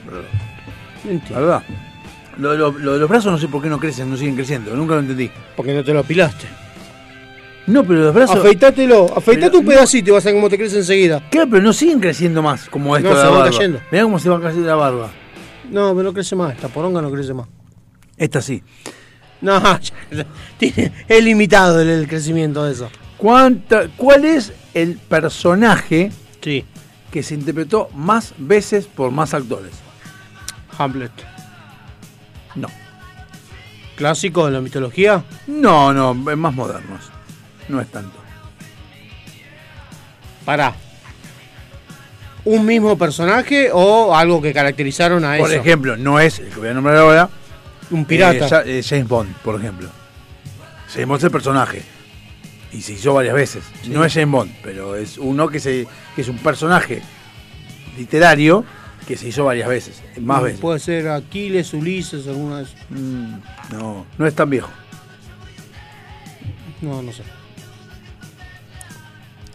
[0.05, 1.39] La Mentira.
[1.39, 1.63] verdad.
[2.37, 4.75] Lo, lo- lo de los brazos no sé por qué no crecen, no siguen creciendo,
[4.75, 5.29] nunca lo entendí.
[5.55, 6.45] Porque no te lo apilaste.
[7.65, 8.37] No, pero los brazos.
[8.37, 11.21] Afeitatelo, afeitate Pero un pedacito y vas a ver cómo te crece enseguida.
[11.29, 13.45] Claro, pero no siguen creciendo más como esto No, de la barba.
[13.49, 13.79] cayendo.
[13.91, 15.09] Mirá cómo se va cayendo la barba.
[15.69, 17.47] No, pero no crece más, esta poronga no crece más.
[18.15, 18.63] Esta sí.
[19.41, 19.61] No,
[21.07, 22.89] es limitado el, el crecimiento de eso.
[23.17, 26.11] ¿Cuánta, ¿Cuál es el personaje
[26.41, 26.65] Sí,
[27.11, 29.73] que se interpretó más veces por más actores?
[30.77, 31.11] Hamlet.
[32.55, 32.67] No.
[33.95, 35.23] Clásico de la mitología.
[35.47, 37.01] No, no, más modernos.
[37.67, 38.17] No es tanto.
[40.45, 40.73] Para.
[42.45, 45.59] ¿Un mismo personaje o algo que caracterizaron a Por eso?
[45.59, 47.29] ejemplo, no es el que voy a nombrar ahora.
[47.89, 48.61] Un pirata.
[48.61, 49.89] eh, eh, James Bond, por ejemplo.
[50.93, 51.81] James Bond es el personaje.
[52.71, 53.63] Y se hizo varias veces.
[53.87, 57.01] No es James Bond, pero es uno que, se, que es un personaje
[57.97, 58.63] literario
[59.07, 60.01] que se hizo varias veces.
[60.19, 60.59] Más Mm, veces.
[60.59, 62.75] Puede ser Aquiles, Ulises, alguna de esas.
[62.89, 63.35] Mm,
[63.71, 64.69] no, no es tan viejo.
[66.81, 67.23] No, no sé.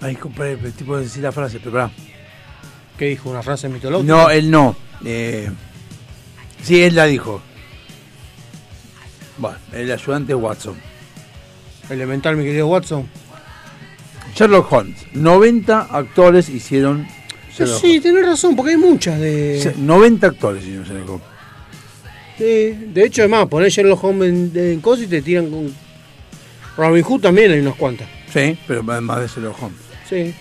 [0.01, 1.91] Ay, compadre, el tipo de decir la frase, pero pará.
[2.99, 3.31] ¿Qué dijo?
[3.31, 4.13] ¿Una frase mitológica?
[4.13, 4.75] No, él no.
[5.05, 5.51] Eh,
[6.63, 7.41] sí, él la dijo.
[9.39, 10.77] Bueno, el ayudante Watson.
[11.91, 13.07] Elemental, mi querido Watson.
[14.35, 14.97] Sherlock Holmes.
[15.13, 17.07] 90 actores hicieron
[17.55, 19.61] Sherlock Sí, tenés razón, porque hay muchas de.
[19.63, 21.27] Se- 90 actores hicieron Sherlock Holmes.
[22.39, 22.45] Sí,
[22.93, 25.73] de hecho, además, ponés Sherlock Holmes en, en cosas y te tiran con.
[26.77, 28.09] Robin Hood también hay unas cuantas.
[28.33, 29.79] Sí, pero además de Sherlock Holmes.
[30.09, 30.35] Sí.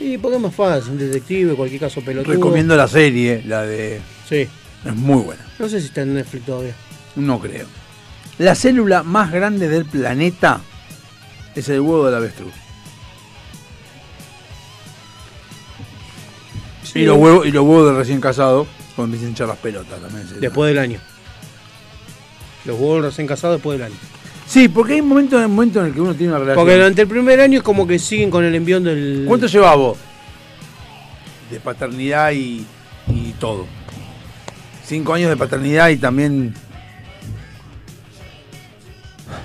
[0.00, 2.34] Y porque es más fácil, un detective, cualquier caso pelotudo.
[2.34, 4.00] Recomiendo la serie, la de.
[4.28, 4.46] Sí.
[4.84, 5.44] Es muy buena.
[5.58, 6.74] No sé si está en Netflix todavía.
[7.16, 7.66] No creo.
[8.38, 10.60] La célula más grande del planeta
[11.54, 12.52] es el huevo del avestruz.
[16.84, 17.00] Sí.
[17.00, 20.00] Y los huevos, y los huevos del recién casado, cuando empiezan a echar las pelotas
[20.00, 20.40] también.
[20.40, 21.00] Después del año.
[22.64, 23.96] Los huevos recién casados después del año.
[24.46, 26.64] Sí, porque hay momentos momento en el que uno tiene una relación.
[26.64, 29.24] Porque durante el primer año es como que siguen con el envión del.
[29.26, 29.98] ¿Cuánto llevas vos?
[31.50, 32.64] De paternidad y,
[33.08, 33.66] y todo.
[34.84, 36.54] Cinco años de paternidad y también.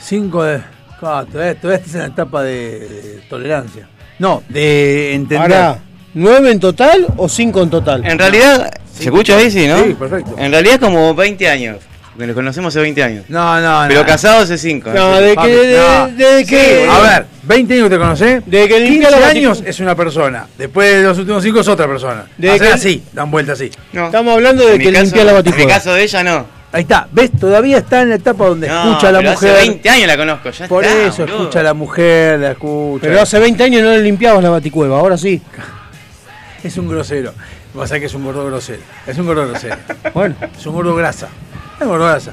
[0.02, 0.62] Cinco de.
[1.00, 3.88] Claro, todavía, todavía estás en la etapa de, de tolerancia.
[4.20, 5.42] No, de entender.
[5.54, 5.80] Ahora,
[6.14, 8.06] ¿nueve en total o cinco en total?
[8.06, 9.52] En realidad, ¿se escucha ahí?
[9.52, 9.84] Sí, ¿no?
[9.84, 10.36] Sí, perfecto.
[10.38, 11.78] En realidad es como 20 años.
[12.14, 13.26] Porque nos conocemos hace 20 años.
[13.28, 14.06] No, no, Pero no.
[14.06, 14.92] casados hace 5.
[14.94, 15.56] No, de Papi, que.
[15.58, 16.12] de-.
[16.16, 16.88] Desde que.
[16.88, 18.44] A ver, 20 años que te conocés.
[18.46, 20.46] Desde que 15 limpia la años es una persona.
[20.56, 22.26] Después de los últimos 5 es otra persona.
[22.38, 23.72] Desde que- así, dan vuelta así.
[23.94, 24.06] No.
[24.06, 25.70] Estamos hablando de En que limpia la En mi baticueva.
[25.74, 26.46] caso de ella no.
[26.74, 27.32] Ahí está, ¿ves?
[27.40, 29.50] Todavía está en la etapa donde No, escucha a la pero mujer.
[29.52, 31.38] Hace 20 años la conozco, ya Por está, eso boludo.
[31.38, 33.08] escucha a la mujer, la escucha.
[33.08, 35.42] Pero hace 20 años no le limpiabas la baticueva, ahora sí.
[36.64, 37.34] Es un grosero.
[37.76, 38.82] Pasa que es un gordo grosero.
[39.06, 39.76] Es un gordo grosero.
[40.14, 41.28] Bueno, Es un gordo grasa.
[41.78, 42.32] Es un gordo grasa.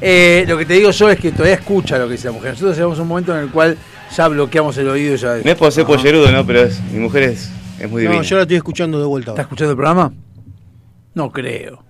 [0.00, 2.50] Eh, lo que te digo yo es que todavía escucha lo que dice la mujer.
[2.52, 3.76] Nosotros llegamos a un momento en el cual
[4.16, 5.36] ya bloqueamos el oído y ya.
[5.44, 6.44] No es por ser pollerudo, ¿no?
[6.46, 8.22] Pero es, mi mujer es Es muy No, divina.
[8.22, 9.30] yo la estoy escuchando de vuelta.
[9.30, 10.12] ¿Estás escuchando el programa?
[11.14, 11.82] No creo.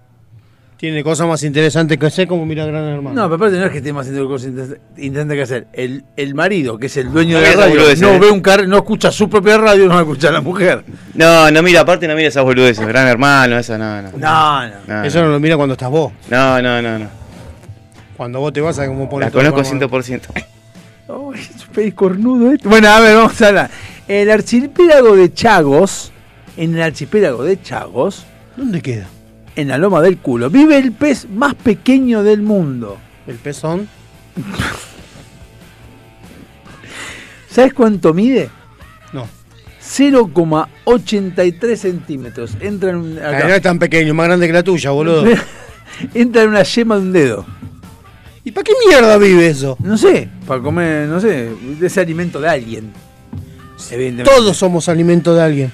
[0.77, 3.15] Tiene cosas más interesantes que hacer como mirar Gran Hermano.
[3.17, 5.67] No, pero aparte no es que esté más haciendo cosas inter- interesantes que hacer.
[5.73, 8.41] El, el marido, que es el dueño No de la mira radio, no ve un
[8.43, 10.85] car no escucha su propia radio, no va a a la mujer.
[11.15, 12.87] No, no mira, aparte no mira esas boludeces.
[12.87, 14.11] Gran hermano, esa no, no.
[14.19, 14.75] No, no.
[14.87, 16.13] No, Eso no lo mira cuando estás vos.
[16.29, 16.99] no, no, no.
[16.99, 17.09] no.
[18.19, 20.03] Cuando vos te vas a cómo pones La conozco programa.
[20.05, 20.21] 100%.
[21.09, 22.69] Ay, es cornudo esto.
[22.69, 23.71] Bueno, a ver, vamos a hablar.
[24.09, 26.13] El archipiélago de Chagos,
[26.57, 28.25] en el archipiélago de Chagos,
[28.57, 29.07] ¿Dónde queda?
[29.57, 32.99] En la loma del culo, vive el pez más pequeño del mundo.
[33.27, 33.89] ¿El pezón?
[37.51, 38.51] ¿Sabes cuánto mide?
[39.13, 39.27] No.
[39.83, 42.57] 0,83 centímetros.
[42.61, 43.49] Entra en, un- acá.
[43.49, 45.25] No es tan pequeño, más grande que la tuya, boludo.
[46.15, 47.47] Entra en una yema de un dedo.
[48.45, 49.77] ¿Y para qué mierda vive eso?
[49.81, 51.51] No sé, para comer, no sé,
[51.83, 52.93] ese alimento de alguien.
[54.25, 55.73] Todos somos alimento de alguien.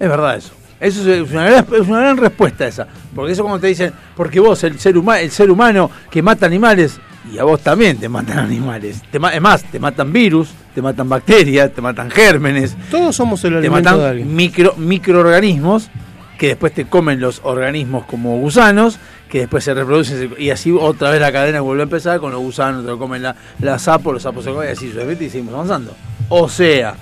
[0.00, 0.52] Es verdad eso.
[0.80, 2.86] Eso es una, gran, es una gran respuesta esa.
[3.14, 6.46] Porque eso como te dicen, porque vos, el ser, huma- el ser humano que mata
[6.46, 7.00] animales,
[7.32, 9.02] y a vos también te matan animales.
[9.10, 13.52] Te es más, te matan virus, te matan bacterias, te matan gérmenes, Todos somos el
[13.52, 14.34] te alimento de matan alguien.
[14.34, 15.90] micro, microorganismos
[16.38, 18.98] que después te comen los organismos como gusanos,
[19.28, 22.40] que después se reproducen y así otra vez la cadena vuelve a empezar con los
[22.40, 25.30] gusanos, te lo comen la, la sapo, los sapos se comen y así sucesivamente y
[25.30, 25.96] seguimos avanzando.
[26.28, 26.94] O sea,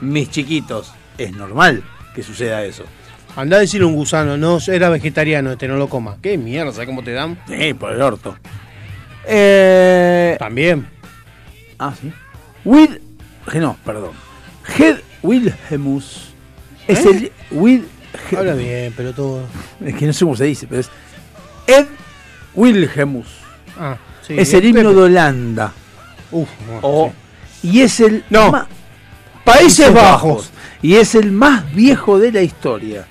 [0.00, 1.84] mis chiquitos, es normal
[2.14, 2.82] que suceda eso.
[3.36, 6.16] Andá a decirle a un gusano, no, era vegetariano, este no lo coma.
[6.20, 6.72] ¿Qué mierda?
[6.72, 7.38] ¿Sabes cómo te dan?
[7.46, 8.36] Sí, por el orto.
[9.26, 10.86] Eh, También.
[11.78, 12.12] ah, sí.
[12.64, 13.00] Will,
[13.54, 14.12] no, perdón.
[14.78, 16.30] Head Wilhelmus
[16.86, 17.10] es ¿Eh?
[17.10, 17.86] el Will,
[18.36, 19.44] Habla bien, pero todo.
[19.84, 20.90] es que no sé cómo se dice, pero es
[21.66, 21.86] Ed
[22.54, 23.26] Wilhelmus.
[23.78, 23.96] Ah,
[24.26, 24.34] sí.
[24.36, 25.72] es el himno de Holanda.
[26.32, 27.12] Uf, bueno, O-
[27.62, 27.68] sí.
[27.70, 28.50] Y es el No.
[28.50, 28.66] ma-
[29.44, 30.50] Países Bajos.
[30.82, 33.06] Y es el más viejo de la historia.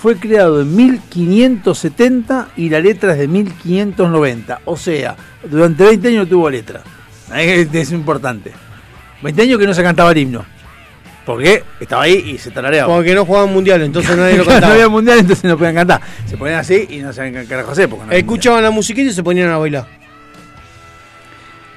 [0.00, 4.60] Fue creado en 1570 y la letra es de 1590.
[4.66, 5.16] O sea,
[5.48, 6.82] durante 20 años no tuvo letra.
[7.34, 8.52] Es, es importante.
[9.22, 10.44] 20 años que no se cantaba el himno.
[11.24, 12.94] Porque estaba ahí y se tarareaba.
[12.94, 14.74] Porque no jugaban mundial, entonces nadie lo no cantaba.
[14.74, 16.00] había mundial, entonces no podían cantar.
[16.24, 17.88] Se ponían así y no saben qué carajo hacer.
[17.88, 19.86] no Escuchaban la musiquita y se ponían a bailar.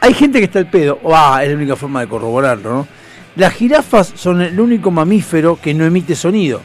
[0.01, 2.87] Hay gente que está al pedo, ah, es la única forma de corroborarlo, ¿no?
[3.35, 6.61] Las jirafas son el único mamífero que no emite sonido.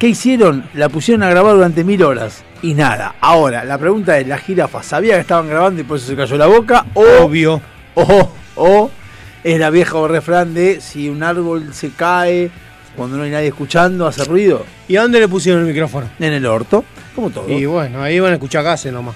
[0.00, 0.64] ¿Qué hicieron?
[0.74, 2.42] La pusieron a grabar durante mil horas.
[2.62, 3.14] Y nada.
[3.20, 6.36] Ahora, la pregunta es, ¿las jirafas sabían que estaban grabando y por eso se cayó
[6.36, 6.86] la boca?
[6.94, 7.60] O, Obvio.
[7.94, 8.90] o, o
[9.44, 12.50] es la vieja refrán de si un árbol se cae
[12.96, 14.64] cuando no hay nadie escuchando, hace ruido?
[14.88, 16.08] ¿Y a dónde le pusieron el micrófono?
[16.18, 17.48] En el orto, como todo.
[17.48, 19.14] Y bueno, ahí van a escuchar gases nomás.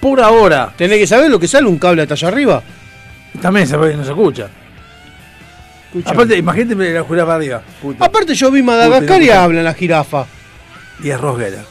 [0.00, 2.62] Por ahora, Tenés que saber lo que sale un cable hasta allá arriba.
[3.40, 4.48] también se, no se escucha.
[6.04, 7.62] Aparte, imagínate la jirafa arriba.
[7.98, 10.26] Aparte yo vi Madagascar y hablan la jirafa.
[11.02, 11.64] y es Rosguera.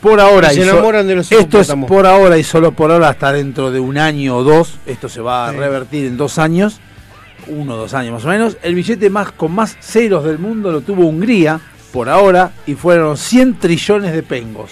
[0.00, 2.92] Por ahora Y se so- enamoran de los esto es por ahora y solo por
[2.92, 4.74] ahora hasta dentro de un año o dos.
[4.86, 5.56] Esto se va a Sí.
[5.58, 6.78] revertir en dos años,
[7.48, 8.56] uno o dos años más o menos.
[8.62, 11.58] El billete más con más ceros del mundo lo tuvo Hungría
[11.92, 14.70] por ahora y fueron 100 trillones de pengos.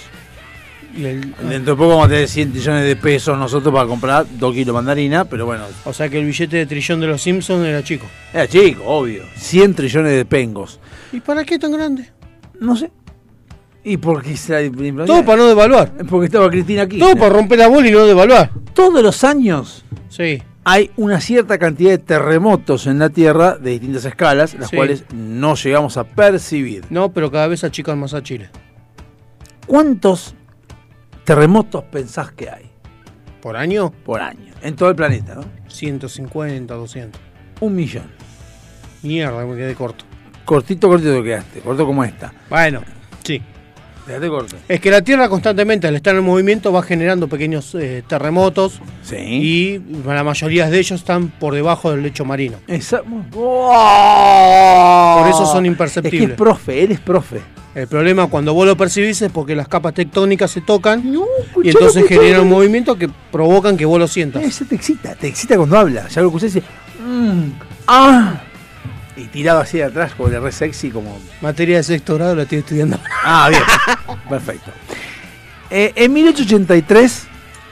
[0.96, 4.52] El- Dentro de poco vamos a tener 100 trillones de pesos nosotros para comprar dos
[4.52, 7.66] kilos de mandarina, pero bueno, o sea que el billete de trillón de los Simpsons
[7.66, 8.06] era chico.
[8.32, 9.22] era chico, obvio.
[9.36, 10.80] 100 trillones de pengos.
[11.12, 12.10] ¿Y para qué tan grande?
[12.60, 12.90] No sé.
[13.84, 14.70] ¿Y por qué se
[15.06, 15.92] Todo para no devaluar.
[16.08, 16.98] Porque estaba Cristina aquí.
[16.98, 18.50] Todo para romper la bola y no devaluar.
[18.74, 20.42] Todos los años Sí.
[20.64, 24.76] hay una cierta cantidad de terremotos en la Tierra de distintas escalas, las Sí.
[24.76, 26.84] cuales no llegamos a percibir.
[26.90, 28.48] No, pero cada vez achican más a Chile.
[29.66, 30.34] ¿Cuántos
[31.26, 32.70] terremotos pensás que hay
[33.42, 33.90] ¿Por año?
[33.90, 34.54] por año?
[34.62, 35.44] En todo el planeta, ¿no?
[35.68, 37.20] 150, 200.
[37.60, 38.10] Un millón.
[39.02, 40.04] Mierda, me quedé corto.
[40.44, 41.60] Cortito, cortito te quedaste.
[41.60, 42.32] Corto como esta.
[42.48, 42.82] Bueno,
[44.68, 49.16] Es que la Tierra constantemente, al estar en movimiento, va generando pequeños eh, terremotos Sí.
[49.18, 52.56] y la mayoría de ellos están por debajo del lecho marino.
[52.66, 53.72] Esa- Por
[55.28, 56.30] eso son Es que imperceptibles.
[56.30, 57.40] es profe, él es profe.
[57.74, 61.24] El problema cuando vos lo percibís es porque las capas tectónicas se tocan No,
[61.62, 64.42] y entonces generan un movimiento que provocan que vos lo sientas.
[64.42, 66.08] Eso te excita, te excita cuando habla.
[66.08, 66.66] Ya lo escuchás y dice,
[67.06, 67.50] "Mm,
[67.86, 68.40] ah.
[69.16, 71.18] Y tirado así de atrás, como de re sexy, como.
[71.40, 72.98] Materia de sexto grado la estoy estudiando.
[73.24, 73.62] Ah, bien.
[74.28, 74.70] Perfecto.
[75.70, 77.28] Eh, en 1883,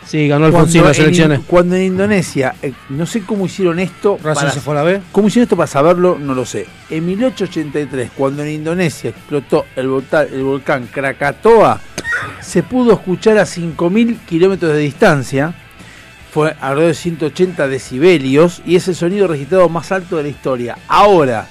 [0.06, 1.40] Sí, ganó Alfonsín las en, elecciones.
[1.46, 4.18] cuando en Indonesia, eh, no sé cómo hicieron esto.
[4.18, 5.00] Para- se fue a la B.
[5.12, 6.18] ¿Cómo hicieron esto para saberlo?
[6.20, 6.66] No lo sé.
[6.90, 11.80] En 1883, cuando en Indonesia explotó el, volta- el volcán Krakatoa,
[12.42, 15.54] se pudo escuchar a 5.000 kilómetros de distancia.
[16.34, 20.76] Fue alrededor de 180 decibelios y es el sonido registrado más alto de la historia.
[20.88, 21.46] Ahora,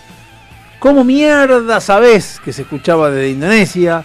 [0.84, 4.04] ¿Cómo mierda sabés que se escuchaba desde Indonesia?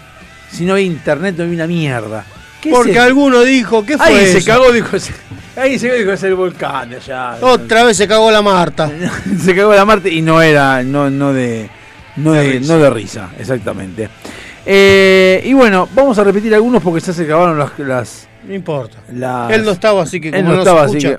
[0.48, 2.24] Si no había internet, no había una mierda.
[2.60, 4.96] ¿Qué es Porque alguno dijo, ¿qué fue Ahí se cagó, dijo.
[5.56, 7.36] Ahí se cagó, dijo, es el volcán allá.
[7.40, 8.88] Otra vez se cagó la Marta.
[9.42, 11.68] se cagó la Marte y no era, no, no de,
[12.14, 12.72] no De de, risa.
[12.72, 14.09] no de risa, exactamente.
[14.64, 18.98] Eh, y bueno, vamos a repetir algunos porque ya se acabaron las, las, No importa.
[19.12, 21.18] las- Él no estaba, así que Él como no no, estaba, así que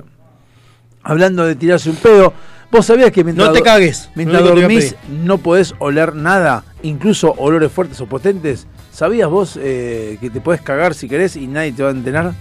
[1.02, 2.32] hablando de tirarse un pedo,
[2.70, 7.70] vos sabías que mientras, No te cagues, mientras dormís no podés oler nada, incluso olores
[7.72, 8.66] fuertes o potentes.
[8.92, 12.32] ¿Sabías vos eh, que te podés cagar si querés y nadie te va a enterar?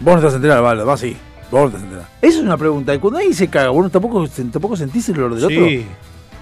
[0.00, 1.16] Vos no te vas a enterar, vale, vas sí.
[1.50, 2.08] Vos no te vas a enterar.
[2.20, 2.94] Esa es una pregunta.
[2.94, 5.66] Y cuando alguien se caga, ¿vos no tampoco, tampoco sentís el olor del otro?
[5.68, 5.86] Sí.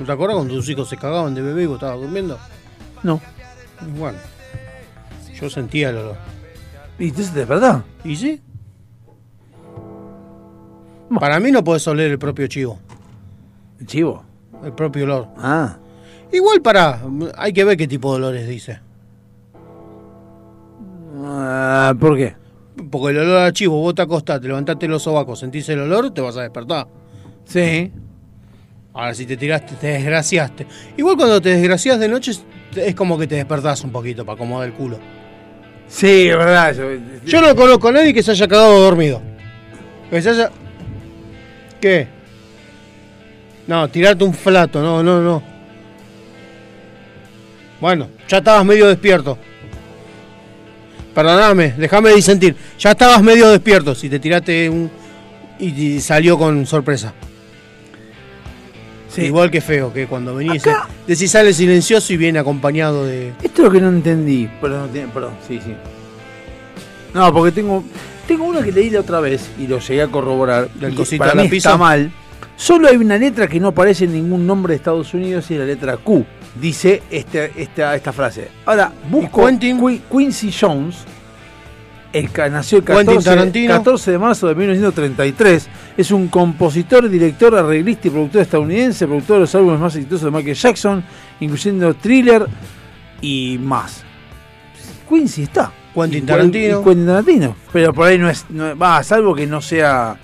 [0.00, 2.38] ¿No te acuerdas cuando tus hijos se cagaban de bebé y vos estabas durmiendo?
[3.02, 3.20] No.
[3.98, 4.18] Bueno.
[5.38, 6.16] Yo sentía el olor.
[6.98, 7.84] ¿Y entonces de verdad?
[8.04, 8.40] ¿Y sí?
[11.20, 12.78] Para mí no podés oler el propio chivo.
[13.78, 14.24] ¿El chivo?
[14.64, 15.28] El propio olor.
[15.36, 15.78] Ah.
[16.32, 17.00] Igual para,
[17.36, 18.80] hay que ver qué tipo de olores dice.
[21.22, 22.34] Ah, ¿Por qué?
[22.90, 26.12] Porque el olor a chivo, vos te acostás, te levantaste los sobacos, sentís el olor,
[26.12, 26.88] te vas a despertar.
[27.44, 27.92] Sí.
[28.92, 30.66] Ahora si te tiraste, te desgraciaste.
[30.96, 32.32] Igual cuando te desgracias de noche
[32.76, 34.98] es como que te despertás un poquito para acomodar el culo.
[35.88, 36.74] Sí, es verdad.
[37.24, 39.22] Yo, no conozco a nadie que se haya cagado dormido.
[40.10, 40.50] Que se haya...
[41.80, 42.08] ¿Qué?
[43.66, 45.42] No, tirarte un flato, no, no, no.
[47.80, 49.38] Bueno, ya estabas medio despierto.
[51.14, 52.56] Perdóname, déjame disentir.
[52.78, 54.90] Ya estabas medio despierto si te tiraste un...
[55.58, 57.14] Y salió con sorpresa.
[59.24, 60.62] Igual que feo, que cuando venís...
[61.06, 63.28] Decís sale silencioso y viene acompañado de...
[63.42, 64.48] Esto es lo que no entendí.
[64.60, 65.74] Perdón, perdón, sí, sí.
[67.14, 67.82] No, porque tengo
[68.26, 70.68] tengo una que leí la otra vez y lo llegué a corroborar.
[70.70, 72.10] ¿Del y que cosito para la mí está mal.
[72.56, 75.60] Solo hay una letra que no aparece en ningún nombre de Estados Unidos y es
[75.60, 76.24] la letra Q.
[76.60, 78.48] Dice este, esta, esta frase.
[78.64, 80.96] Ahora, busco Qui- Quincy Jones.
[82.18, 83.74] El, nació el Quentin 14, Tarantino.
[83.74, 85.68] 14 de marzo de 1933.
[85.96, 90.30] Es un compositor, director, arreglista y productor estadounidense, productor de los álbumes más exitosos de
[90.30, 91.04] Michael Jackson,
[91.40, 92.46] incluyendo Thriller
[93.20, 94.02] y más.
[95.08, 95.72] Quincy está.
[95.94, 96.82] Quentin Tarantino.
[96.82, 97.56] Quentin Tarantino.
[97.72, 98.46] Pero por ahí no es.
[98.48, 100.16] no- va, salvo que no sea.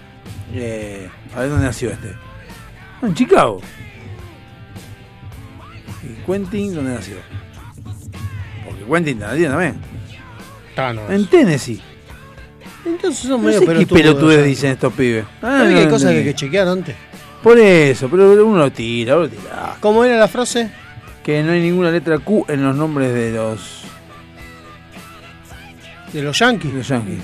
[0.55, 2.14] Eh, a ver dónde nació este.
[3.01, 3.60] No, en Chicago.
[6.02, 7.16] ¿Y Quentin dónde nació?
[8.64, 9.91] Porque Quentin Tarantino también.
[10.74, 11.10] Thanos.
[11.10, 11.80] En Tennessee.
[12.84, 14.44] Entonces son No medio sé qué pelotudes ¿no?
[14.44, 15.24] dicen estos pibes.
[15.42, 16.96] Ah, no hay cosas que hay que chequear antes.
[17.42, 19.76] Por eso, pero uno lo tira, uno lo tira.
[19.80, 20.70] ¿Cómo era la frase?
[21.22, 23.82] Que no hay ninguna letra Q en los nombres de los,
[26.12, 26.72] De los yankees.
[26.72, 27.20] de los yankees.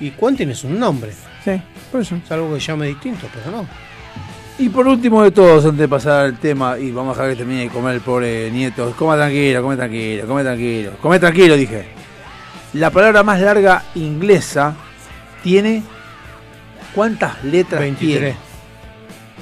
[0.00, 1.12] Y Quentin es un nombre.
[1.44, 1.60] Sí,
[1.90, 2.16] por eso.
[2.16, 3.66] Es algo que llame distinto, pero no.
[4.58, 7.38] Y por último de todos, antes de pasar al tema, y vamos a dejar que
[7.38, 8.92] termine de comer el pobre nieto.
[8.96, 10.92] Coma tranquilo, come tranquilo, come tranquilo.
[11.00, 11.99] Come tranquilo, dije.
[12.74, 14.74] La palabra más larga inglesa
[15.42, 15.82] tiene.
[16.94, 18.18] ¿Cuántas letras 23.
[18.20, 18.36] tiene?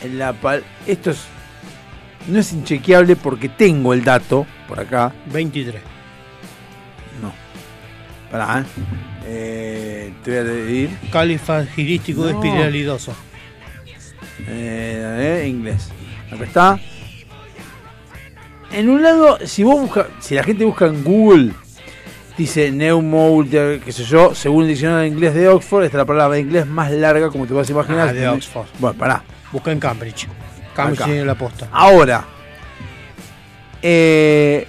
[0.03, 1.25] En la pal- Esto es.
[2.27, 5.13] No es inchequeable porque tengo el dato por acá.
[5.33, 5.81] 23.
[7.23, 7.33] No.
[8.31, 8.65] Pará, ¿eh?
[9.31, 10.99] Eh, te voy a decir.
[11.11, 12.29] Califragirístico No.
[12.29, 13.15] espiralidoso.
[14.47, 15.91] Eh, eh, inglés.
[16.33, 16.81] Acá está.
[18.73, 21.53] En un lado, si vos buscas, si la gente busca en Google,
[22.39, 26.07] dice Neumolder, qué sé yo, según el diccionario de inglés de Oxford, esta es la
[26.07, 28.09] palabra de inglés más larga, como te a imaginar.
[28.09, 28.67] Ah, de Oxford.
[28.79, 29.25] Bueno, pará.
[29.53, 30.29] Busca en Cambridge.
[30.75, 31.69] Cambridge tiene la posta.
[31.73, 32.25] Ahora,
[33.83, 34.67] eh,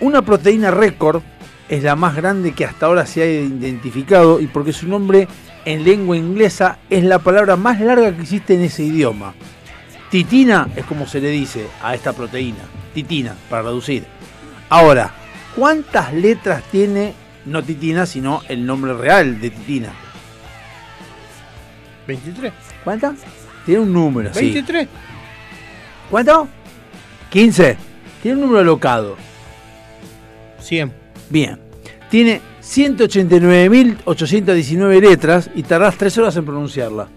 [0.00, 1.22] una proteína récord
[1.68, 5.28] es la más grande que hasta ahora se ha identificado y porque su nombre
[5.64, 9.34] en lengua inglesa es la palabra más larga que existe en ese idioma.
[10.10, 12.64] Titina es como se le dice a esta proteína.
[12.94, 14.04] Titina, para reducir.
[14.68, 15.21] Ahora,
[15.56, 17.14] ¿cuántas letras tiene
[17.44, 19.92] no titina, sino el nombre real de titina?
[22.06, 22.52] 23.
[22.84, 23.14] ¿Cuántas?
[23.64, 24.40] Tiene un número, sí.
[24.40, 24.88] 23.
[26.10, 26.48] ¿Cuánto?
[27.30, 27.76] 15.
[28.22, 29.16] Tiene un número locado.
[30.60, 30.92] 100.
[31.30, 31.58] Bien.
[32.10, 37.08] Tiene 189.819 letras y tardás 3 horas en pronunciarla.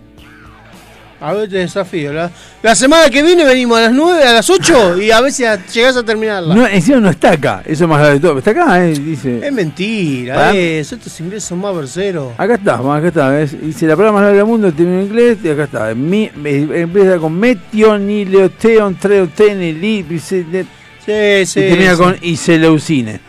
[1.21, 2.11] A ver, te desafío.
[2.11, 2.29] La,
[2.61, 5.45] la semana que viene venimos a las 9, a las 8 y a ver si
[5.45, 6.53] a- llegás a terminarla.
[6.53, 7.61] No, encima no está acá.
[7.65, 8.37] Eso es más grave de todo.
[8.37, 9.39] Está acá, eh, dice.
[9.47, 10.95] Es mentira, eso.
[10.95, 12.33] Estos ingleses son más verseros.
[12.37, 13.29] Acá está, acá está.
[13.29, 13.59] ¿ves?
[13.59, 15.95] Dice la palabra más larga del mundo, tiene en inglés, y acá está.
[15.95, 21.59] Mi, empieza con metionileuteon, treotene, Sí, sí.
[21.59, 21.97] y termina sí.
[22.01, 23.19] con iseleucine.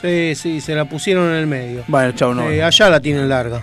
[0.00, 1.84] Sí, sí, se la pusieron en el medio.
[1.86, 2.50] Bueno, chau, no.
[2.50, 3.62] Eh, allá la tienen larga.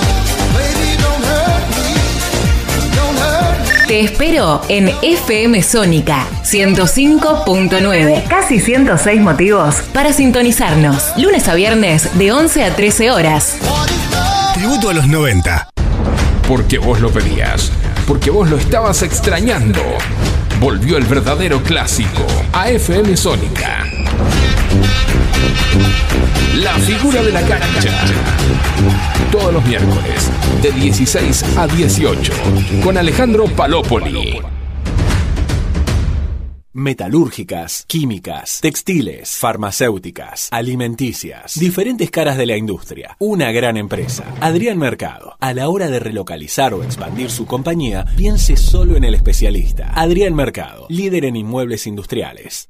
[3.91, 8.25] Te espero en FM Sónica 105.9.
[8.29, 11.11] Casi 106 motivos para sintonizarnos.
[11.17, 13.57] Lunes a viernes de 11 a 13 horas.
[14.53, 15.71] Tributo a los 90.
[16.47, 17.69] Porque vos lo pedías.
[18.07, 19.81] Porque vos lo estabas extrañando.
[20.61, 23.83] Volvió el verdadero clásico a FM Sónica.
[26.63, 28.05] La figura de la cancha.
[29.31, 30.31] Todos los miércoles,
[30.61, 32.33] de 16 a 18,
[32.83, 34.39] con Alejandro Palópoli.
[36.73, 44.23] Metalúrgicas, químicas, textiles, farmacéuticas, alimenticias, diferentes caras de la industria, una gran empresa.
[44.39, 49.15] Adrián Mercado, a la hora de relocalizar o expandir su compañía, piense solo en el
[49.15, 49.91] especialista.
[49.95, 52.69] Adrián Mercado, líder en inmuebles industriales.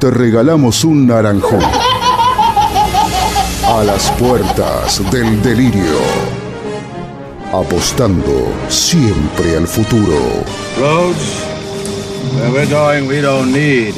[0.00, 1.60] te regalamos un naranjón.
[3.66, 6.00] A las puertas del delirio.
[7.52, 10.16] Apostando siempre al futuro.
[10.80, 11.44] Roads,
[12.34, 13.94] where we're going, we don't need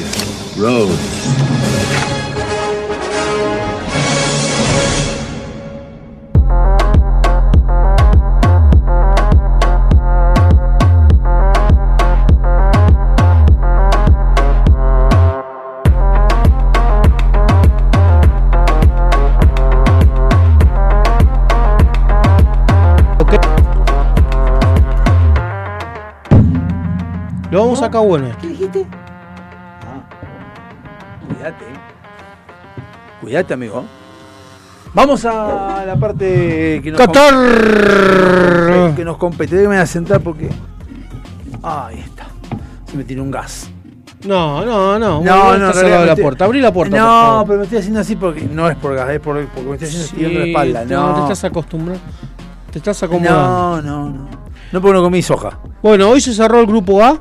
[0.57, 1.62] roads.
[27.99, 28.29] Bueno.
[28.41, 28.85] ¿Qué dijiste?
[31.27, 31.65] Cuídate.
[31.65, 31.77] eh.
[33.21, 33.85] Cuídate, amigo.
[34.93, 39.55] Vamos a la parte que nos compete- que nos compete.
[39.55, 40.49] Déjame a sentar porque.
[41.63, 42.27] Ah, ahí está.
[42.89, 43.69] Se me tiró un gas.
[44.25, 45.21] No, no, no.
[45.21, 46.45] No, no, de la puerta.
[46.45, 46.95] Abrí la puerta.
[46.95, 47.45] No, por favor.
[47.47, 49.87] pero me estoy haciendo así porque no es por gas, es por, porque me estoy
[49.87, 50.85] haciendo estirando la espalda.
[50.85, 52.03] no, No, te estás acostumbrando.
[52.71, 53.81] Te estás acomodando.
[53.81, 54.27] no, no, no.
[54.71, 55.59] No porque no comí soja.
[55.81, 57.19] Bueno, hoy se cerró el grupo A.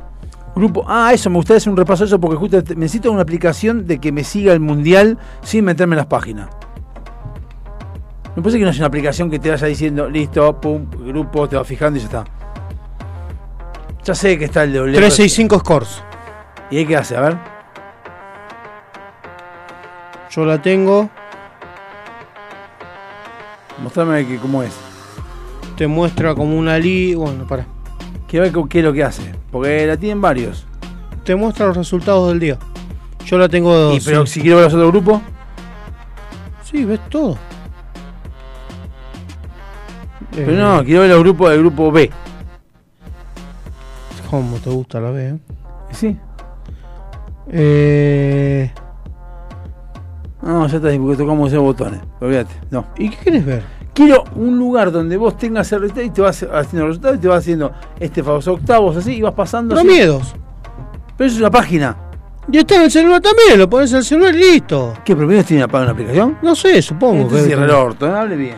[0.55, 3.23] Grupo, ah, eso, me gustaría hacer un repaso de eso porque justo te- necesito una
[3.23, 6.49] aplicación de que me siga el mundial sin meterme en las páginas.
[8.37, 11.57] Me parece que no es una aplicación que te vaya diciendo, listo, pum, grupo, te
[11.57, 12.25] va fijando y ya está.
[14.05, 14.93] Ya sé que está el de Olé.
[14.99, 16.03] 365 scores.
[16.71, 17.17] ¿Y ahí qué hace?
[17.17, 17.37] A ver.
[20.31, 21.09] Yo la tengo.
[23.83, 24.73] Mostrame que, cómo es.
[25.77, 27.15] Te muestra como una li.
[27.15, 27.67] Bueno, para.
[28.33, 29.31] Quiero ver qué es lo que hace.
[29.51, 30.65] Porque la tienen varios.
[31.23, 32.57] Te muestra los resultados del día.
[33.27, 33.93] Yo la tengo.
[33.93, 35.21] Y pero si quiero ver los otros grupos.
[36.65, 37.37] Sí, ves todo.
[40.35, 42.11] Pero Eh, no, quiero ver los grupos del grupo B.
[44.31, 45.29] ¿Cómo te gusta la B?
[45.29, 45.39] eh?
[45.91, 46.17] Sí.
[47.51, 48.73] Eh,
[50.41, 52.01] No, ya está, porque tocamos esos botones.
[52.19, 52.55] Olvídate.
[52.71, 52.87] No.
[52.97, 53.63] ¿Y qué quieres ver?
[53.95, 57.19] Quiero un lugar donde vos tengas el resultado y te vas haciendo el resultado y
[57.19, 59.75] te vas haciendo este famoso octavos así y vas pasando.
[59.75, 59.85] así.
[59.85, 60.35] Promiedos.
[61.17, 61.97] Pero eso es una página.
[62.51, 64.95] Y está en el celular también, lo pones en el celular y listo.
[65.05, 66.39] ¿Qué Promiedos tiene una, una aplicación?
[66.43, 67.17] No sé, supongo.
[67.23, 68.11] Entonces que- cierra el orto, ¿eh?
[68.11, 68.57] hable bien.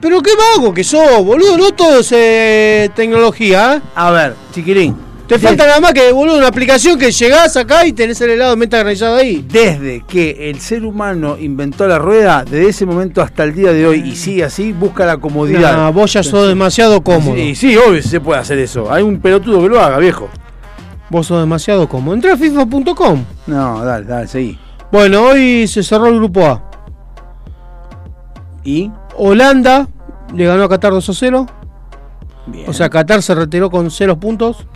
[0.00, 3.80] Pero qué vago que sos, boludo, no todo es eh, tecnología, ¿eh?
[3.94, 4.96] A ver, chiquilín.
[5.30, 8.50] Te falta nada más que, boludo, una aplicación que llegás acá y tenés el helado
[8.50, 9.46] de menta granizado ahí.
[9.48, 13.86] Desde que el ser humano inventó la rueda, desde ese momento hasta el día de
[13.86, 15.76] hoy, y sigue así, busca la comodidad.
[15.76, 17.36] Nah, vos ya sos demasiado cómodo.
[17.36, 18.92] Sí, sí, obvio, se puede hacer eso.
[18.92, 20.28] Hay un pelotudo que lo haga, viejo.
[21.10, 22.16] Vos sos demasiado cómodo.
[22.16, 23.24] Entrá a FIFA.com.
[23.46, 24.58] No, dale, dale, seguí.
[24.90, 26.64] Bueno, hoy se cerró el grupo A.
[28.64, 28.90] ¿Y?
[29.16, 29.86] Holanda
[30.34, 31.46] le ganó a Qatar 2 a 0.
[32.48, 32.68] Bien.
[32.68, 34.66] O sea, Qatar se retiró con 0 puntos.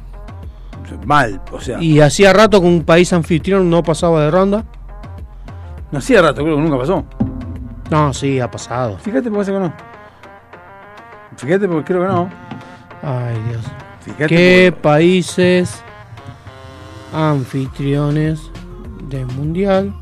[1.04, 1.80] Mal, o sea.
[1.80, 4.64] Y hacía rato que un país anfitrión no pasaba de ronda.
[5.90, 7.04] No hacía rato, creo que nunca pasó.
[7.90, 8.98] No, sí, ha pasado.
[8.98, 9.72] Fíjate porque que no.
[11.36, 12.30] Fíjate porque creo que no.
[13.02, 13.64] Ay, Dios.
[14.00, 15.82] Fíjate ¿Qué países
[17.12, 18.50] anfitriones
[19.08, 19.94] del mundial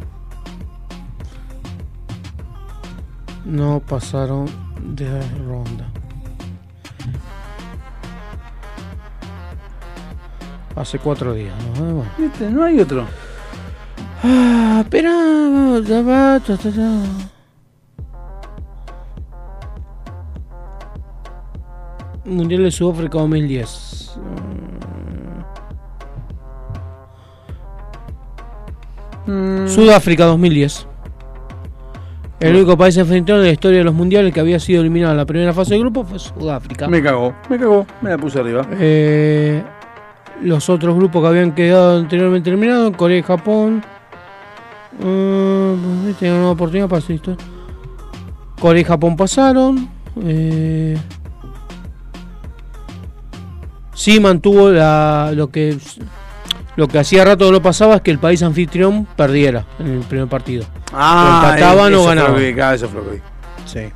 [3.45, 4.47] no pasaron
[4.81, 5.92] de ronda?
[10.75, 11.85] Hace cuatro días, ¿no?
[11.85, 12.11] Bueno.
[12.19, 12.51] ¿Viste?
[12.51, 13.07] No hay otro.
[14.23, 15.13] Ah, espera,
[15.85, 17.03] ya va, ta, ta, ta.
[22.25, 24.19] Mundial de Sudáfrica 2010.
[29.27, 29.69] Mm.
[29.69, 30.87] Sudáfrica 2010.
[32.41, 35.19] El único país anfitrión de la historia de los mundiales que había sido eliminado en
[35.19, 36.89] la primera fase del grupo fue Sudáfrica.
[36.89, 38.67] Me cagó, me cagó, me la puse arriba.
[38.81, 39.63] Eh,
[40.41, 43.85] los otros grupos que habían quedado anteriormente eliminados, Corea y Japón.
[45.03, 47.37] Eh, tienen una oportunidad para hacer esto.
[48.61, 49.89] Corea y Japón pasaron.
[50.25, 50.97] Eh,
[53.95, 55.79] sí mantuvo la, lo que
[56.75, 60.29] lo que hacía rato no pasaba es que el país anfitrión perdiera en el primer
[60.29, 60.65] partido.
[60.93, 62.41] Ah, o empataban eso o fue lo ganaban.
[62.41, 63.23] que vi, cada eso fue lo que vi.
[63.67, 63.93] Sí.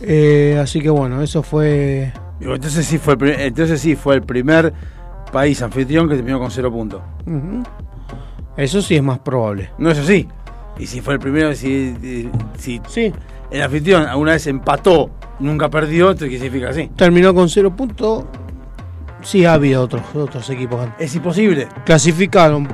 [0.00, 2.12] Eh, así que bueno, eso fue.
[2.40, 4.72] Entonces sí, fue el primer, entonces sí fue el primer
[5.32, 7.02] país anfitrión que terminó con cero puntos.
[8.56, 9.70] Eso sí es más probable.
[9.78, 10.26] No es así.
[10.78, 11.94] Y si fue el primero, si,
[12.56, 12.80] si
[13.50, 15.10] el anfitrión alguna vez empató,
[15.40, 16.88] nunca perdió, entonces ¿qué significa así?
[16.96, 18.24] Terminó con cero puntos.
[19.22, 21.06] Sí, había otros, otros equipos antes.
[21.10, 21.66] Es imposible.
[21.84, 22.68] Clasificaron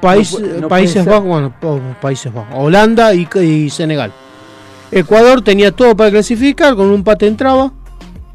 [0.00, 1.04] país- No puede- no Países.
[1.06, 1.54] Bajos, bueno,
[2.00, 4.12] Países Bajos, Holanda y, y Senegal.
[4.90, 7.72] Ecuador tenía todo para clasificar, con un empate entraba.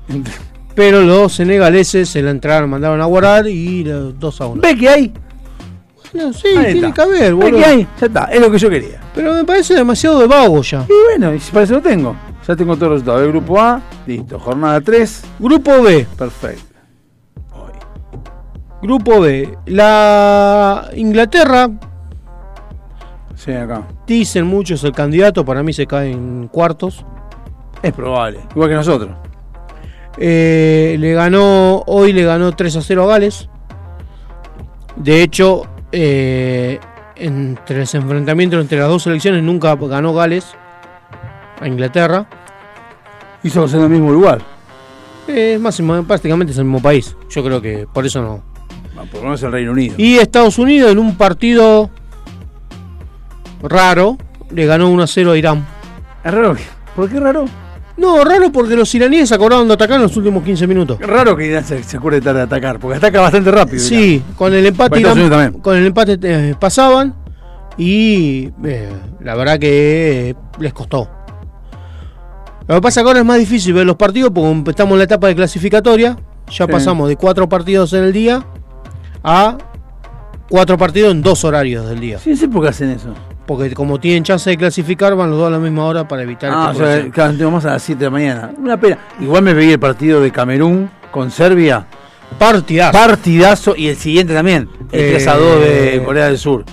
[0.75, 4.61] Pero los senegaleses se la entraron, mandaron a guardar y 2 a 1.
[4.61, 5.13] ¿Ve que hay?
[6.13, 6.93] Bueno, sí, Ahí tiene está.
[6.93, 7.57] que haber, ¿Ve boludo.
[7.59, 7.87] que hay?
[7.99, 9.01] Ya está, es lo que yo quería.
[9.15, 10.85] Pero me parece demasiado de vago ya.
[10.89, 12.15] Y bueno, y si para eso lo tengo.
[12.47, 13.27] Ya tengo todos los resultados.
[13.29, 14.37] Grupo A, listo.
[14.39, 15.23] Jornada 3.
[15.39, 16.05] Grupo B.
[16.17, 16.63] Perfecto.
[18.81, 19.57] Grupo B.
[19.67, 21.69] La Inglaterra,
[23.35, 23.83] Sí, acá.
[24.05, 27.05] dicen muchos el candidato, para mí se cae en cuartos.
[27.81, 28.39] Es probable.
[28.51, 29.11] Igual que nosotros.
[30.17, 33.49] Eh, le ganó, hoy le ganó 3 a 0 a Gales.
[34.95, 36.79] De hecho, eh,
[37.15, 40.45] entre los enfrentamientos entre las dos selecciones nunca ganó Gales
[41.59, 42.27] a Inglaterra.
[43.43, 44.41] Hizo en el mismo lugar.
[45.27, 47.15] Eh, Es más, prácticamente es el mismo país.
[47.29, 48.43] Yo creo que por eso no.
[48.97, 49.95] Ah, Por lo menos el Reino Unido.
[49.97, 51.89] Y Estados Unidos en un partido
[53.61, 54.17] raro
[54.51, 55.65] le ganó 1 a 0 a Irán.
[56.23, 56.55] ¿Es raro?
[56.95, 57.45] ¿Por qué raro?
[58.03, 60.99] No, raro porque los iraníes se acordaron de atacar en los últimos 15 minutos.
[60.99, 63.79] Raro que Irán se, se acuerde de atacar, porque ataca bastante rápido.
[63.79, 64.35] Sí, Irán.
[64.35, 67.15] con el empate, Irán- con el empate eh, pasaban
[67.77, 68.89] y eh,
[69.21, 71.09] la verdad que eh, les costó.
[72.67, 75.03] Lo que pasa que ahora es más difícil ver los partidos porque estamos en la
[75.05, 76.17] etapa de clasificatoria.
[76.49, 76.71] Ya Sí.
[76.71, 78.45] pasamos de cuatro partidos en el día
[79.23, 79.57] a
[80.49, 82.19] cuatro partidos en dos horarios del día.
[82.19, 83.13] Sí, no sé por qué hacen eso.
[83.45, 86.49] Porque como tienen chance de clasificar, van los dos a la misma hora para evitar
[86.53, 88.51] Ah, o sea, claro, más a las 7 de la mañana.
[88.57, 88.97] Una pena.
[89.19, 91.85] Igual me veía el partido de Camerún con Serbia.
[92.39, 92.91] Partidazo.
[92.97, 93.75] Partidazo.
[93.75, 94.69] Y el siguiente también.
[94.91, 96.63] El Eh, 3 a 2 de Corea del Sur.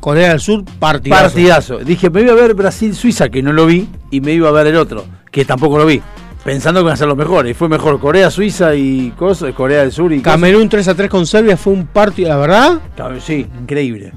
[0.00, 1.22] Corea del Sur, partidazo.
[1.22, 1.78] Partidazo.
[1.78, 4.66] Dije, me iba a ver Brasil-Suiza, que no lo vi, y me iba a ver
[4.66, 6.02] el otro, que tampoco lo vi.
[6.44, 7.52] Pensando que iban a ser los mejores.
[7.52, 10.20] Y fue mejor Corea-Suiza y cosas, Corea del Sur y.
[10.20, 12.80] Camerún 3 a 3 con Serbia fue un partido, la verdad.
[13.20, 14.12] Sí, increíble.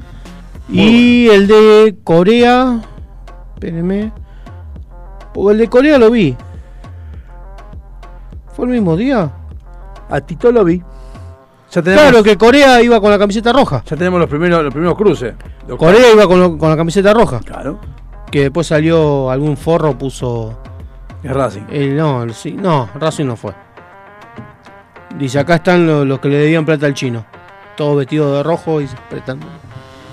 [0.69, 2.81] Y el de Corea.
[3.56, 4.11] Espérenme.
[5.34, 6.35] Porque el de Corea lo vi.
[8.53, 9.31] ¿Fue el mismo día?
[10.10, 10.81] A Tito lo vi.
[11.72, 13.84] Ya tenemos, Claro que Corea iba con la camiseta roja.
[13.85, 15.35] ya tenemos los primeros, los primeros cruces.
[15.68, 17.39] Los Corea iba con, lo- con la camiseta roja.
[17.41, 17.80] Claro.
[18.31, 20.57] Que después salió algún forro, puso.
[21.23, 21.64] Es Racing.
[21.69, 23.53] El, no, el- sí, no, Racing no fue.
[25.18, 27.26] Dice: acá están lo- los, que le debían plata al chino.
[27.76, 29.45] Todos vestidos de rojo y prestando.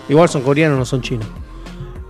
[0.09, 1.26] Igual son coreanos, no son chinos.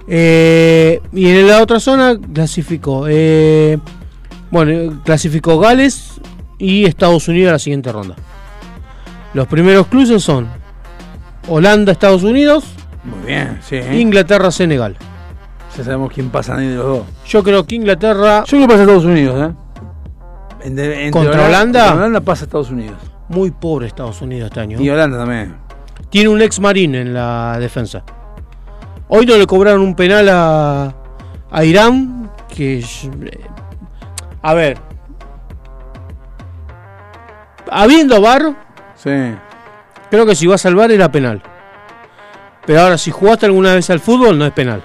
[0.06, 3.06] Eh, y en la otra zona clasificó.
[3.08, 3.78] eh,
[4.50, 6.20] bueno, clasificó Gales
[6.58, 8.14] y Estados Unidos a la siguiente ronda.
[9.32, 10.48] Los primeros cruces son
[11.48, 12.64] Holanda, Estados Unidos,
[13.02, 13.76] Muy bien, sí.
[13.76, 14.96] Inglaterra, Senegal.
[15.76, 17.02] Ya sabemos quién pasa ahí de los dos.
[17.26, 21.10] Yo creo que Inglaterra, Yo creo que pasa a Estados Unidos, ¿eh?
[21.10, 21.80] ¿Contra Holanda?
[21.86, 22.96] contra Holanda pasa a Estados Unidos.
[23.28, 24.80] muy pobre Estados Unidos este año.
[24.80, 25.56] Y Holanda también.
[26.10, 28.02] Tiene un ex marín en la defensa.
[29.08, 30.94] Hoy no le cobraron un penal a,
[31.50, 32.30] a Irán.
[32.48, 32.78] Que.
[32.80, 33.40] eh,
[34.42, 34.78] A ver.
[37.70, 38.54] Habiendo VAR,
[38.96, 39.10] Sí.
[40.10, 41.42] creo que si vas al VAR era penal.
[42.66, 44.82] Pero ahora, si jugaste alguna vez al fútbol, no es penal.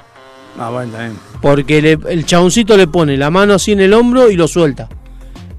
[0.59, 1.17] Ah, bueno, también.
[1.41, 4.89] Porque le- el chaboncito le pone la mano así en el hombro y lo suelta.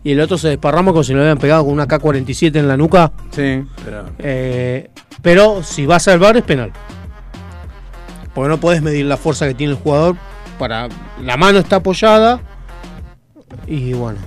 [0.02, 2.77] Y el otro se desparrama como si le habían pegado con una K-47 en la
[2.77, 3.12] nuca.
[3.31, 4.06] Sí, pero.
[4.18, 4.90] Eh,
[5.22, 6.72] pero si vas al bar es penal.
[8.35, 10.16] Porque no puedes medir la fuerza que tiene el jugador.
[10.59, 10.89] Para
[11.22, 12.40] la mano está apoyada.
[13.66, 14.18] Y bueno.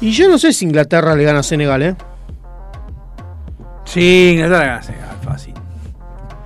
[0.00, 1.96] Y yo no sé si Inglaterra le gana a Senegal, ¿eh?
[3.84, 5.54] Sí, Inglaterra gana Senegal, fácil.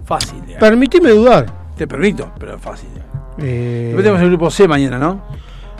[0.04, 0.40] Fácil.
[0.40, 0.60] de ganar.
[0.60, 1.46] Permitime dudar.
[1.76, 2.88] Te permito, pero fácil.
[3.38, 5.22] Eh, Después tenemos el grupo C mañana, ¿no?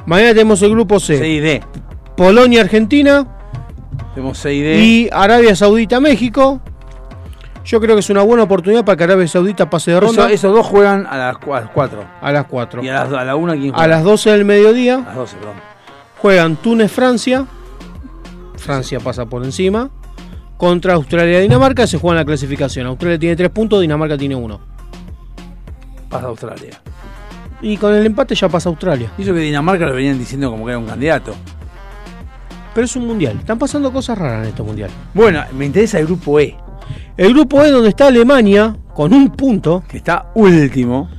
[0.06, 1.18] mañana tenemos el grupo C.
[1.18, 1.60] C y D.
[2.18, 3.26] Polonia, Argentina.
[4.14, 4.78] Tenemos C y D.
[4.80, 6.60] Y Arabia Saudita, México.
[7.64, 10.34] Yo creo que es una buena oportunidad para que Arabia Saudita pase de ronda Eso-
[10.34, 12.04] esos dos juegan a las 4.
[12.20, 12.82] a las 4.
[12.82, 13.84] Y a, las, a la 1 quién juega.
[13.84, 14.96] A las 12 del mediodía.
[14.96, 15.54] A las 12, perdón.
[16.20, 17.46] Juegan Túnez-Francia.
[18.56, 19.90] Francia pasa por encima.
[20.56, 22.86] Contra Australia-Dinamarca se juega en la clasificación.
[22.88, 24.60] Australia tiene 3 puntos, Dinamarca tiene 1.
[26.08, 26.80] Pasa Australia.
[27.60, 29.12] Y con el empate ya pasa Australia.
[29.18, 31.34] Y eso que Dinamarca lo venían diciendo como que era un candidato.
[32.78, 33.36] Pero es un mundial.
[33.40, 34.88] Están pasando cosas raras en este mundial.
[35.12, 36.56] Bueno, me interesa el grupo E,
[37.16, 39.82] El grupo E donde está Alemania con un punto.
[39.88, 41.10] que está último.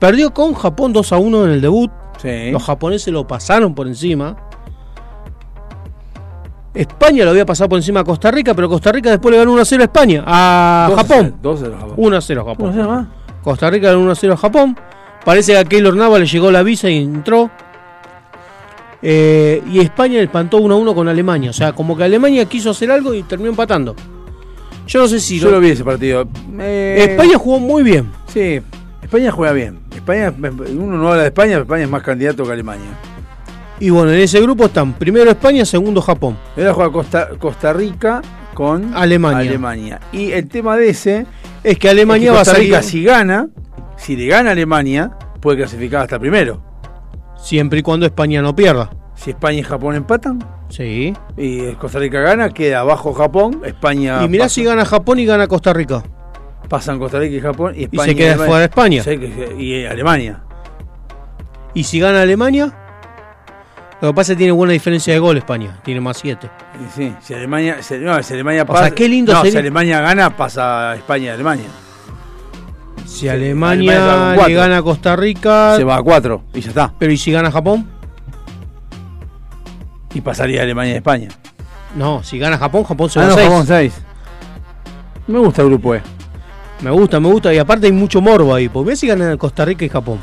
[0.00, 1.88] Perdió con Japón 2 a 1 en el debut.
[2.20, 2.50] Sí.
[2.50, 4.36] Los japoneses lo pasaron por encima.
[6.74, 9.52] España lo había pasado por encima a Costa Rica, pero Costa Rica después le ganó
[9.52, 10.24] 1 a 0 a España.
[10.26, 11.24] A 2 a Japón.
[11.26, 11.94] 0, 2 a 0 Japón.
[11.96, 13.08] 1 a 0 a Japón.
[13.44, 14.76] Costa Rica ganó 1 a 0 a Japón.
[15.24, 17.52] Parece que a Keylor Nava le llegó la visa y entró.
[19.02, 21.50] Eh, y España espantó 1 a 1 con Alemania.
[21.50, 23.94] O sea, como que Alemania quiso hacer algo y terminó empatando.
[24.86, 25.38] Yo no sé si.
[25.38, 26.26] Yo lo vi ese partido.
[26.58, 28.10] Eh, España jugó muy bien.
[28.26, 28.60] Sí,
[29.02, 29.80] España juega bien.
[29.94, 32.98] España, uno no habla de España, pero España es más candidato que Alemania.
[33.80, 36.36] Y bueno, en ese grupo están primero España, segundo Japón.
[36.56, 38.22] Ahora juega Costa, Costa Rica
[38.54, 39.38] con Alemania.
[39.50, 40.00] Alemania.
[40.10, 41.26] Y el tema de ese
[41.62, 42.68] Es que Alemania es que va a Costa salir.
[42.70, 43.48] Rica, si gana,
[43.96, 46.67] si le gana a Alemania, puede clasificar hasta primero.
[47.38, 48.90] Siempre y cuando España no pierda.
[49.14, 50.38] Si España y Japón empatan,
[50.68, 51.14] Sí.
[51.36, 54.54] y Costa Rica gana, queda abajo Japón, España y mirá pasa.
[54.54, 56.02] si gana Japón y gana Costa Rica.
[56.68, 59.02] pasan Costa Rica y Japón y España se queda fuera España.
[59.58, 60.42] Y Alemania.
[61.74, 62.72] Y si gana Alemania,
[64.00, 65.78] lo que pasa es que tiene buena diferencia de gol España.
[65.84, 66.48] Tiene más 7.
[66.86, 69.52] Y sí, si Alemania, si, no, si Alemania O pasa, sea, qué lindo no, sería-
[69.52, 71.66] si Alemania gana, pasa España y Alemania.
[73.08, 75.74] Si Alemania le gana a Costa Rica.
[75.76, 76.92] Se va a cuatro y ya está.
[76.98, 77.88] Pero ¿y si gana Japón?
[80.14, 81.28] Y pasaría Alemania y España.
[81.96, 83.48] No, si gana Japón, Japón se Ah, va no, a 6.
[83.48, 83.94] Japón seis.
[85.26, 86.02] Me gusta el grupo E.
[86.82, 87.52] Me gusta, me gusta.
[87.52, 88.68] Y aparte hay mucho morbo ahí.
[88.68, 90.18] Porque si ganan Costa Rica y Japón.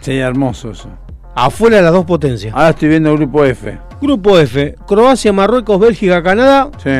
[0.00, 0.88] Sería hermoso eso.
[1.34, 2.54] Afuera de las dos potencias.
[2.54, 3.78] Ahora estoy viendo el grupo F.
[4.00, 4.76] Grupo F.
[4.86, 6.70] Croacia, Marruecos, Bélgica, Canadá.
[6.82, 6.90] Sí.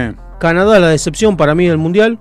[0.41, 2.19] Canadá la decepción para mí del Mundial.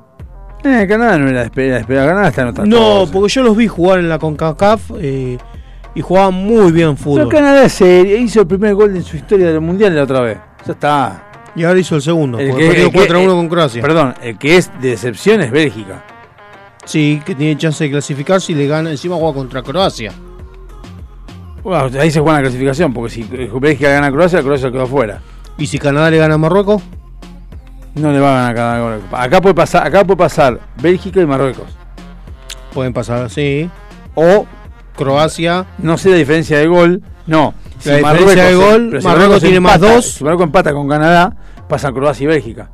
[0.63, 1.85] Eh, Canadá no era esperar.
[1.85, 3.11] Canadá está en otra No, cosa.
[3.13, 5.37] porque yo los vi jugar en la CONCACAF eh,
[5.95, 7.29] y jugaban muy bien Pero fútbol.
[7.29, 10.37] Canadá es serio, hizo el primer gol en su historia del mundial la otra vez.
[10.65, 11.23] Ya está.
[11.55, 12.37] Y ahora hizo el segundo.
[12.39, 13.81] El porque que- el que- 4 a 1 eh, con Croacia.
[13.81, 16.03] Perdón, el que es de decepción es Bélgica.
[16.85, 18.91] Sí, que tiene chance de clasificar si le gana.
[18.91, 20.11] Encima juega contra Croacia.
[21.63, 23.23] Bueno, ahí se juega la clasificación, porque si
[23.59, 25.19] Bélgica gana a Croacia, Croacia quedó afuera.
[25.57, 26.81] ¿Y si Canadá le gana a Marruecos?
[27.97, 29.01] No le va a ganar cada gol.
[29.11, 31.67] Acá puede pasar, acá puede pasar Bélgica y Marruecos.
[32.73, 33.69] Pueden pasar, sí.
[34.15, 34.45] O
[34.95, 35.65] Croacia.
[35.79, 37.01] no sé la diferencia de gol.
[37.25, 37.53] No.
[37.85, 40.05] La diferencia de gol, si Marruecos tiene más dos.
[40.05, 41.35] Si Marruecos empata con Canadá,
[41.67, 42.69] pasa Croacia y Bélgica.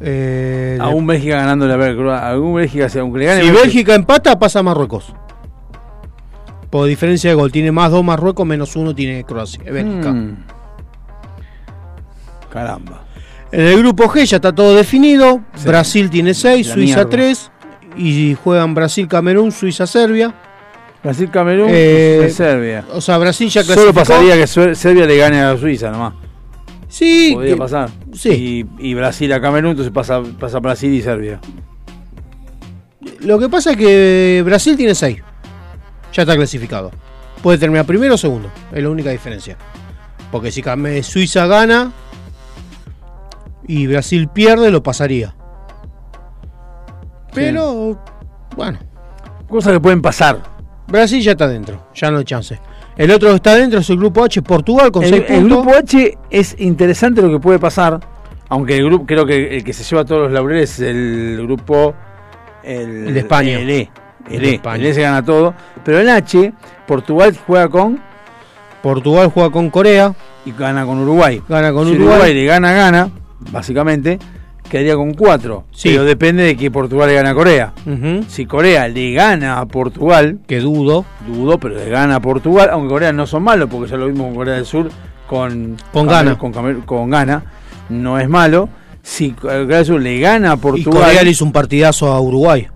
[0.00, 2.30] Eh, Aún Bélgica ganando la Croacia.
[2.30, 5.14] Aún Bélgica, si aunque le gane si Bélgica empata, pasa Marruecos.
[6.70, 9.62] Por diferencia de gol, tiene más 2 Marruecos, menos 1 tiene Croacia.
[9.64, 10.10] Bélgica.
[10.10, 10.44] Mm.
[12.50, 13.02] Caramba.
[13.52, 15.40] En el grupo G ya está todo definido.
[15.54, 15.66] Sí.
[15.68, 17.10] Brasil tiene 6, La Suiza mierda.
[17.10, 17.50] 3.
[17.96, 20.34] Y juegan Brasil-Camerún, Suiza-Serbia.
[21.04, 22.84] Brasil, Camerún Eh, y Serbia.
[22.92, 23.94] O sea, Brasil ya Solo clasificó.
[24.00, 26.14] pasaría que Serbia le gane a Suiza nomás.
[26.88, 27.90] Sí, Podría que- pasar.
[28.14, 28.66] sí.
[28.78, 31.40] Y, y Brasil a Camerún, entonces pasa, pasa Brasil y Serbia.
[33.20, 35.18] Lo que pasa es que Brasil tiene 6.
[36.12, 36.90] Ya está clasificado.
[37.42, 38.50] Puede terminar primero o segundo.
[38.72, 39.56] Es la única diferencia.
[40.30, 40.62] Porque si
[41.02, 41.92] Suiza gana
[43.66, 45.34] y Brasil pierde, lo pasaría.
[47.34, 47.98] Pero,
[48.56, 48.78] bueno.
[49.48, 50.38] Cosas que pueden pasar.
[50.88, 51.86] Brasil ya está dentro.
[51.94, 52.58] Ya no hay chance.
[52.96, 55.64] El otro que está dentro es el grupo H, Portugal, con El, 6 el puntos.
[55.64, 58.00] grupo H es interesante lo que puede pasar.
[58.48, 61.94] Aunque el grupo, creo que el que se lleva todos los laureles es el grupo.
[62.62, 63.58] El, El de España.
[63.58, 63.90] El E.
[64.28, 64.54] El, El E.
[64.56, 64.76] España.
[64.76, 65.54] El E se gana todo.
[65.84, 66.52] Pero el H,
[66.86, 68.00] Portugal juega con.
[68.82, 70.14] Portugal juega con Corea.
[70.44, 71.40] Y gana con Uruguay.
[71.48, 72.34] Gana con si Uruguay.
[72.34, 73.10] le gana, gana.
[73.50, 74.18] Básicamente.
[74.68, 75.64] Quedaría con 4.
[75.72, 75.88] Sí.
[75.90, 77.72] Pero depende de que Portugal le gane a Corea.
[78.28, 80.38] Si Corea le gana a Portugal.
[80.46, 81.04] Que dudo.
[81.26, 82.70] Dudo, pero le gana a Portugal.
[82.72, 84.88] Aunque Corea no son malos, porque ya lo vimos con Corea del Sur.
[85.26, 86.38] Con, Con Ghana.
[86.38, 86.52] Con,
[86.82, 87.44] con Ghana.
[87.90, 88.68] No es malo.
[89.02, 91.02] Si Corea del Sur le gana a Y Portugal.
[91.02, 92.68] Corea le hizo un partidazo a Uruguay.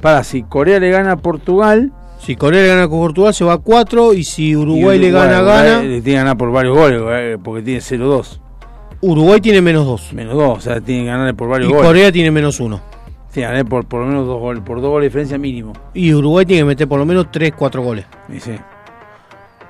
[0.00, 1.92] Para, si Corea le gana a Portugal.
[2.18, 5.10] Si Corea le gana con Portugal se va a 4 y si Uruguay, y le
[5.10, 5.82] gana, Uruguay gana.
[5.82, 8.40] Le tiene que ganar por varios goles, eh, porque tiene 0-2.
[9.02, 10.12] Uruguay tiene menos 2.
[10.14, 11.86] Menos 2, o sea, tiene que ganarle por varios Y goles.
[11.86, 12.80] Corea tiene menos 1.
[13.32, 15.72] Tiene que por, por lo menos dos goles, por dos goles de diferencia mínimo.
[15.94, 18.04] Y Uruguay tiene que meter por lo menos 3, 4 goles.
[18.32, 18.52] Y sí.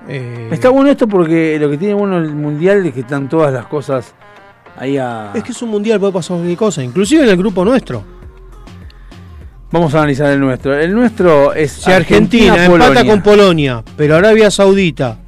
[0.08, 3.52] Eh, Está bueno esto porque lo que tiene bueno el mundial es que están todas
[3.52, 4.14] las cosas
[4.76, 5.30] ahí a.
[5.34, 6.82] Es que es un mundial, puede pasar cualquier cosa.
[6.82, 8.02] Inclusive en el grupo nuestro.
[9.70, 10.78] Vamos a analizar el nuestro.
[10.78, 15.18] El nuestro es Si Argentina, empata con Polonia, pero Arabia Saudita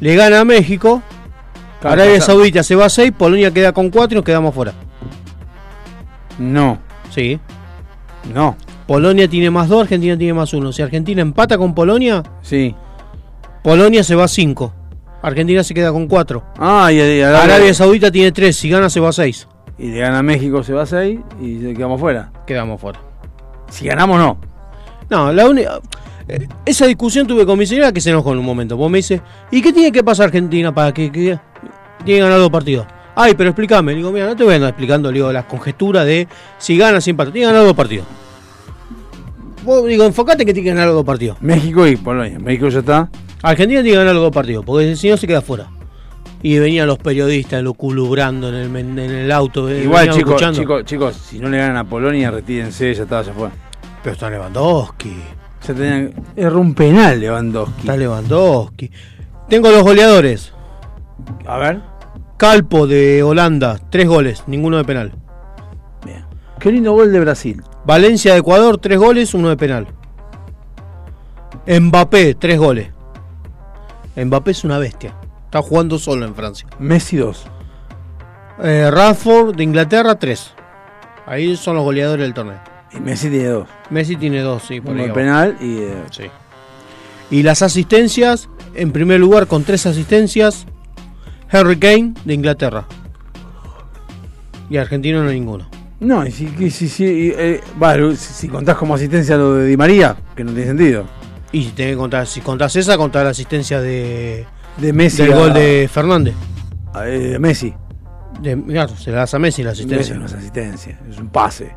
[0.00, 1.02] le gana a México,
[1.84, 4.54] Claro, Arabia pasa- Saudita se va a 6, Polonia queda con 4 y nos quedamos
[4.54, 4.72] fuera.
[6.38, 6.78] No,
[7.10, 7.38] Sí.
[8.32, 8.56] no.
[8.86, 10.72] Polonia tiene más 2, Argentina tiene más 1.
[10.72, 12.74] Si Argentina empata con Polonia, Sí.
[13.62, 14.72] Polonia se va a 5.
[15.22, 16.42] Argentina se queda con 4.
[16.58, 19.48] Ah, y, y Arabia, Arabia Saudita tiene 3, si gana se va a 6.
[19.78, 22.30] y le gana a México, se va a 6 y quedamos fuera.
[22.46, 23.00] Quedamos fuera.
[23.70, 24.36] Si ganamos, no.
[25.10, 25.80] No, la única.
[26.28, 28.76] eh, Esa discusión tuve con mi señora que se enojó en un momento.
[28.76, 31.38] Vos me dice, ¿y qué tiene que pasar Argentina para que, que
[32.04, 32.86] tiene que ganar dos partidos?
[33.16, 33.92] Ay, pero explícame.
[33.92, 36.26] Le digo, mira, no te voy a andar explicando le digo, las conjeturas de
[36.58, 37.30] si gana, si empata.
[37.30, 38.06] Tiene que ganar dos partidos.
[39.62, 41.40] vos digo, enfocate que tiene que ganar los dos partidos.
[41.40, 42.38] México y Polonia.
[42.38, 43.08] México ya está.
[43.42, 45.68] Argentina tiene que ganar los dos partidos, porque si no se queda fuera.
[46.42, 49.70] Y venían los periodistas luculubrando en el, en el auto.
[49.70, 53.32] eh, Igual, chicos, chicos, chicos, si no le ganan a Polonia, retírense, ya está, ya
[53.32, 53.48] fue.
[54.02, 55.14] Pero está Lewandowski.
[55.66, 57.80] Ya tenían, erró un penal Lewandowski.
[57.80, 58.90] Está Lewandowski.
[59.48, 60.52] Tengo los goleadores.
[61.46, 61.80] A ver.
[62.36, 65.12] Calpo de Holanda, tres goles, ninguno de penal.
[66.60, 67.62] Qué lindo gol de Brasil.
[67.84, 69.86] Valencia de Ecuador, tres goles, uno de penal.
[71.66, 72.88] Mbappé, tres goles.
[74.16, 75.14] Mbappé es una bestia.
[75.46, 76.66] Está jugando solo en Francia.
[76.78, 77.46] Messi 2.
[78.62, 80.52] Eh, Radford de Inglaterra, tres.
[81.26, 82.60] Ahí son los goleadores del torneo.
[82.92, 83.68] Y Messi tiene dos.
[83.90, 84.80] Messi tiene dos, sí.
[84.80, 85.78] por Uno de penal y.
[85.78, 86.24] eh, Sí.
[87.30, 90.66] Y las asistencias, en primer lugar con tres asistencias,
[91.54, 92.84] Harry Kane de Inglaterra.
[94.68, 95.68] Y argentino no hay ninguno.
[96.00, 97.60] No, y si, y si, si, y, eh,
[98.16, 101.04] si, si contás como asistencia lo de Di María, que no tiene sentido.
[101.52, 104.44] Y si tenés que contar, si contás esa, contás la asistencia de,
[104.78, 105.22] De Messi.
[105.22, 106.34] del a- gol de Fernández.
[106.92, 107.72] a- eh, de Messi.
[108.42, 110.16] De, claro, se la das a Messi la Messi asistencia.
[110.16, 111.72] no es asistencia, es un pase.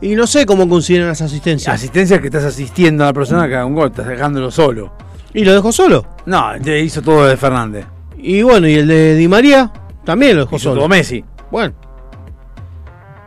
[0.00, 1.74] Y no sé cómo consideran las asistencias.
[1.74, 4.92] Asistencia es que estás asistiendo a la persona que haga un gol, estás dejándolo solo.
[5.32, 6.06] ¿Y lo dejó solo?
[6.26, 7.86] No, hizo todo de Fernández.
[8.18, 9.72] Y bueno, y el de Di María
[10.04, 10.88] también lo dejó Hizo solo.
[10.88, 11.24] Messi.
[11.50, 11.74] Bueno,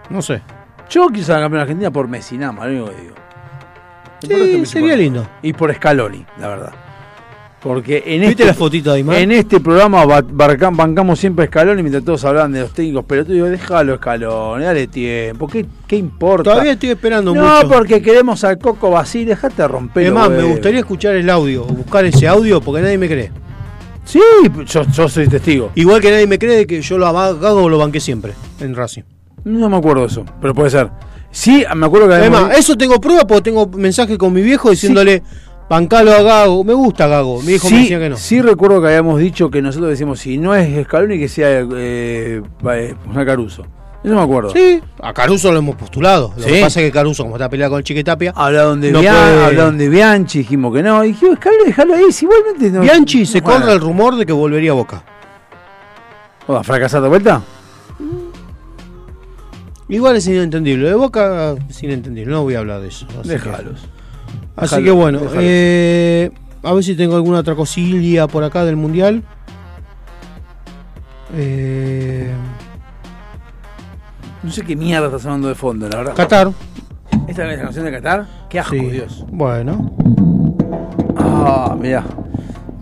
[0.09, 0.41] no sé.
[0.89, 3.15] Yo ser campeón Argentina por Messi, nada más, lo único que digo.
[4.21, 5.27] Sí, me sería lindo.
[5.41, 6.73] Y por Scaloni, la verdad.
[7.61, 9.17] Porque en ¿Viste este, la fotito de Aymar?
[9.17, 13.33] en este programa bancamos siempre a Scaloni mientras todos hablan de los técnicos, pero tú
[13.33, 16.51] digo, déjalo Scaloni, dale tiempo, ¿qué, qué importa?
[16.51, 17.69] Todavía estoy esperando no, mucho.
[17.69, 20.07] porque queremos al Coco Basile, dejate romper.
[20.07, 23.31] Es más, me gustaría escuchar el audio, buscar ese audio, porque nadie me cree.
[24.11, 24.19] Sí,
[24.65, 25.71] yo, yo soy testigo.
[25.75, 29.03] Igual que nadie me cree que yo lo Gago lo banqué siempre en Racing.
[29.45, 30.89] No me acuerdo de eso, pero puede ser.
[31.31, 34.69] Sí, me acuerdo que habíamos- Además, eso tengo prueba porque tengo mensaje con mi viejo
[34.69, 35.23] diciéndole,
[35.69, 36.65] bancalo a Gago.
[36.65, 37.39] Me gusta Gago.
[37.41, 38.17] Mi viejo sí, me decía que no.
[38.17, 42.41] sí recuerdo que habíamos dicho que nosotros decimos, si no es Scaloni, que sea eh,
[42.73, 43.25] eh, Juan
[44.01, 44.07] Caruso.
[44.07, 44.49] Eso me acuerdo.
[44.51, 46.33] Sí, a Caruso lo hemos postulado.
[46.35, 46.49] Lo Sí.
[46.53, 48.99] que pasa es que Caruso, como está peleado con el Chique Tapia, Hablaron de, no
[49.01, 51.01] Bian- puede- hablaron de Bianchi, dijimos que no.
[51.01, 52.81] Dijimos, Scaloni, déjalo ahí, si igualmente no.
[52.81, 55.03] Bianchi se no corre el rumor de que volvería a Boca.
[56.49, 57.41] ¿Va a fracasar de vuelta?
[59.89, 60.87] Igual es inentendible.
[60.89, 62.31] De Boca es inentendible.
[62.31, 63.05] No voy a hablar de eso.
[63.19, 63.81] Así que- Déjalos.
[64.55, 65.39] Así Déjalo, que bueno, déjalo.
[65.43, 66.31] eh,
[66.63, 69.23] a ver si tengo alguna otra cosilla por acá del mundial.
[71.35, 72.31] Eh,
[74.43, 76.15] No sé qué mierda está sonando de fondo, la verdad.
[76.15, 76.51] Qatar.
[77.27, 78.25] ¿Esta es la canción de Qatar?
[78.49, 78.79] Qué asco, Sí.
[78.89, 79.25] Dios.
[79.31, 79.91] Bueno,
[81.17, 82.03] Ah, mirá.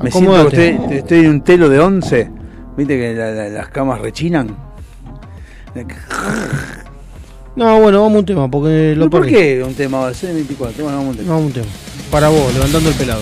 [0.01, 2.31] Me siento que estoy, estoy en un telo de 11.
[2.77, 4.47] ¿Viste que la- la- las camas rechinan?
[7.55, 9.33] no, bueno, vamos a un tema porque lo ¿Pero ¿Por perdí.
[9.35, 9.99] qué un tema?
[9.99, 10.83] Va a ser 24.
[10.83, 11.29] Bueno, vamos a un tema.
[11.33, 11.67] Vamos a un tema.
[12.11, 13.21] Para vos, levantando el pelado.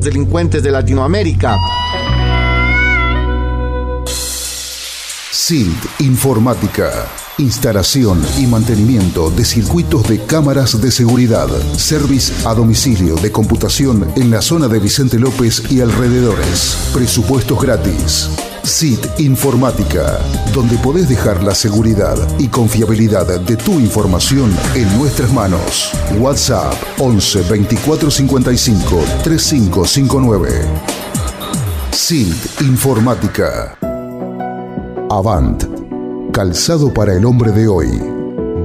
[0.00, 1.56] Delincuentes de Latinoamérica.
[5.30, 6.90] SILT Informática.
[7.38, 11.48] Instalación y mantenimiento de circuitos de cámaras de seguridad.
[11.76, 16.90] Service a domicilio de computación en la zona de Vicente López y alrededores.
[16.92, 18.28] Presupuestos gratis.
[18.68, 20.18] SIT Informática,
[20.52, 25.92] donde podés dejar la seguridad y confiabilidad de tu información en nuestras manos.
[26.20, 30.50] WhatsApp 11 24 55 3559.
[31.92, 33.78] SIT Informática.
[35.10, 35.64] Avant.
[36.30, 37.88] Calzado para el hombre de hoy.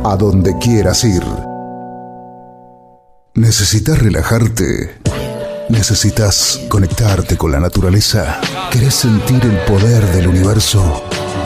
[0.05, 1.23] A donde quieras ir.
[3.35, 4.99] ¿Necesitas relajarte?
[5.69, 8.41] ¿Necesitas conectarte con la naturaleza?
[8.71, 11.05] ¿Querés sentir el poder del universo?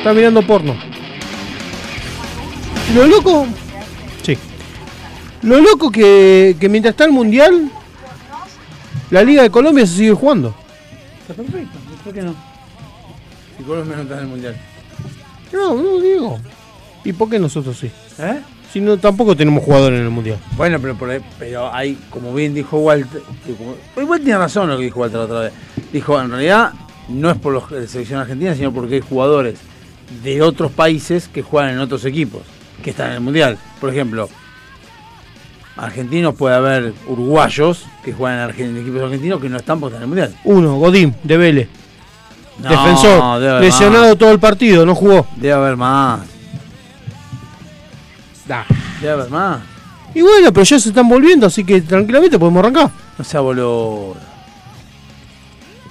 [0.00, 0.74] Está mirando porno.
[2.94, 3.46] Lo loco.
[4.22, 4.36] Sí.
[5.42, 7.70] Lo loco que, que mientras está el mundial,
[9.10, 10.54] la Liga de Colombia se sigue jugando.
[11.22, 12.34] Está perfecto, ¿por qué no?
[13.58, 14.56] Si Colombia no está en el mundial.
[15.52, 16.38] No, no digo.
[17.04, 17.90] ¿Y por qué nosotros sí?
[18.18, 18.40] ¿Eh?
[18.72, 20.38] Si no, tampoco tenemos jugadores en el mundial.
[20.56, 23.20] Bueno, pero, por ahí- pero hay, como bien dijo Walter,
[23.58, 25.52] como- igual tiene razón lo que dijo Walter la otra vez.
[25.92, 26.72] Dijo, en realidad,
[27.08, 29.58] no es por los de selección argentina, sino porque hay jugadores
[30.22, 32.42] de otros países que juegan en otros equipos,
[32.82, 33.58] que están en el Mundial.
[33.80, 34.28] Por ejemplo,
[35.76, 39.94] argentinos puede haber uruguayos que juegan en, Argen- en equipos argentinos que no están porque
[39.96, 40.40] están en el Mundial.
[40.44, 41.68] Uno, Godín, de Vélez.
[42.58, 43.40] No, Defensor.
[43.60, 44.18] Lesionado más.
[44.18, 45.26] todo el partido, no jugó.
[45.36, 46.20] Debe haber más.
[49.00, 49.60] Debe haber más.
[50.14, 52.90] Y bueno, pero ya se están volviendo, así que tranquilamente podemos arrancar.
[53.16, 54.16] No sea boludo.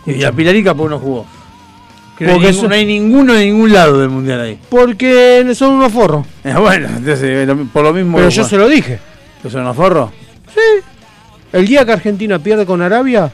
[0.05, 1.25] Y a Pilarica porque no jugó.
[2.19, 4.59] Que no, hay Porque no hay ninguno de ningún lado del mundial ahí.
[4.69, 6.25] Porque son unos forros.
[6.43, 8.17] Eh, bueno, entonces eh, por lo mismo.
[8.17, 8.99] Pero yo se lo dije.
[9.41, 10.11] ¿Que son unos forros?
[10.53, 10.83] Sí.
[11.53, 13.31] El día que Argentina pierde con Arabia,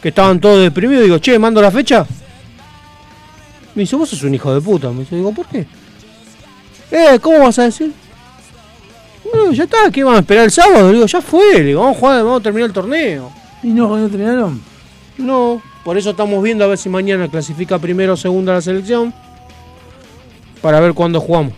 [0.00, 2.06] que estaban todos deprimidos, digo, che, mando la fecha.
[3.74, 4.90] Me dice, vos sos un hijo de puta.
[4.90, 5.66] Me dice, digo, ¿por qué?
[6.92, 7.92] Eh, ¿cómo vas a decir?
[9.24, 10.88] Bueno, ya está, ¿qué van a esperar el sábado?
[10.88, 13.32] Le digo, ya fue, le digo, vamos a jugar, vamos a terminar el torneo.
[13.64, 14.60] ¿Y no, no terminaron?
[15.18, 19.12] No, por eso estamos viendo a ver si mañana clasifica primero o segunda la selección.
[20.62, 21.54] Para ver cuándo jugamos.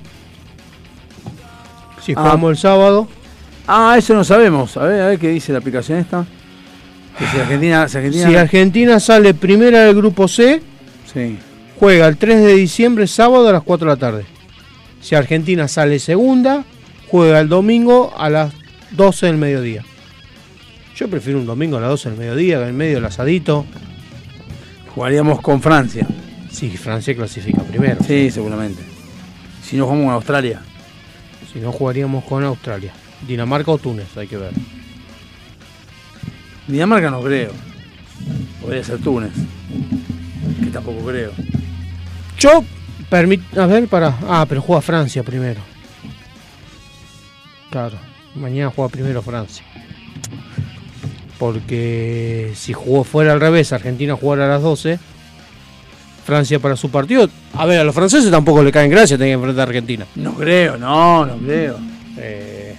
[2.05, 2.20] Si Ah.
[2.20, 3.09] jugamos el sábado.
[3.67, 4.76] Ah, eso no sabemos.
[4.76, 6.25] A ver, a ver qué dice la aplicación esta.
[7.18, 7.89] Que si Argentina.
[7.89, 10.62] Si Argentina, Si Argentina sale primera del grupo C,
[11.12, 11.39] Sí.
[11.78, 14.25] juega el 3 de diciembre, sábado a las 4 de la tarde.
[15.01, 16.65] Si Argentina sale segunda,
[17.09, 18.52] juega el domingo a las
[18.92, 19.84] 12 del mediodía.
[20.97, 23.67] Yo prefiero un domingo a las 12 del mediodía, en medio del asadito.
[24.95, 26.07] Jugaríamos con Francia.
[26.51, 28.03] Si Francia clasifica primero.
[28.05, 28.83] Sí, seguramente.
[29.62, 30.61] Si no jugamos con Australia.
[31.53, 32.93] Si no, jugaríamos con Australia.
[33.27, 34.53] Dinamarca o Túnez, hay que ver.
[36.67, 37.53] Dinamarca no creo.
[38.61, 39.33] Podría ser Túnez.
[40.62, 41.33] Que tampoco creo.
[42.39, 42.65] Yo
[43.09, 44.17] Permit a ver, para.
[44.27, 45.61] Ah, pero juega Francia primero.
[47.71, 47.99] Claro,
[48.35, 49.65] mañana juega primero Francia.
[51.43, 54.97] Porque si jugó fuera al revés, Argentina jugara a las 12,
[56.25, 57.29] Francia para su partido.
[57.55, 60.07] A ver, a los franceses tampoco le caen gracia tener que enfrentar a Argentina.
[60.15, 61.79] No creo, no, no creo.
[62.17, 62.77] Eh,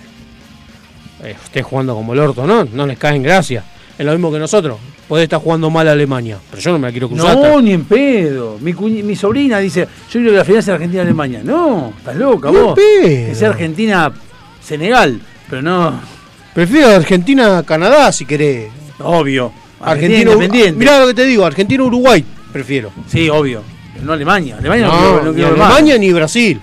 [1.23, 2.63] eh, esté jugando como el orto, ¿no?
[2.63, 3.65] No les caen gracia.
[3.99, 4.77] Es lo mismo que nosotros.
[5.09, 7.35] Puede estar jugando mal a Alemania, pero yo no me la quiero cruzar.
[7.35, 8.59] No, ni en pedo.
[8.61, 11.41] Mi, mi sobrina dice, yo creo que la final es Argentina-Alemania.
[11.43, 12.75] No, estás loca Ni en vos.
[12.75, 13.01] pedo.
[13.27, 15.19] Que sea Argentina-Senegal,
[15.49, 16.12] pero no.
[16.53, 18.69] Prefiero Argentina-Canadá si querés.
[18.99, 19.51] Obvio.
[19.81, 20.73] Argentina independiente.
[20.79, 22.91] Mirá lo que te digo, Argentina-Uruguay, prefiero.
[23.07, 23.63] Sí, obvio.
[23.93, 24.57] Pero no Alemania.
[24.57, 25.71] Alemania no, No, quiero, no ni más.
[25.73, 26.61] Alemania ni Brasil.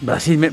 [0.00, 0.52] Brasil me.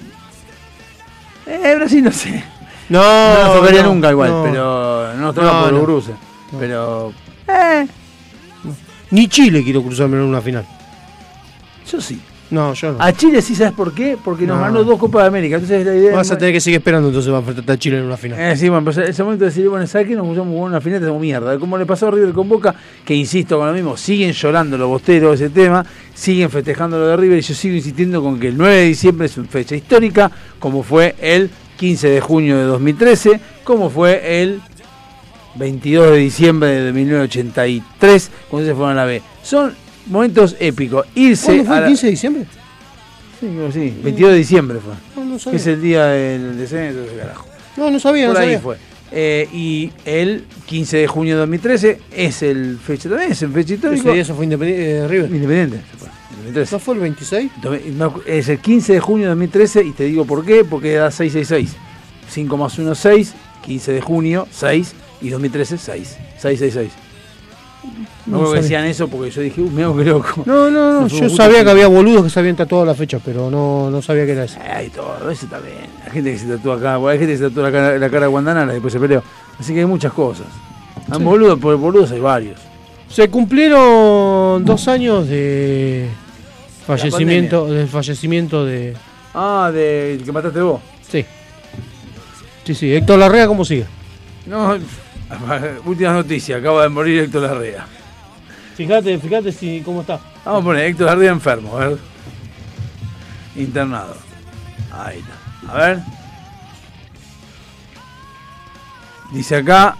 [1.45, 2.43] Eh, Brasil no sé.
[2.89, 5.85] No, No nos tocaría no, nunca igual, pero no nos toca por los no.
[5.85, 6.15] bruces.
[6.59, 7.13] Pero.
[7.47, 7.87] Eh,
[9.11, 10.65] Ni Chile quiero cruzarme en una final.
[11.91, 12.19] yo sí.
[12.51, 12.97] No, yo no.
[12.99, 14.17] A Chile sí, ¿sabes por qué?
[14.23, 14.63] Porque nos No.
[14.63, 15.55] ganó dos Copas de América.
[15.57, 18.05] Entonces la idea Vas a tener que seguir esperando entonces para enfrentar a Chile en
[18.05, 18.39] una final.
[18.39, 20.15] Eh, sí, bueno, pero ese momento de decir, bueno, ¿sabes qué?
[20.15, 21.59] Nos pusimos jugar una final, tenemos mierda.
[21.59, 22.73] Como le pasó a River con Boca,
[23.05, 27.07] que insisto con lo mismo, siguen llorando los bosteros de ese tema, siguen festejando lo
[27.07, 29.75] de River y yo sigo insistiendo con que el 9 de diciembre es una fecha
[29.75, 34.59] histórica, como fue el 15 de junio de 2013, como fue el
[35.55, 39.21] 22 de diciembre de 1983, cuando se fueron a la B.
[39.43, 39.73] Son
[40.09, 41.05] momentos épicos.
[41.15, 42.45] Irse ¿Cuándo fue el la- 15 de diciembre?
[43.39, 44.93] Sí, sí, 22 de diciembre fue.
[45.23, 45.59] No, no que sabía.
[45.59, 47.45] es el día del descenso, ese carajo.
[47.77, 48.59] No, no sabía, Por no ahí sabía.
[48.59, 48.77] fue.
[49.11, 53.73] Eh, y el 15 de junio de 2013 es el fecha también, es el fecha
[53.75, 54.03] histórico.
[54.09, 55.31] Ese día se fue Independiente, River.
[55.31, 55.77] Independiente.
[55.97, 56.69] fue, Independiente.
[56.71, 57.51] ¿No fue el 26?
[57.95, 61.09] No, Es el 15 de junio de 2013 y te digo por qué, porque da
[61.09, 61.75] 666.
[62.29, 63.33] 5 más 1, 6.
[63.65, 64.93] 15 de junio, 6.
[65.21, 66.17] Y 2013, 6.
[66.37, 66.91] 666.
[68.25, 68.61] No, No creo que sabía.
[68.61, 70.43] decían eso porque yo dije, uh, me hago que loco.
[70.45, 71.07] No, no, no.
[71.07, 74.33] Yo sabía que había boludos que sabían tatuado la fecha, pero no, no sabía que
[74.33, 74.59] era ese.
[74.59, 75.77] Hay todo, eso también.
[76.05, 78.21] Hay gente que se tatúa acá, hay gente que se tatúa la cara, la cara
[78.21, 79.23] de Guandanara y después se peleó.
[79.59, 80.47] Así que hay muchas cosas.
[81.19, 82.59] Boludos, por boludos hay varios.
[83.09, 86.07] Se cumplieron dos años de
[86.85, 88.93] fallecimiento, del fallecimiento de.
[89.33, 90.81] Ah, del que mataste vos.
[91.09, 91.25] Sí.
[92.65, 92.93] Sí, sí.
[92.93, 93.85] Héctor Larrea, ¿cómo sigue?
[94.45, 94.77] No,
[95.85, 97.85] última noticia, acaba de morir Héctor Larrea.
[98.75, 100.19] Fíjate, fíjate si cómo está.
[100.45, 101.97] Vamos a poner Héctor Larrea enfermo, a ver.
[103.55, 104.15] Internado.
[104.91, 105.73] Ahí está.
[105.73, 105.99] A ver.
[109.31, 109.95] Dice acá.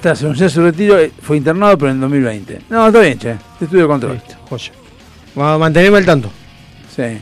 [0.00, 2.62] Tras anunciar su retiro, eh, fue internado, pero en el 2020.
[2.70, 3.36] No, está bien, che.
[3.58, 4.14] Te estudio de control.
[4.14, 4.72] Listo, joya.
[5.38, 6.30] Va a mantenerme al tanto.
[6.94, 7.20] Sí.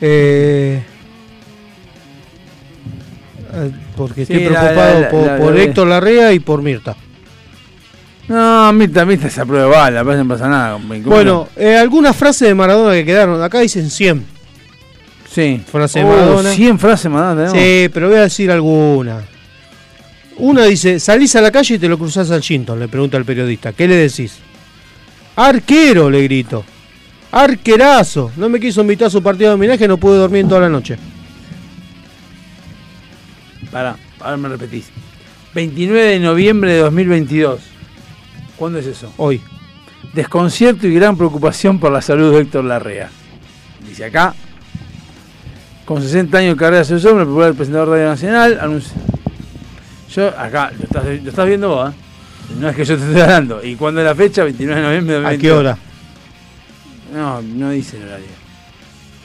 [0.00, 0.82] Eh,
[3.96, 6.96] porque Sí, estoy preocupado la- por, la- por Héctor Larrea y por Mirta.
[8.28, 10.78] No, Mirta, Mirta se aprueba bala, parece no pasa nada.
[10.78, 13.42] Me- ¿cómo Bueno, eh, algunas frases de Maradona que quedaron.
[13.42, 14.24] Acá dicen 100.
[15.30, 15.62] Sí.
[15.70, 16.50] Frase de Oh, Maradona.
[16.52, 17.50] 100 frases de Maradona.
[17.50, 19.22] Sí, pero voy a decir alguna.
[20.36, 23.24] Una dice, salís a la calle y te lo cruzás al Shinton, le pregunta el
[23.24, 23.72] periodista.
[23.72, 24.38] ¿Qué le decís?
[25.36, 26.64] Arquero, le grito.
[27.32, 28.30] Arquerazo.
[28.36, 30.68] No me quiso invitar a su partido de homenaje, no pude dormir en toda la
[30.68, 30.96] noche.
[33.70, 34.86] Pará, ahora me repetís.
[35.54, 37.60] 29 de noviembre de 2022.
[38.56, 39.12] ¿Cuándo es eso?
[39.16, 39.40] Hoy.
[40.14, 43.10] Desconcierto y gran preocupación por la salud de Héctor Larrea.
[43.86, 44.34] Dice acá.
[45.84, 48.58] Con 60 años de carrera asesor, me popular presentador de Radio Nacional.
[48.60, 48.92] anuncia-
[50.14, 51.94] Yo, acá, lo estás, lo estás viendo vos, ¿eh?
[52.58, 53.62] No es que yo te estoy hablando.
[53.62, 54.42] ¿Y cuándo es la fecha?
[54.44, 55.40] 29 de noviembre de ¿A 2022.
[55.40, 55.78] qué hora?
[57.14, 58.26] No, no dice el horario.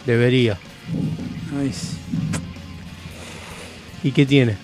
[0.05, 0.57] Debería.
[1.53, 1.97] No dice.
[4.03, 4.55] ¿Y qué tiene?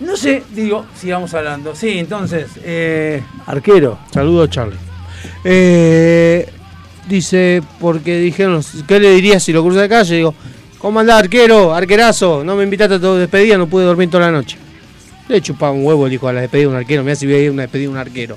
[0.00, 1.74] No sé, digo, sigamos hablando.
[1.74, 3.98] Sí, entonces, eh, arquero.
[4.12, 4.76] Saludos, Charlie.
[5.44, 6.48] Eh,
[7.08, 10.16] dice, porque dijeron, ¿qué le dirías si lo cruza de calle?
[10.16, 10.34] Digo,
[10.78, 11.74] ¿cómo andás, arquero?
[11.74, 14.56] Arquerazo, no me invitaste a tu despedida, no pude dormir toda la noche.
[15.28, 17.02] Le chupaba un huevo el hijo a la despedida de un arquero.
[17.02, 18.36] Mira si voy a ir a una despedida de un arquero.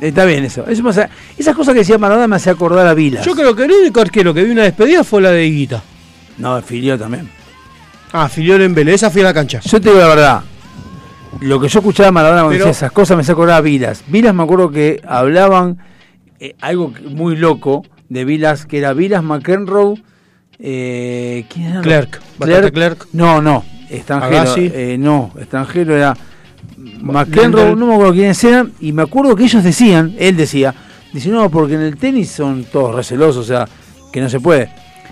[0.00, 0.64] Está bien eso.
[0.68, 3.24] eso me hace- esas cosas que decía Maradona me hace acordar a Vilas.
[3.26, 5.82] Yo creo que el único arquero que vi una despedida fue la de Higuita.
[6.38, 7.28] No, Filió también.
[8.12, 9.60] Ah, Filiol en Vélez, esa fui a la cancha.
[9.60, 10.40] Yo te digo la verdad.
[11.40, 14.02] Lo que yo escuchaba a Maradona cuando Pero- decía esas cosas me acordar a Vilas.
[14.08, 15.78] Vilas me acuerdo que hablaban
[16.40, 20.02] eh, algo que- muy loco de Vilas, que era Vilas McEnroe.
[20.58, 21.80] Eh, ¿Quién era?
[21.82, 23.06] Clerc, Batata Clerc.
[23.12, 23.64] No, no.
[23.90, 24.40] Extranjero.
[24.40, 24.70] Agassi.
[24.74, 26.16] eh, no, extranjero era
[27.00, 28.72] McEnroe, no me acuerdo quiénes eran.
[28.80, 30.74] Y me acuerdo que ellos decían, él decía,
[31.12, 33.68] dice, no, porque en el tenis son todos recelosos, o sea,
[34.12, 34.70] que no se puede.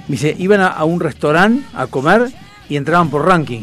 [0.08, 2.26] Dice, iban a, a un restaurante a comer
[2.68, 3.62] y entraban por ranking.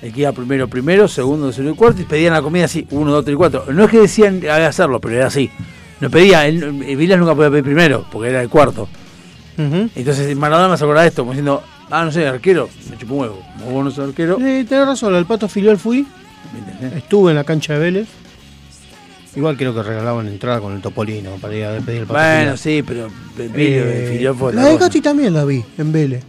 [0.00, 3.10] El que iba primero, primero, segundo, tercero y cuarto, y pedían la comida así, uno,
[3.10, 3.64] dos, tres y cuatro.
[3.72, 5.50] No es que decían hacerlo, pero era así.
[6.00, 8.88] no pedía, él, eh, Vilas nunca podía pedir primero, porque era el cuarto.
[9.58, 9.90] Ujú.
[9.96, 13.20] Entonces Maradona me acordar de esto, como diciendo, ah, no sé, arquero, me chupo un
[13.22, 13.42] huevo.
[13.58, 14.38] Como vos no sos arquero.
[14.40, 16.06] Eh, tenés razón, el pato filial fui.
[16.96, 18.08] Estuve en la cancha de Vélez.
[19.34, 22.56] Igual creo que regalaban entrada con el Topolino para ir a despedir el pato Bueno,
[22.56, 22.58] filial.
[22.58, 23.08] sí, pero
[23.38, 24.76] Eh, fue La de.
[24.78, 26.22] Gatti también la vi en Vélez.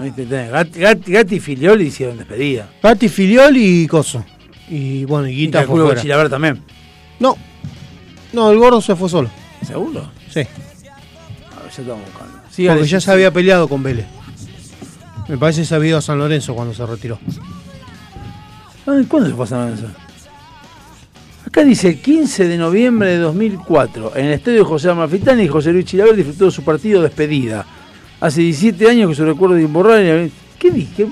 [0.00, 0.24] ¿Viste?
[0.26, 2.68] Gatti, Gatti- Gatti y Filiol hicieron despedida.
[2.82, 4.24] Gatti, Filiol y Coso.
[4.68, 6.00] Y bueno, y Guita fue fuera.
[6.00, 6.62] Chilaver también.
[7.20, 7.36] No.
[8.32, 9.30] No, el gordo se fue solo.
[9.66, 10.10] ¿Seguro?
[10.30, 10.40] Sí.
[10.40, 10.42] A
[11.62, 12.38] ver, ya estamos buscando.
[12.74, 14.06] Porque ya se había peleado con Vélez.
[15.28, 17.18] Me parece que se había ido a San Lorenzo cuando se retiró.
[18.86, 19.86] Ay, ¿Cuándo se pasaron eso?
[21.46, 24.16] Acá dice 15 de noviembre de 2004.
[24.16, 27.66] En el estadio José Amalfitani, José Luis Chilaver disfrutó de su partido de despedida.
[28.22, 30.30] Hace 17 años que su recuerdo de imborrable.
[30.58, 31.04] ¿Qué dije?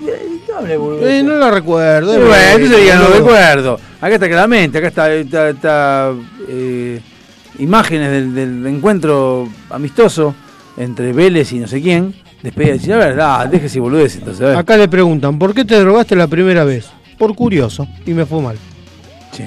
[0.79, 1.07] Boludo.
[1.09, 2.13] Eh, no la recuerdo.
[2.15, 3.19] Eh, eh, bueno, entonces no boludo.
[3.19, 3.81] recuerdo.
[4.01, 6.13] Acá está claramente, acá está, está- está,
[6.49, 7.01] eh,
[7.59, 10.35] imágenes del, del encuentro amistoso
[10.77, 12.15] entre Vélez y no sé quién.
[12.43, 13.21] Despedida de Chilaver.
[13.21, 14.43] Ah, déjese boludez entonces.
[14.43, 14.57] a ver.
[14.57, 16.89] Acá le preguntan, ¿por qué te drogaste la primera vez?
[17.19, 17.87] Por curioso.
[18.07, 18.57] Y me fue mal.
[19.33, 19.43] Sí.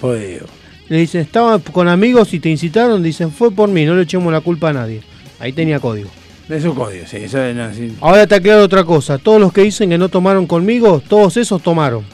[0.00, 0.46] Joder.
[0.88, 3.02] Le dicen, estaban con amigos y te incitaron.
[3.02, 5.02] Dicen, fue por mí, no le echemos la culpa a nadie.
[5.38, 6.10] Ahí tenía código.
[6.48, 7.16] Es un código, sí.
[7.18, 7.94] Eso, no, sí.
[8.00, 9.18] Ahora te aclaro otra cosa.
[9.18, 12.04] Todos los que dicen que no tomaron conmigo, todos esos tomaron.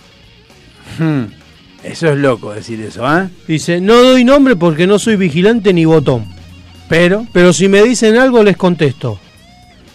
[0.98, 1.24] Hmm.
[1.82, 3.28] Eso es loco decir eso, ¿eh?
[3.46, 6.26] Dice, no doy nombre porque no soy vigilante ni botón.
[6.88, 9.18] Pero, Pero si me dicen algo, les contesto.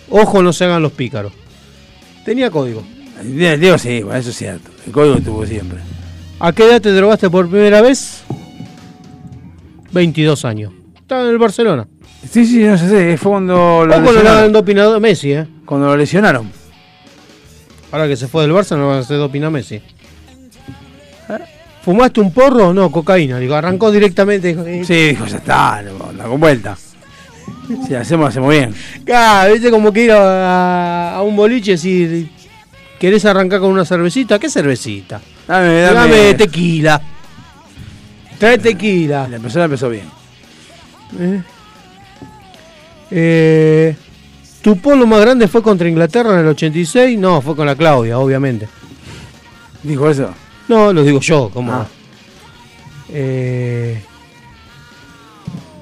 [0.10, 1.32] Ojo, no se hagan los pícaros.
[2.26, 2.84] Tenía código.
[3.24, 4.70] digo sí, bueno, eso es cierto.
[4.86, 5.80] El código tuvo siempre.
[6.40, 8.24] ¿A qué edad te drogaste por primera vez?
[9.92, 10.74] 22 años.
[10.96, 11.88] Estaba en el Barcelona.
[12.30, 14.52] Sí, sí, no sé, fue cuando lo Ojo, lesionaron.
[14.52, 15.48] doping a Messi, ¿eh?
[15.66, 16.52] Cuando lo lesionaron.
[17.92, 19.76] Ahora que se fue del Barça no van a hacer doping a Messi.
[19.76, 19.84] ¿Eh?
[21.84, 22.74] ¿Fumaste un porro?
[22.74, 23.40] No, cocaína.
[23.40, 24.50] Digo, arrancó directamente.
[24.50, 26.78] dijo, eh, Sí, dijo, ya está, la con vuelta.
[27.88, 28.74] Si hacemos, hacemos bien.
[29.06, 32.30] Claro, viste como que ir a, a un boliche y decir,
[33.00, 34.38] ¿querés arrancar con una cervecita?
[34.40, 35.22] ¿Qué cervecita?
[35.48, 36.34] Dame, Dame, dame.
[36.34, 37.02] tequila.
[38.38, 39.28] Trae tequila.
[39.30, 40.06] La la empezó bien.
[41.20, 41.42] Eh.
[43.12, 43.96] Eh,
[44.62, 47.18] ¿Tu polo más grande fue contra Inglaterra en el 86?
[47.18, 48.68] No, fue con la Claudia, obviamente.
[49.84, 50.34] ¿Dijo eso?
[50.68, 51.88] No, lo digo yo, ¿cómo Ah.
[53.10, 54.02] Eh,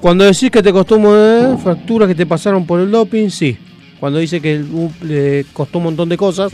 [0.00, 3.58] cuando decís que te costó eh, facturas que te pasaron por el doping, sí.
[3.98, 4.62] Cuando dice que
[5.02, 6.52] le costó un montón de cosas,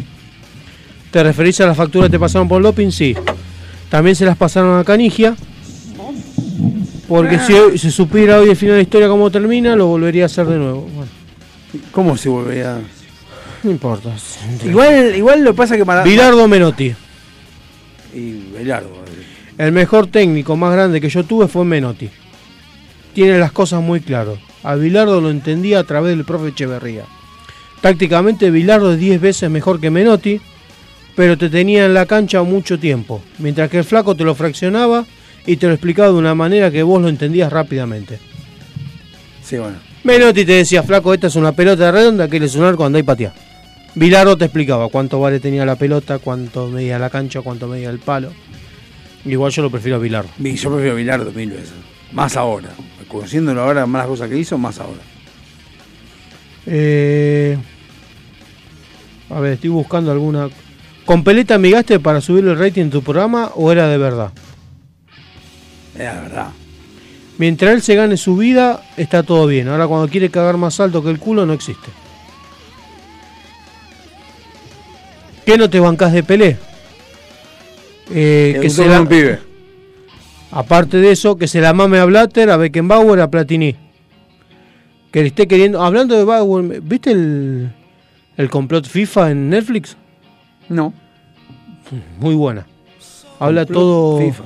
[1.11, 2.91] ¿te referís a las facturas que te pasaron por el doping?
[2.91, 3.15] Sí.
[3.91, 5.37] También se las pasaron a Canigia.
[7.17, 10.25] Porque si hoy- si supiera hoy el final de la historia cómo termina, lo volvería
[10.25, 10.83] a hacer de nuevo.
[10.95, 11.11] Bueno,
[11.91, 12.79] ¿Cómo se volvería?
[13.63, 14.11] no importa.
[14.65, 16.11] Igual, igual lo pasa que Maradona.
[16.11, 16.95] Bilardo Menotti.
[18.15, 18.91] Y Belardo.
[19.59, 22.09] El mejor técnico más grande que yo tuve fue Menotti.
[23.15, 24.39] Tiene las cosas muy claras.
[24.63, 27.05] A Bilardo lo entendía a través del profe Echeverría.
[27.81, 30.41] Tácticamente Bilardo es 10 veces mejor que Menotti,
[31.17, 35.05] pero te tenía en la cancha mucho tiempo, mientras que el flaco te lo fraccionaba
[35.47, 38.19] y te lo explicaba de una manera que vos lo entendías rápidamente.
[39.43, 39.77] Sí, bueno.
[40.05, 43.03] Menotti te decía, flaco, esta es una pelota redonda que es un arco, andá y
[43.03, 43.33] pateá.
[43.95, 47.99] Bilardo te explicaba cuánto vale tenía la pelota, cuánto medía la cancha, cuánto medía el
[47.99, 48.33] palo.
[49.25, 50.31] Igual yo lo prefiero a Bilardo.
[50.39, 51.73] Vi- Yo prefiero Bilardo mil veces.
[52.13, 52.71] Más ahora.
[53.07, 55.01] Conociéndolo ahora, más las cosas que hizo, más ahora.
[56.67, 57.57] Eh,
[59.31, 60.49] a ver, estoy buscando alguna.
[61.05, 64.31] ¿Con Peleta amigaste para subir el rating en tu programa o era de verdad?
[65.95, 66.49] Es la verdad.
[67.39, 69.69] Mientras él se gane su vida, está todo bien.
[69.69, 71.89] Ahora, cuando quiere cagar más alto que el culo, no existe.
[75.45, 76.57] ¿Qué no te bancas de Pelé?
[78.11, 79.39] Eh, Que se la- un pibe.
[80.51, 83.75] Aparte de eso, que se la mame a Blatter, a Beckenbauer, a Platini.
[85.11, 85.83] Que le esté queriendo.
[85.83, 87.71] Hablando de Bauer, ¿viste el,
[88.37, 89.97] el complot FIFA en Netflix?
[90.69, 90.93] No.
[92.19, 92.67] Muy buena.
[93.39, 94.19] Habla Complot todo.
[94.21, 94.45] FIFA.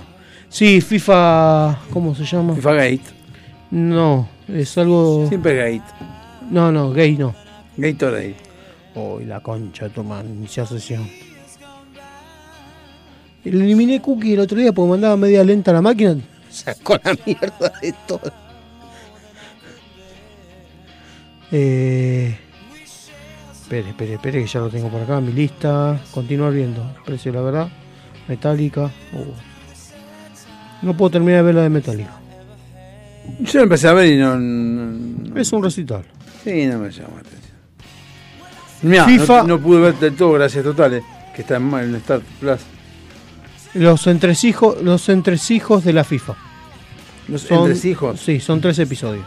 [0.56, 1.80] Sí, FIFA.
[1.92, 2.54] ¿Cómo se llama?
[2.54, 3.02] FIFA Gate.
[3.72, 5.26] No, es algo.
[5.28, 5.94] Siempre Gate.
[6.50, 7.34] No, no, gay no.
[7.76, 8.34] Gatorade.
[8.94, 11.06] Uy, la concha de tu man, inicia sesión.
[13.44, 16.16] Le eliminé Cookie el otro día porque mandaba media lenta la máquina.
[16.48, 18.32] Sacó la mierda de todo.
[21.52, 22.34] Eh,
[23.52, 26.00] espere, espere, espere, que ya lo tengo por acá, mi lista.
[26.12, 26.82] Continuar viendo.
[27.04, 27.68] Precio, la verdad.
[28.26, 28.90] Metálica.
[30.82, 32.10] No puedo terminar de ver la de Metálica.
[33.40, 34.36] Yo empecé a ver y no.
[34.38, 36.04] no- Es un recital.
[36.44, 37.42] Sí, no me llama la atención.
[38.82, 41.02] Mirá, FIFA- no, no pude ver del todo, gracias totales.
[41.34, 42.60] Que está en en Star Plus.
[43.74, 46.34] Los entresijos, los entresijos de la FIFA.
[47.28, 48.20] Los Son, entresijos.
[48.20, 49.24] Sí, son tres episodios.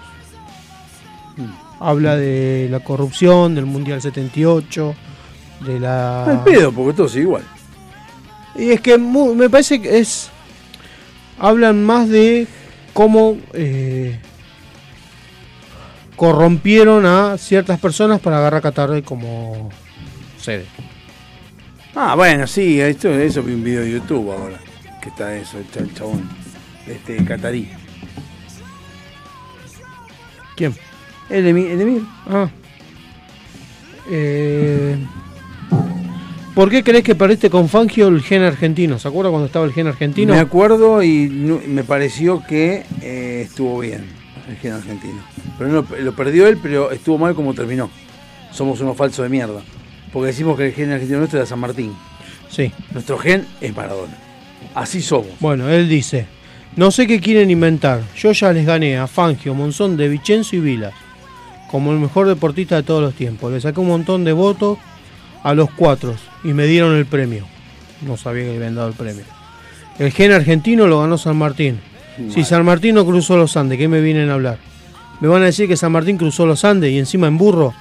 [1.38, 1.84] Mm.
[1.84, 4.96] Habla de la corrupción, del Mundial 78,
[5.68, 6.24] de la...
[6.26, 7.44] Al pedo, porque todo sigue igual.
[8.56, 10.30] Y es que me parece que es.
[11.40, 12.48] Hablan más de
[12.94, 14.20] cómo eh,
[16.16, 19.70] corrompieron a ciertas personas para agarrar a Qatar como
[20.40, 20.66] sede.
[21.96, 24.60] Ah, bueno, sí, esto, eso vi un video de YouTube ahora.
[25.02, 26.30] Que está eso, el cha- el chabón.
[26.86, 27.70] Este catarí.
[30.56, 30.76] ¿Quién?
[31.30, 32.06] El, Emi- el.
[32.28, 32.50] Ah.
[34.12, 34.98] Eh,
[36.60, 39.00] ¿Por qué crees que perdiste con Fangio el gen argentino?
[39.00, 40.34] ¿Se acuerda cuando estaba el gen argentino?
[40.34, 44.04] Me acuerdo y no- me pareció que eh, estuvo bien
[44.50, 45.22] el gen argentino.
[45.58, 47.90] Pero no, lo perdió él, pero estuvo mal como terminó.
[48.52, 49.62] Somos unos falsos de mierda.
[50.12, 51.94] Porque decimos que el gen argentino nuestro era San Martín.
[52.50, 52.74] Sí.
[52.92, 54.18] Nuestro gen es Maradona.
[54.76, 55.40] Así somos.
[55.40, 56.26] Bueno, él dice,
[56.76, 58.02] no sé qué quieren inventar.
[58.18, 60.94] Yo ya les gané a Fangio, Monzón, De Vicenzo y Vilas.
[61.72, 63.50] Como el mejor deportista de todos los tiempos.
[63.50, 64.78] Le saqué un montón de votos
[65.42, 67.46] a los cuatro y me dieron el premio.
[68.02, 69.24] No sabía que le habían dado el premio.
[69.98, 71.80] El gen argentino lo ganó San Martín.
[72.34, 74.58] Si San Martín no cruzó los Andes, ¿qué me vienen a hablar?
[75.22, 77.74] Me van a decir que San Martín cruzó los Andes y encima en burro.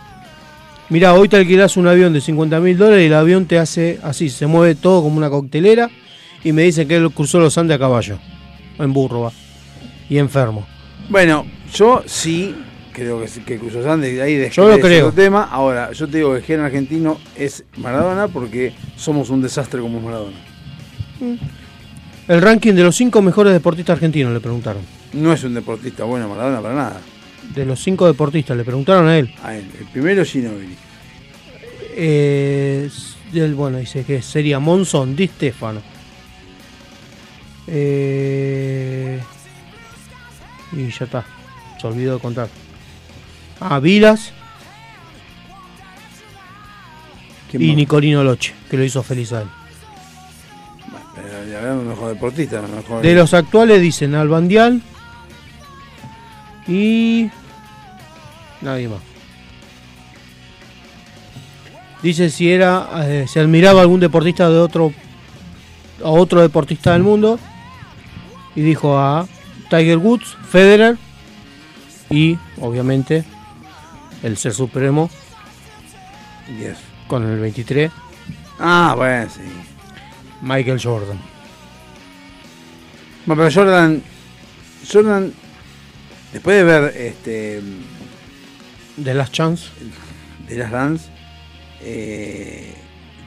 [0.88, 3.98] Mirá, hoy te alquilás un avión de 50 mil dólares y el avión te hace
[4.02, 5.90] así, se mueve todo como una coctelera
[6.42, 8.18] y me dicen que él cruzó los Andes a caballo.
[8.78, 9.32] En burro va.
[10.08, 10.66] Y enfermo.
[11.08, 12.54] Bueno, yo sí
[12.92, 15.12] creo que, que cruzó San de ahí de Yo lo creo.
[15.12, 15.44] tema.
[15.50, 20.00] Ahora, yo te digo que el gen argentino es Maradona porque somos un desastre como
[20.00, 20.36] Maradona.
[22.28, 24.83] El ranking de los cinco mejores deportistas argentinos le preguntaron.
[25.15, 27.00] No es un deportista bueno Maradona para nada.
[27.55, 29.34] De los cinco deportistas le preguntaron a él.
[29.42, 29.65] A él.
[29.81, 30.76] El primero Ginóbili.
[31.97, 32.89] Eh,
[33.33, 35.81] del- bueno, dice que sería Monzón, Di Stefano.
[37.67, 39.18] Eh,
[40.73, 41.25] y ya está.
[41.81, 42.49] Se olvidó de contar.
[43.60, 44.32] Ah, Vilas.
[47.50, 47.76] ¿Quién Y más?
[47.76, 49.48] Nicolino Loche, que lo hizo feliz a él.
[51.14, 53.02] Pero ya hablamos mejor deportista, no mejor.
[53.02, 54.82] De los actuales dicen Albandial
[56.66, 57.30] y
[58.60, 59.00] nadie más.
[62.02, 64.92] Dice si era eh, si admiraba a algún deportista de otro
[66.04, 67.40] a otro deportista del mundo
[68.54, 69.26] y dijo a
[69.68, 70.96] Tiger Woods, Federer
[72.08, 73.24] y obviamente
[74.22, 75.10] el ser supremo
[76.58, 76.78] Yes.
[77.06, 77.90] con el 23
[78.58, 79.40] Ah, bueno, sí.
[80.42, 81.18] Michael Jordan.
[83.26, 84.02] Bueno, pero Jordan.
[84.90, 85.32] Jordan.
[86.32, 87.60] Después de ver este.
[88.97, 89.68] De Last Chance.
[90.48, 91.08] De las Dance.
[91.82, 92.74] eh,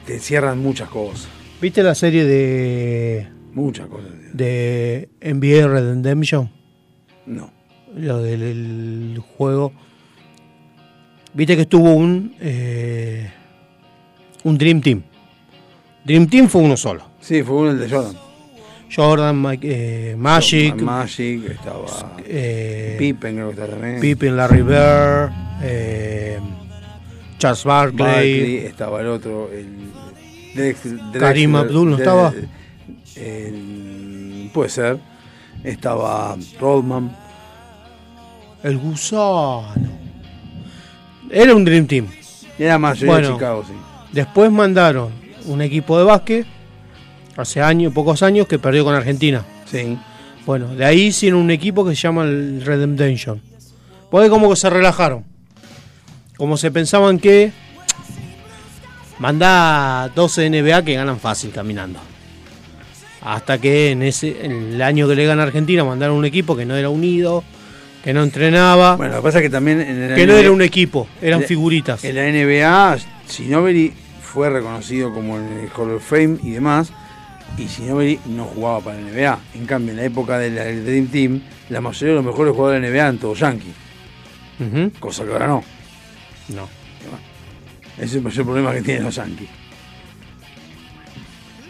[0.06, 1.28] te cierran muchas cosas.
[1.60, 4.10] ¿Viste la serie de Muchas cosas.
[4.32, 6.50] de NBA Redemption?
[7.26, 7.52] No.
[7.94, 9.72] Lo del el juego.
[11.34, 13.30] Viste que estuvo un eh,
[14.44, 15.02] un Dream Team.
[16.04, 17.04] Dream Team fue uno solo.
[17.20, 18.16] Sí, fue uno el de Jordan.
[18.94, 22.16] Jordan, Mike- eh, Magic, Magic, estaba.
[22.26, 24.00] eh, Pippen, creo que está también.
[24.00, 25.30] Pippen, Larry Bird,
[27.38, 29.66] Charles Barkley, Barkley, estaba el otro, el
[30.54, 32.34] Drex- Drexler, Karim Abdul, ¿no estaba?
[33.16, 34.98] el- puede ser.
[35.64, 37.16] Estaba Rodman.
[38.64, 39.91] el gusano.
[41.32, 42.06] Era un Dream Team.
[42.58, 43.28] Era mayoría Bueno.
[43.28, 43.72] de Chicago, sí.
[44.12, 45.10] Después mandaron
[45.46, 46.46] un equipo de básquet
[47.36, 49.42] hace años, pocos años, que perdió con Argentina.
[49.64, 49.96] Sí.
[50.44, 53.40] Bueno, de ahí hicieron un equipo que se llama el Redemption.
[54.10, 55.24] Porque como que se relajaron.
[56.36, 57.52] Como se pensaban que
[59.18, 61.98] manda 12 NBA que ganan fácil caminando.
[63.22, 66.64] Hasta que en ese en el año que le gana Argentina mandaron un equipo que
[66.64, 67.44] no era unido,
[68.02, 70.50] que no entrenaba, Bueno, lo que pasa es que también en el que no era
[70.50, 72.04] un equipo, eran figuritas.
[72.04, 72.98] En la NBA,
[73.28, 76.92] Ginobili fue reconocido como en el Hall of Fame y demás.
[77.58, 79.38] Y Ginobili no jugaba para la NBA.
[79.54, 82.88] En cambio, en la época del Dream Team, la mayoría de los mejores jugadores de
[82.88, 83.74] la NBA eran todos yankees.
[84.98, 85.64] Cosa que ahora no.
[86.48, 86.68] No.
[87.96, 89.48] Ese es el mayor problema que tienen los yankees.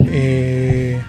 [0.05, 1.01] Eh,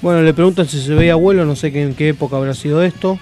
[0.00, 3.18] bueno, le preguntan si se veía abuelo, no sé en qué época habrá sido esto.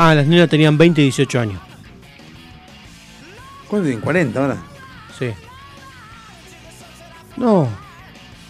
[0.00, 1.60] Ah, las niñas tenían 20 y 18 años.
[3.66, 4.04] ¿Cuánto tienen?
[4.32, 4.56] ¿40 ahora?
[5.18, 5.30] Sí.
[7.36, 7.68] No,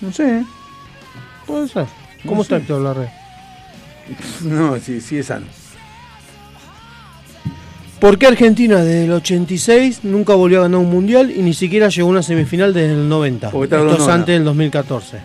[0.02, 0.44] No sé.
[1.46, 1.86] puede ser.
[2.24, 2.62] ¿Cómo No está sé.
[2.62, 3.12] Héctor Larrea?
[4.42, 5.46] No, sí, sí es sano.
[7.98, 11.88] ¿Por qué Argentina desde el 86 nunca volvió a ganar un mundial y ni siquiera
[11.88, 13.50] llegó a una semifinal desde el 90?
[13.50, 15.18] Porque está Esto es antes del 2014.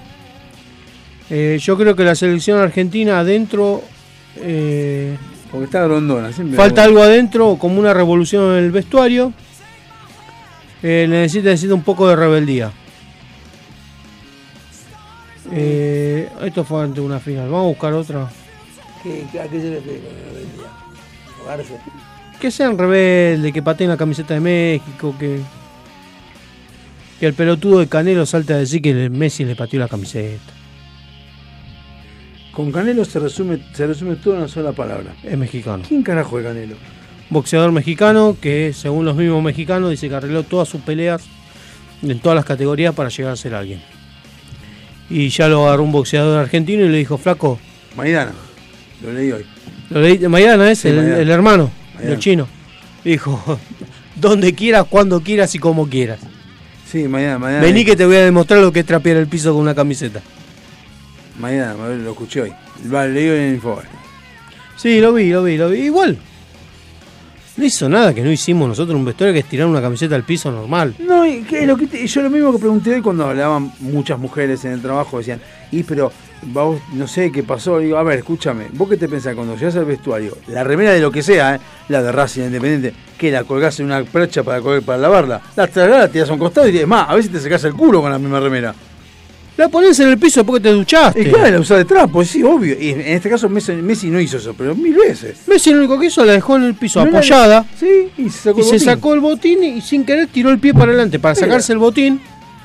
[1.30, 3.84] Eh, yo creo que la selección argentina adentro.
[4.38, 5.18] eh,
[5.54, 6.34] Porque está grondona.
[6.34, 9.32] Siempre falta algo adentro, como una revolución en el vestuario.
[10.82, 12.72] Eh, necesita, necesita un poco de rebeldía.
[15.52, 17.50] Eh, esto fue ante una final.
[17.50, 18.32] Vamos a buscar otra.
[19.04, 20.66] ¿Qué, ¿A qué se le pega la rebeldía?
[21.40, 21.78] Ahogarse.
[22.40, 25.40] Que sean rebeldes, que pateen la camiseta de México, que.
[27.20, 30.52] Que el pelotudo de Canelo salte a decir que Messi le pateó la camiseta.
[32.54, 35.14] Con Canelo se resume, se resume todo en una sola palabra.
[35.24, 35.84] Es mexicano.
[35.88, 36.76] ¿Quién carajo es Canelo?
[37.30, 41.24] boxeador mexicano que, según los mismos mexicanos, dice que arregló todas sus peleas
[42.04, 43.82] en todas las categorías para llegar a ser alguien.
[45.10, 47.58] Y ya lo agarró un boxeador argentino y le dijo, flaco,
[47.98, 48.34] Maidana.
[49.04, 49.46] Lo leí hoy.
[49.90, 51.18] lo leí, Maidana es Sí, el, Maidana.
[51.20, 52.14] el hermano, Maidana.
[52.14, 52.48] el chino.
[53.04, 53.60] Dijo,
[54.16, 56.20] donde quieras, cuando quieras y como quieras.
[56.86, 57.64] Sí, mañana, mañana.
[57.64, 60.22] Vení que te voy a demostrar lo que es trapear el piso con una camiseta.
[61.40, 62.54] Mañana, lo escuché hoy.
[62.94, 63.86] Va, leí hoy en el Infobae.
[64.78, 65.80] Sí, lo vi, lo vi, lo vi.
[65.82, 66.18] Igual.
[67.56, 70.24] No hizo nada que no hicimos nosotros un vestuario que es tirar una camiseta al
[70.24, 70.96] piso normal.
[70.98, 74.18] No, y que lo que te- yo lo mismo que pregunté hoy cuando hablaban muchas
[74.18, 75.40] mujeres en el trabajo, decían,
[75.72, 76.12] y pero
[76.48, 79.76] vos no sé qué pasó, digo, a ver, escúchame, vos qué te pensás cuando llegas
[79.76, 81.60] al vestuario, la remera de lo que sea, ¿eh?
[81.90, 85.68] la de Racing Independiente, que la colgás en una percha para, colgar- para lavarla, la
[85.68, 88.02] tragás, la tirás a un costado y es más, a veces te sacás el culo
[88.02, 88.74] con la misma remera.
[89.56, 91.22] La ponés en el piso porque te duchaste.
[91.22, 92.76] Y claro, la usás de trapo, sí, obvio.
[92.80, 95.42] Y en este caso Messi, Messi no hizo eso, pero mil veces.
[95.48, 97.66] Messi lo único que hizo la dejó en el piso No la- apoyada.
[97.80, 100.58] Sí, y se sacó y el se sacó el botín y sin querer tiró el
[100.58, 101.46] pie para adelante para Mira.
[101.46, 102.20] sacarse el botín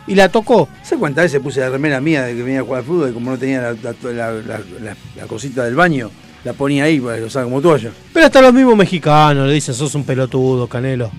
[0.07, 0.67] y la tocó.
[0.83, 3.13] ¿Sabes cuántas veces puse la remera mía de que venía a jugar al fútbol y
[3.13, 6.11] como no tenía la, cosita del baño,
[6.43, 7.91] la ponía ahí para que lo como toalla?
[8.15, 11.11] Pero hasta los mismos mexicanos le dicen, sos un pelotudo, Canelo.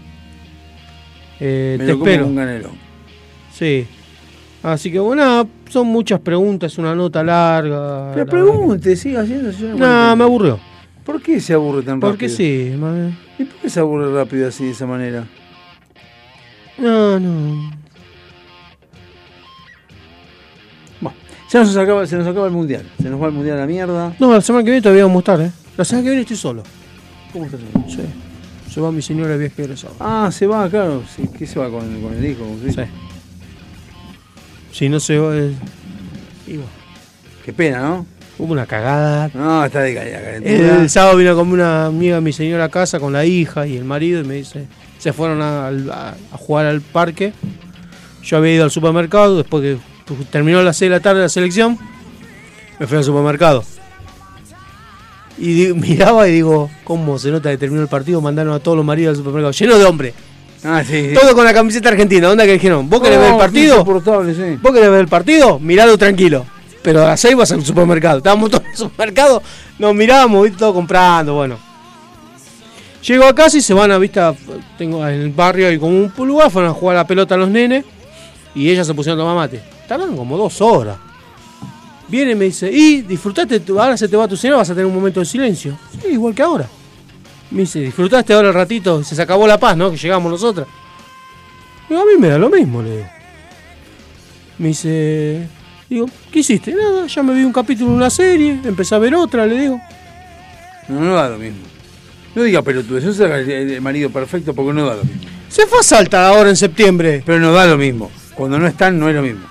[1.39, 2.25] Eh, Me te lo como espero.
[2.25, 2.69] con canelo.
[3.53, 3.85] Sí.
[4.61, 8.11] Así que bueno, son muchas preguntas, una nota larga.
[8.13, 9.51] Pero la pregunte, siga haciendo.
[9.77, 10.59] No, me aburrió.
[11.05, 12.11] ¿Por qué se aburre tan rápido?
[12.11, 15.25] Porque sí, ma- ¿Y por qué se aburre rápido así de esa manera?
[16.77, 17.79] No, no.
[21.51, 22.83] Ya nos acaba, se nos acaba el mundial.
[23.01, 24.13] Se nos va el mundial a la mierda.
[24.19, 25.51] No, la semana que viene todavía vamos a estar, ¿eh?
[25.77, 26.61] La semana que viene estoy solo.
[27.33, 27.59] ¿Cómo estás?
[27.87, 28.01] Sí.
[28.71, 29.95] Se va mi señora de viaje egresado.
[29.99, 31.01] Ah, se va, claro.
[31.15, 32.43] Sí, ¿Qué se va con, con el hijo?
[32.61, 32.81] su hijo?
[34.79, 35.35] Si no se va.
[35.35, 35.51] eh,
[36.47, 36.69] y bueno,
[37.43, 38.05] Qué pena, ¿no?
[38.37, 39.29] Hubo una cagada.
[39.33, 40.81] No, está de ca- calentura.
[40.81, 43.83] El, sábado vino como una amiga mi señora a casa con la hija y el
[43.83, 44.67] marido y me dice,
[44.97, 47.33] se fueron a, al- a- a jugar al parque.
[48.23, 49.77] Yo había ido al supermercado, después que
[50.31, 51.77] terminó a las 6 de la tarde la selección,
[52.79, 53.65] me fui al supermercado.
[55.37, 58.21] Y miraba y digo, ¿cómo se nota que terminó el partido?
[58.21, 60.13] Mandaron a todos los maridos al supermercado, lleno de hombres.
[60.63, 61.09] Ah, sí.
[61.09, 61.13] sí.
[61.13, 62.27] Todo con la camiseta argentina.
[62.27, 62.89] ¿Dónde que dijeron?
[62.89, 63.85] ¿Vos querés ver el partido?
[63.85, 64.59] sí.
[64.61, 65.59] ¿Vos querés ver el partido?
[65.59, 66.45] Miralo tranquilo.
[66.81, 68.17] Pero a las 6 vas al supermercado.
[68.17, 69.43] Estábamos todos en el supermercado,
[69.77, 70.59] nos mirábamos, ¿viste?
[70.59, 71.57] todos comprando, bueno.
[73.05, 74.33] Llego a casa y se van a vista.
[74.77, 77.49] Tengo en el barrio hay como un lugar, fueron a jugar a la pelota los
[77.49, 77.85] nenes.
[78.55, 79.61] Y ellas se pusieron a tomar mate.
[79.87, 80.97] Tardan como dos horas.
[82.07, 84.87] Viene y me dice, y disfrutaste, ahora se te va tu señora, vas a tener
[84.87, 85.77] un momento de silencio.
[86.01, 86.67] Sí, igual que ahora.
[87.51, 89.89] Me dice, disfrutaste ahora el ratito, se acabó la paz, ¿no?
[89.91, 90.67] Que llegamos nosotras.
[91.89, 93.09] Digo, a mí me da lo mismo, le digo.
[94.59, 95.47] Me dice,
[95.89, 96.73] digo, ¿qué hiciste?
[96.73, 99.81] Nada, ya me vi un capítulo de una serie, empecé a ver otra, le digo.
[100.87, 101.59] No, no da lo mismo.
[102.35, 105.21] No diga pelotudes, eso es el, el marido perfecto porque no da lo mismo.
[105.49, 107.23] Se fue a Salta ahora en septiembre.
[107.25, 108.11] Pero no da lo mismo.
[108.35, 109.47] Cuando no están, no es lo mismo.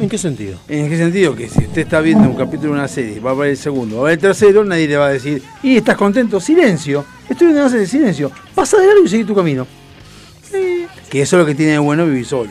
[0.00, 0.58] ¿En qué sentido?
[0.68, 1.34] ¿En qué sentido?
[1.34, 3.96] Que si usted está viendo un capítulo de una serie, va a ver el segundo,
[3.96, 6.40] va a ver el tercero, nadie le va a decir, ¿y estás contento?
[6.40, 7.04] Silencio.
[7.28, 8.30] Estoy viendo una serie, silencio.
[8.54, 9.66] Pasa de largo y seguí tu camino.
[11.10, 12.50] Que eso es lo que tiene de bueno vivir solo.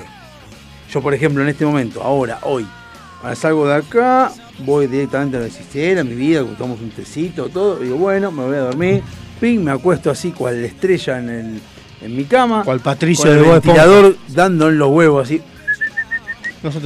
[0.92, 2.66] Yo, por ejemplo, en este momento, ahora, hoy,
[3.22, 7.50] ahora salgo de acá, voy directamente a la existencia, a mi vida, tomamos un tecito,
[7.50, 9.04] todo, digo, bueno, me voy a dormir,
[9.40, 11.62] ping, me acuesto así, cual estrella en, el,
[12.02, 12.64] en mi cama.
[12.64, 15.42] Cual Patricio con el de ventilador dando en los huevos así,
[16.64, 16.80] No se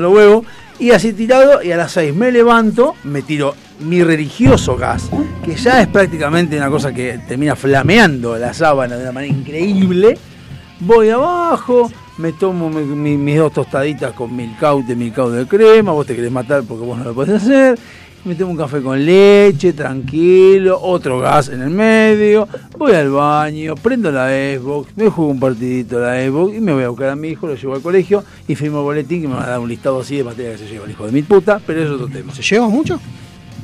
[0.00, 0.46] los huevos.
[0.78, 5.10] Y así tirado, y a las 6 me levanto, me tiro mi religioso gas,
[5.44, 10.18] que ya es prácticamente una cosa que termina flameando la sábana de una manera increíble.
[10.80, 15.92] Voy abajo, me tomo mi- mi- mis dos tostaditas con milcao de milcao de crema,
[15.92, 17.78] vos te querés matar porque vos no lo podés hacer.
[18.22, 23.74] Me tomo un café con leche, tranquilo, otro gas en el medio, voy al baño,
[23.76, 27.08] prendo la Xbox, me juego un partidito a la Xbox y me voy a buscar
[27.08, 29.48] a mi hijo, lo llevo al colegio y firmo el boletín que me va a
[29.50, 31.80] dar un listado así de materia que se lleva el hijo de mi puta, pero
[31.82, 32.34] eso es otro tema.
[32.34, 33.00] ¿Se lleva mucho?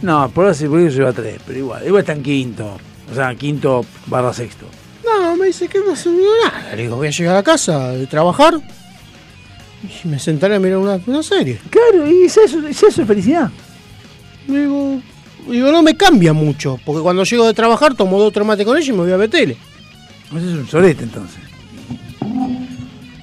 [0.01, 2.79] No, por ahora sí, porque lleva tres, pero igual, igual está en quinto,
[3.13, 4.65] o sea, quinto barra sexto.
[5.47, 6.75] Me dice que no vio nada.
[6.75, 8.55] Le digo, voy a llegar a casa de trabajar.
[10.05, 11.61] Y me sentaré a mirar una, una serie.
[11.71, 13.49] Claro, y es eso, es eso es felicidad.
[14.49, 15.01] Digo,
[15.49, 18.77] digo, no me cambia mucho, porque cuando llego de trabajar tomo dos o mates con
[18.77, 19.57] ella y me voy a ver tele.
[20.37, 21.39] Ese es un solete entonces.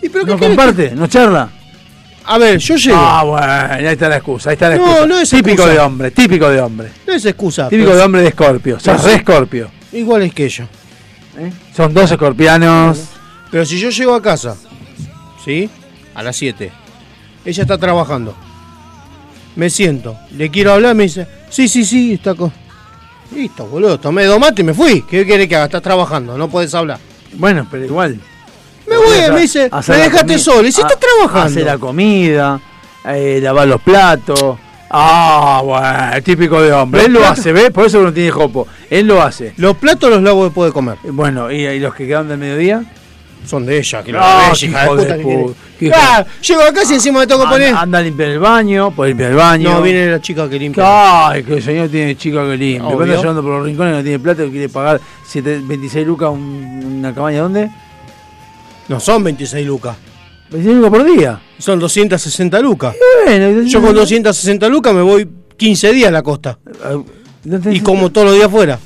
[0.02, 0.92] ¿Y pero ¿No comparte?
[0.96, 1.50] ¿No charla?
[2.24, 2.98] A ver, yo llego.
[2.98, 5.08] Ah, bueno, ahí está la excusa, ahí está la No, excusa.
[5.08, 5.74] no es típico excusa.
[5.74, 6.90] de hombre, típico de hombre.
[7.06, 7.68] No es excusa.
[7.68, 8.78] Típico de hombre de escorpio.
[8.82, 9.16] Pero re sí.
[9.18, 9.70] escorpio.
[9.92, 10.64] Igual que yo.
[11.76, 13.00] Son dos escorpianos.
[13.52, 14.56] Pero si yo llego a casa,
[15.44, 15.70] ¿sí?
[16.16, 16.72] A las 7.
[17.46, 18.36] Ella está trabajando.
[19.56, 22.52] Me siento, le quiero hablar, me dice, sí, sí, sí, está con...
[23.36, 25.02] Listo, boludo, tomé dos mates y me fui.
[25.04, 25.66] ¿Qué querés que haga?
[25.66, 27.00] Estás trabajando, no puedes hablar.
[27.34, 28.20] Bueno, pero igual.
[28.88, 30.68] Me voy, me dice, me dejaste solo.
[30.68, 31.48] Y si a- estás trabajando.
[31.52, 32.60] Hacer la comida,
[33.06, 34.58] eh, lavar los platos.
[34.96, 37.00] Ah, bueno, típico de hombre.
[37.02, 37.72] Los Él lo hace, ¿ves?
[37.72, 38.68] Por eso no tiene jopo.
[38.92, 39.54] Él lo hace.
[39.58, 40.98] Los platos los lavo después de comer.
[41.04, 42.84] Bueno, ¿y, y los que quedan del mediodía?
[43.46, 46.94] Son de ella, que No, lavé, qué hija de de que Ah, llego acá y
[46.94, 47.74] encima me tengo que poner.
[47.76, 49.70] Anda, a limpiar el baño, puede limpiar el baño.
[49.74, 51.28] No, viene la chica que limpia.
[51.30, 52.84] Ay, que el señor tiene chica que limpia.
[52.86, 56.98] Cuando anda llorando por los rincones, no tiene plata, quiere pagar siete- 26 lucas un-
[57.00, 57.42] una cabaña.
[57.42, 57.70] ¿Dónde?
[58.88, 59.98] No son 26 lucas.
[60.54, 61.42] 26 lucas por día.
[61.58, 62.96] Son 260 lucas.
[63.26, 66.60] Bueno, Yo con 260 lucas me voy 15 días a la costa.
[67.72, 68.80] Y como todos los días afuera.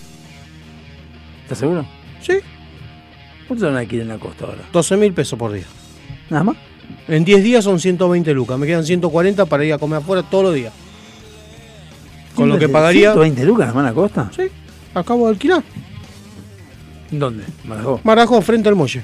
[1.44, 1.86] ¿Estás seguro?
[2.22, 2.34] Sí.
[3.48, 4.64] ¿Cuánto son aquí en la costa ahora?
[4.72, 5.66] 12 mil pesos por día.
[6.30, 6.58] ¿Nada más?
[7.08, 8.58] En 10 días son 120 lucas.
[8.58, 10.74] Me quedan 140 para ir a comer afuera todos los días.
[12.34, 13.12] Con lo que pagaría.
[13.12, 14.30] 120 lucas, hermana Costa?
[14.36, 14.44] Sí.
[14.94, 15.64] Acabo de alquilar.
[17.12, 17.44] ¿Dónde?
[17.66, 18.00] Marajó.
[18.04, 19.04] Marajó frente al muelle.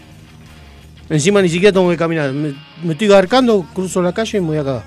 [1.10, 2.32] Encima ni siquiera tengo que caminar.
[2.34, 4.84] Me, me estoy garcando, cruzo la calle y me voy a cagar.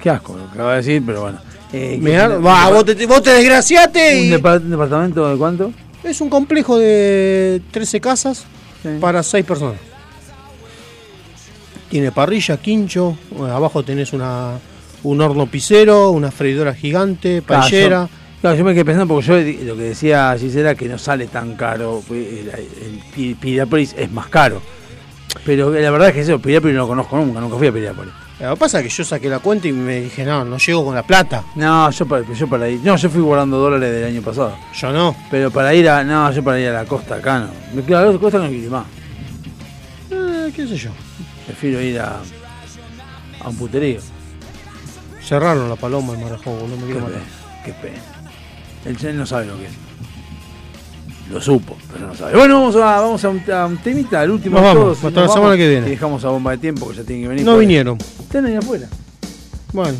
[0.00, 1.38] Qué asco lo que acaba de decir, pero bueno.
[1.72, 4.28] Eh, Me ¿qué- ar- un Va, vos te, vos te desgraciaste ¿Un, y.
[4.30, 5.72] departamento de cuánto?
[6.02, 8.44] Es un complejo de 13 casas
[9.00, 9.78] para 6 personas.
[11.88, 14.52] Tiene parrilla, quincho, bueno, abajo tenés una,
[15.02, 18.02] un horno pisero, una freidora gigante, Claro, paellera.
[18.04, 19.26] yo- Claro, yo me quedé pensando porque
[19.58, 22.02] yo lo que decía Gisela que no sale tan caro.
[22.08, 22.48] pues, El,
[23.22, 24.62] el Piriápolis es más caro.
[25.44, 28.12] Pero la verdad es que eso, Piriápolis no lo conozco nunca, nunca fui a Piriápolis.
[28.40, 30.84] Lo que pasa es que yo saqué la cuenta y me dije, no, no llego
[30.84, 31.44] con la plata.
[31.56, 32.80] No, yo para, yo para ir.
[32.82, 34.56] No, yo fui guardando dólares del año pasado.
[34.74, 35.14] Yo no.
[35.30, 36.02] Pero para ir a.
[36.02, 37.50] No, yo para ir a la costa acá no.
[37.74, 38.86] Me quedo a la costa no quiero más.
[40.10, 40.90] Eh, qué sé yo.
[41.46, 42.20] Prefiero ir a.
[43.42, 44.00] a un puterío.
[45.22, 47.20] Cerraron la paloma en Marajó, no me Qué quiero matar.
[47.20, 48.02] pena, qué pena.
[48.86, 49.72] El Chen no sabe lo que es.
[51.30, 52.36] Lo supo, pero no sabe.
[52.36, 54.96] Bueno, vamos a, vamos a, un, a un temita, el último Nos de vamos, todos,
[55.04, 55.86] hasta nos la semana que viene.
[55.86, 57.44] Y dejamos a bomba de tiempo que ya tienen que venir.
[57.44, 57.98] No vinieron.
[58.20, 58.88] Están ahí afuera.
[59.72, 59.96] Bueno.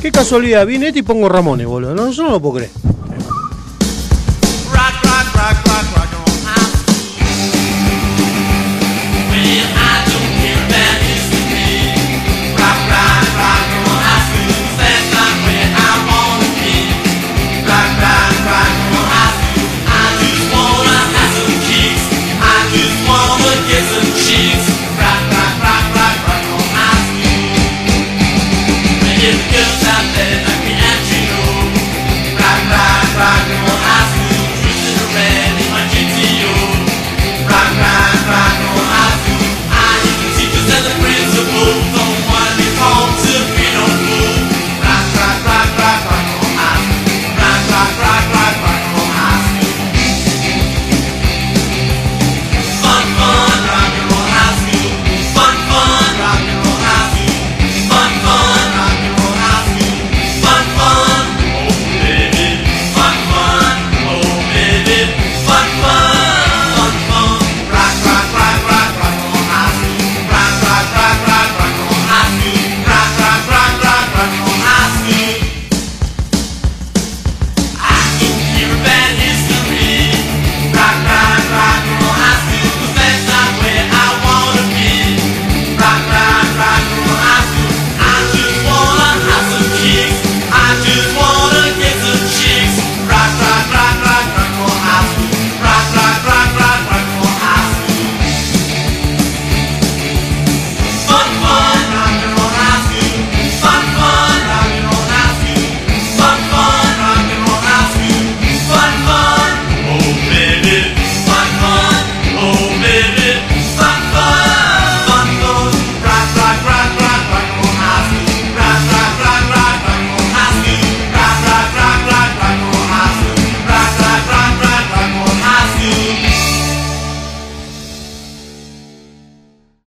[0.00, 1.94] Qué casualidad, viene este y pongo Ramones, boludo.
[1.94, 2.70] No, yo no lo puedo creer.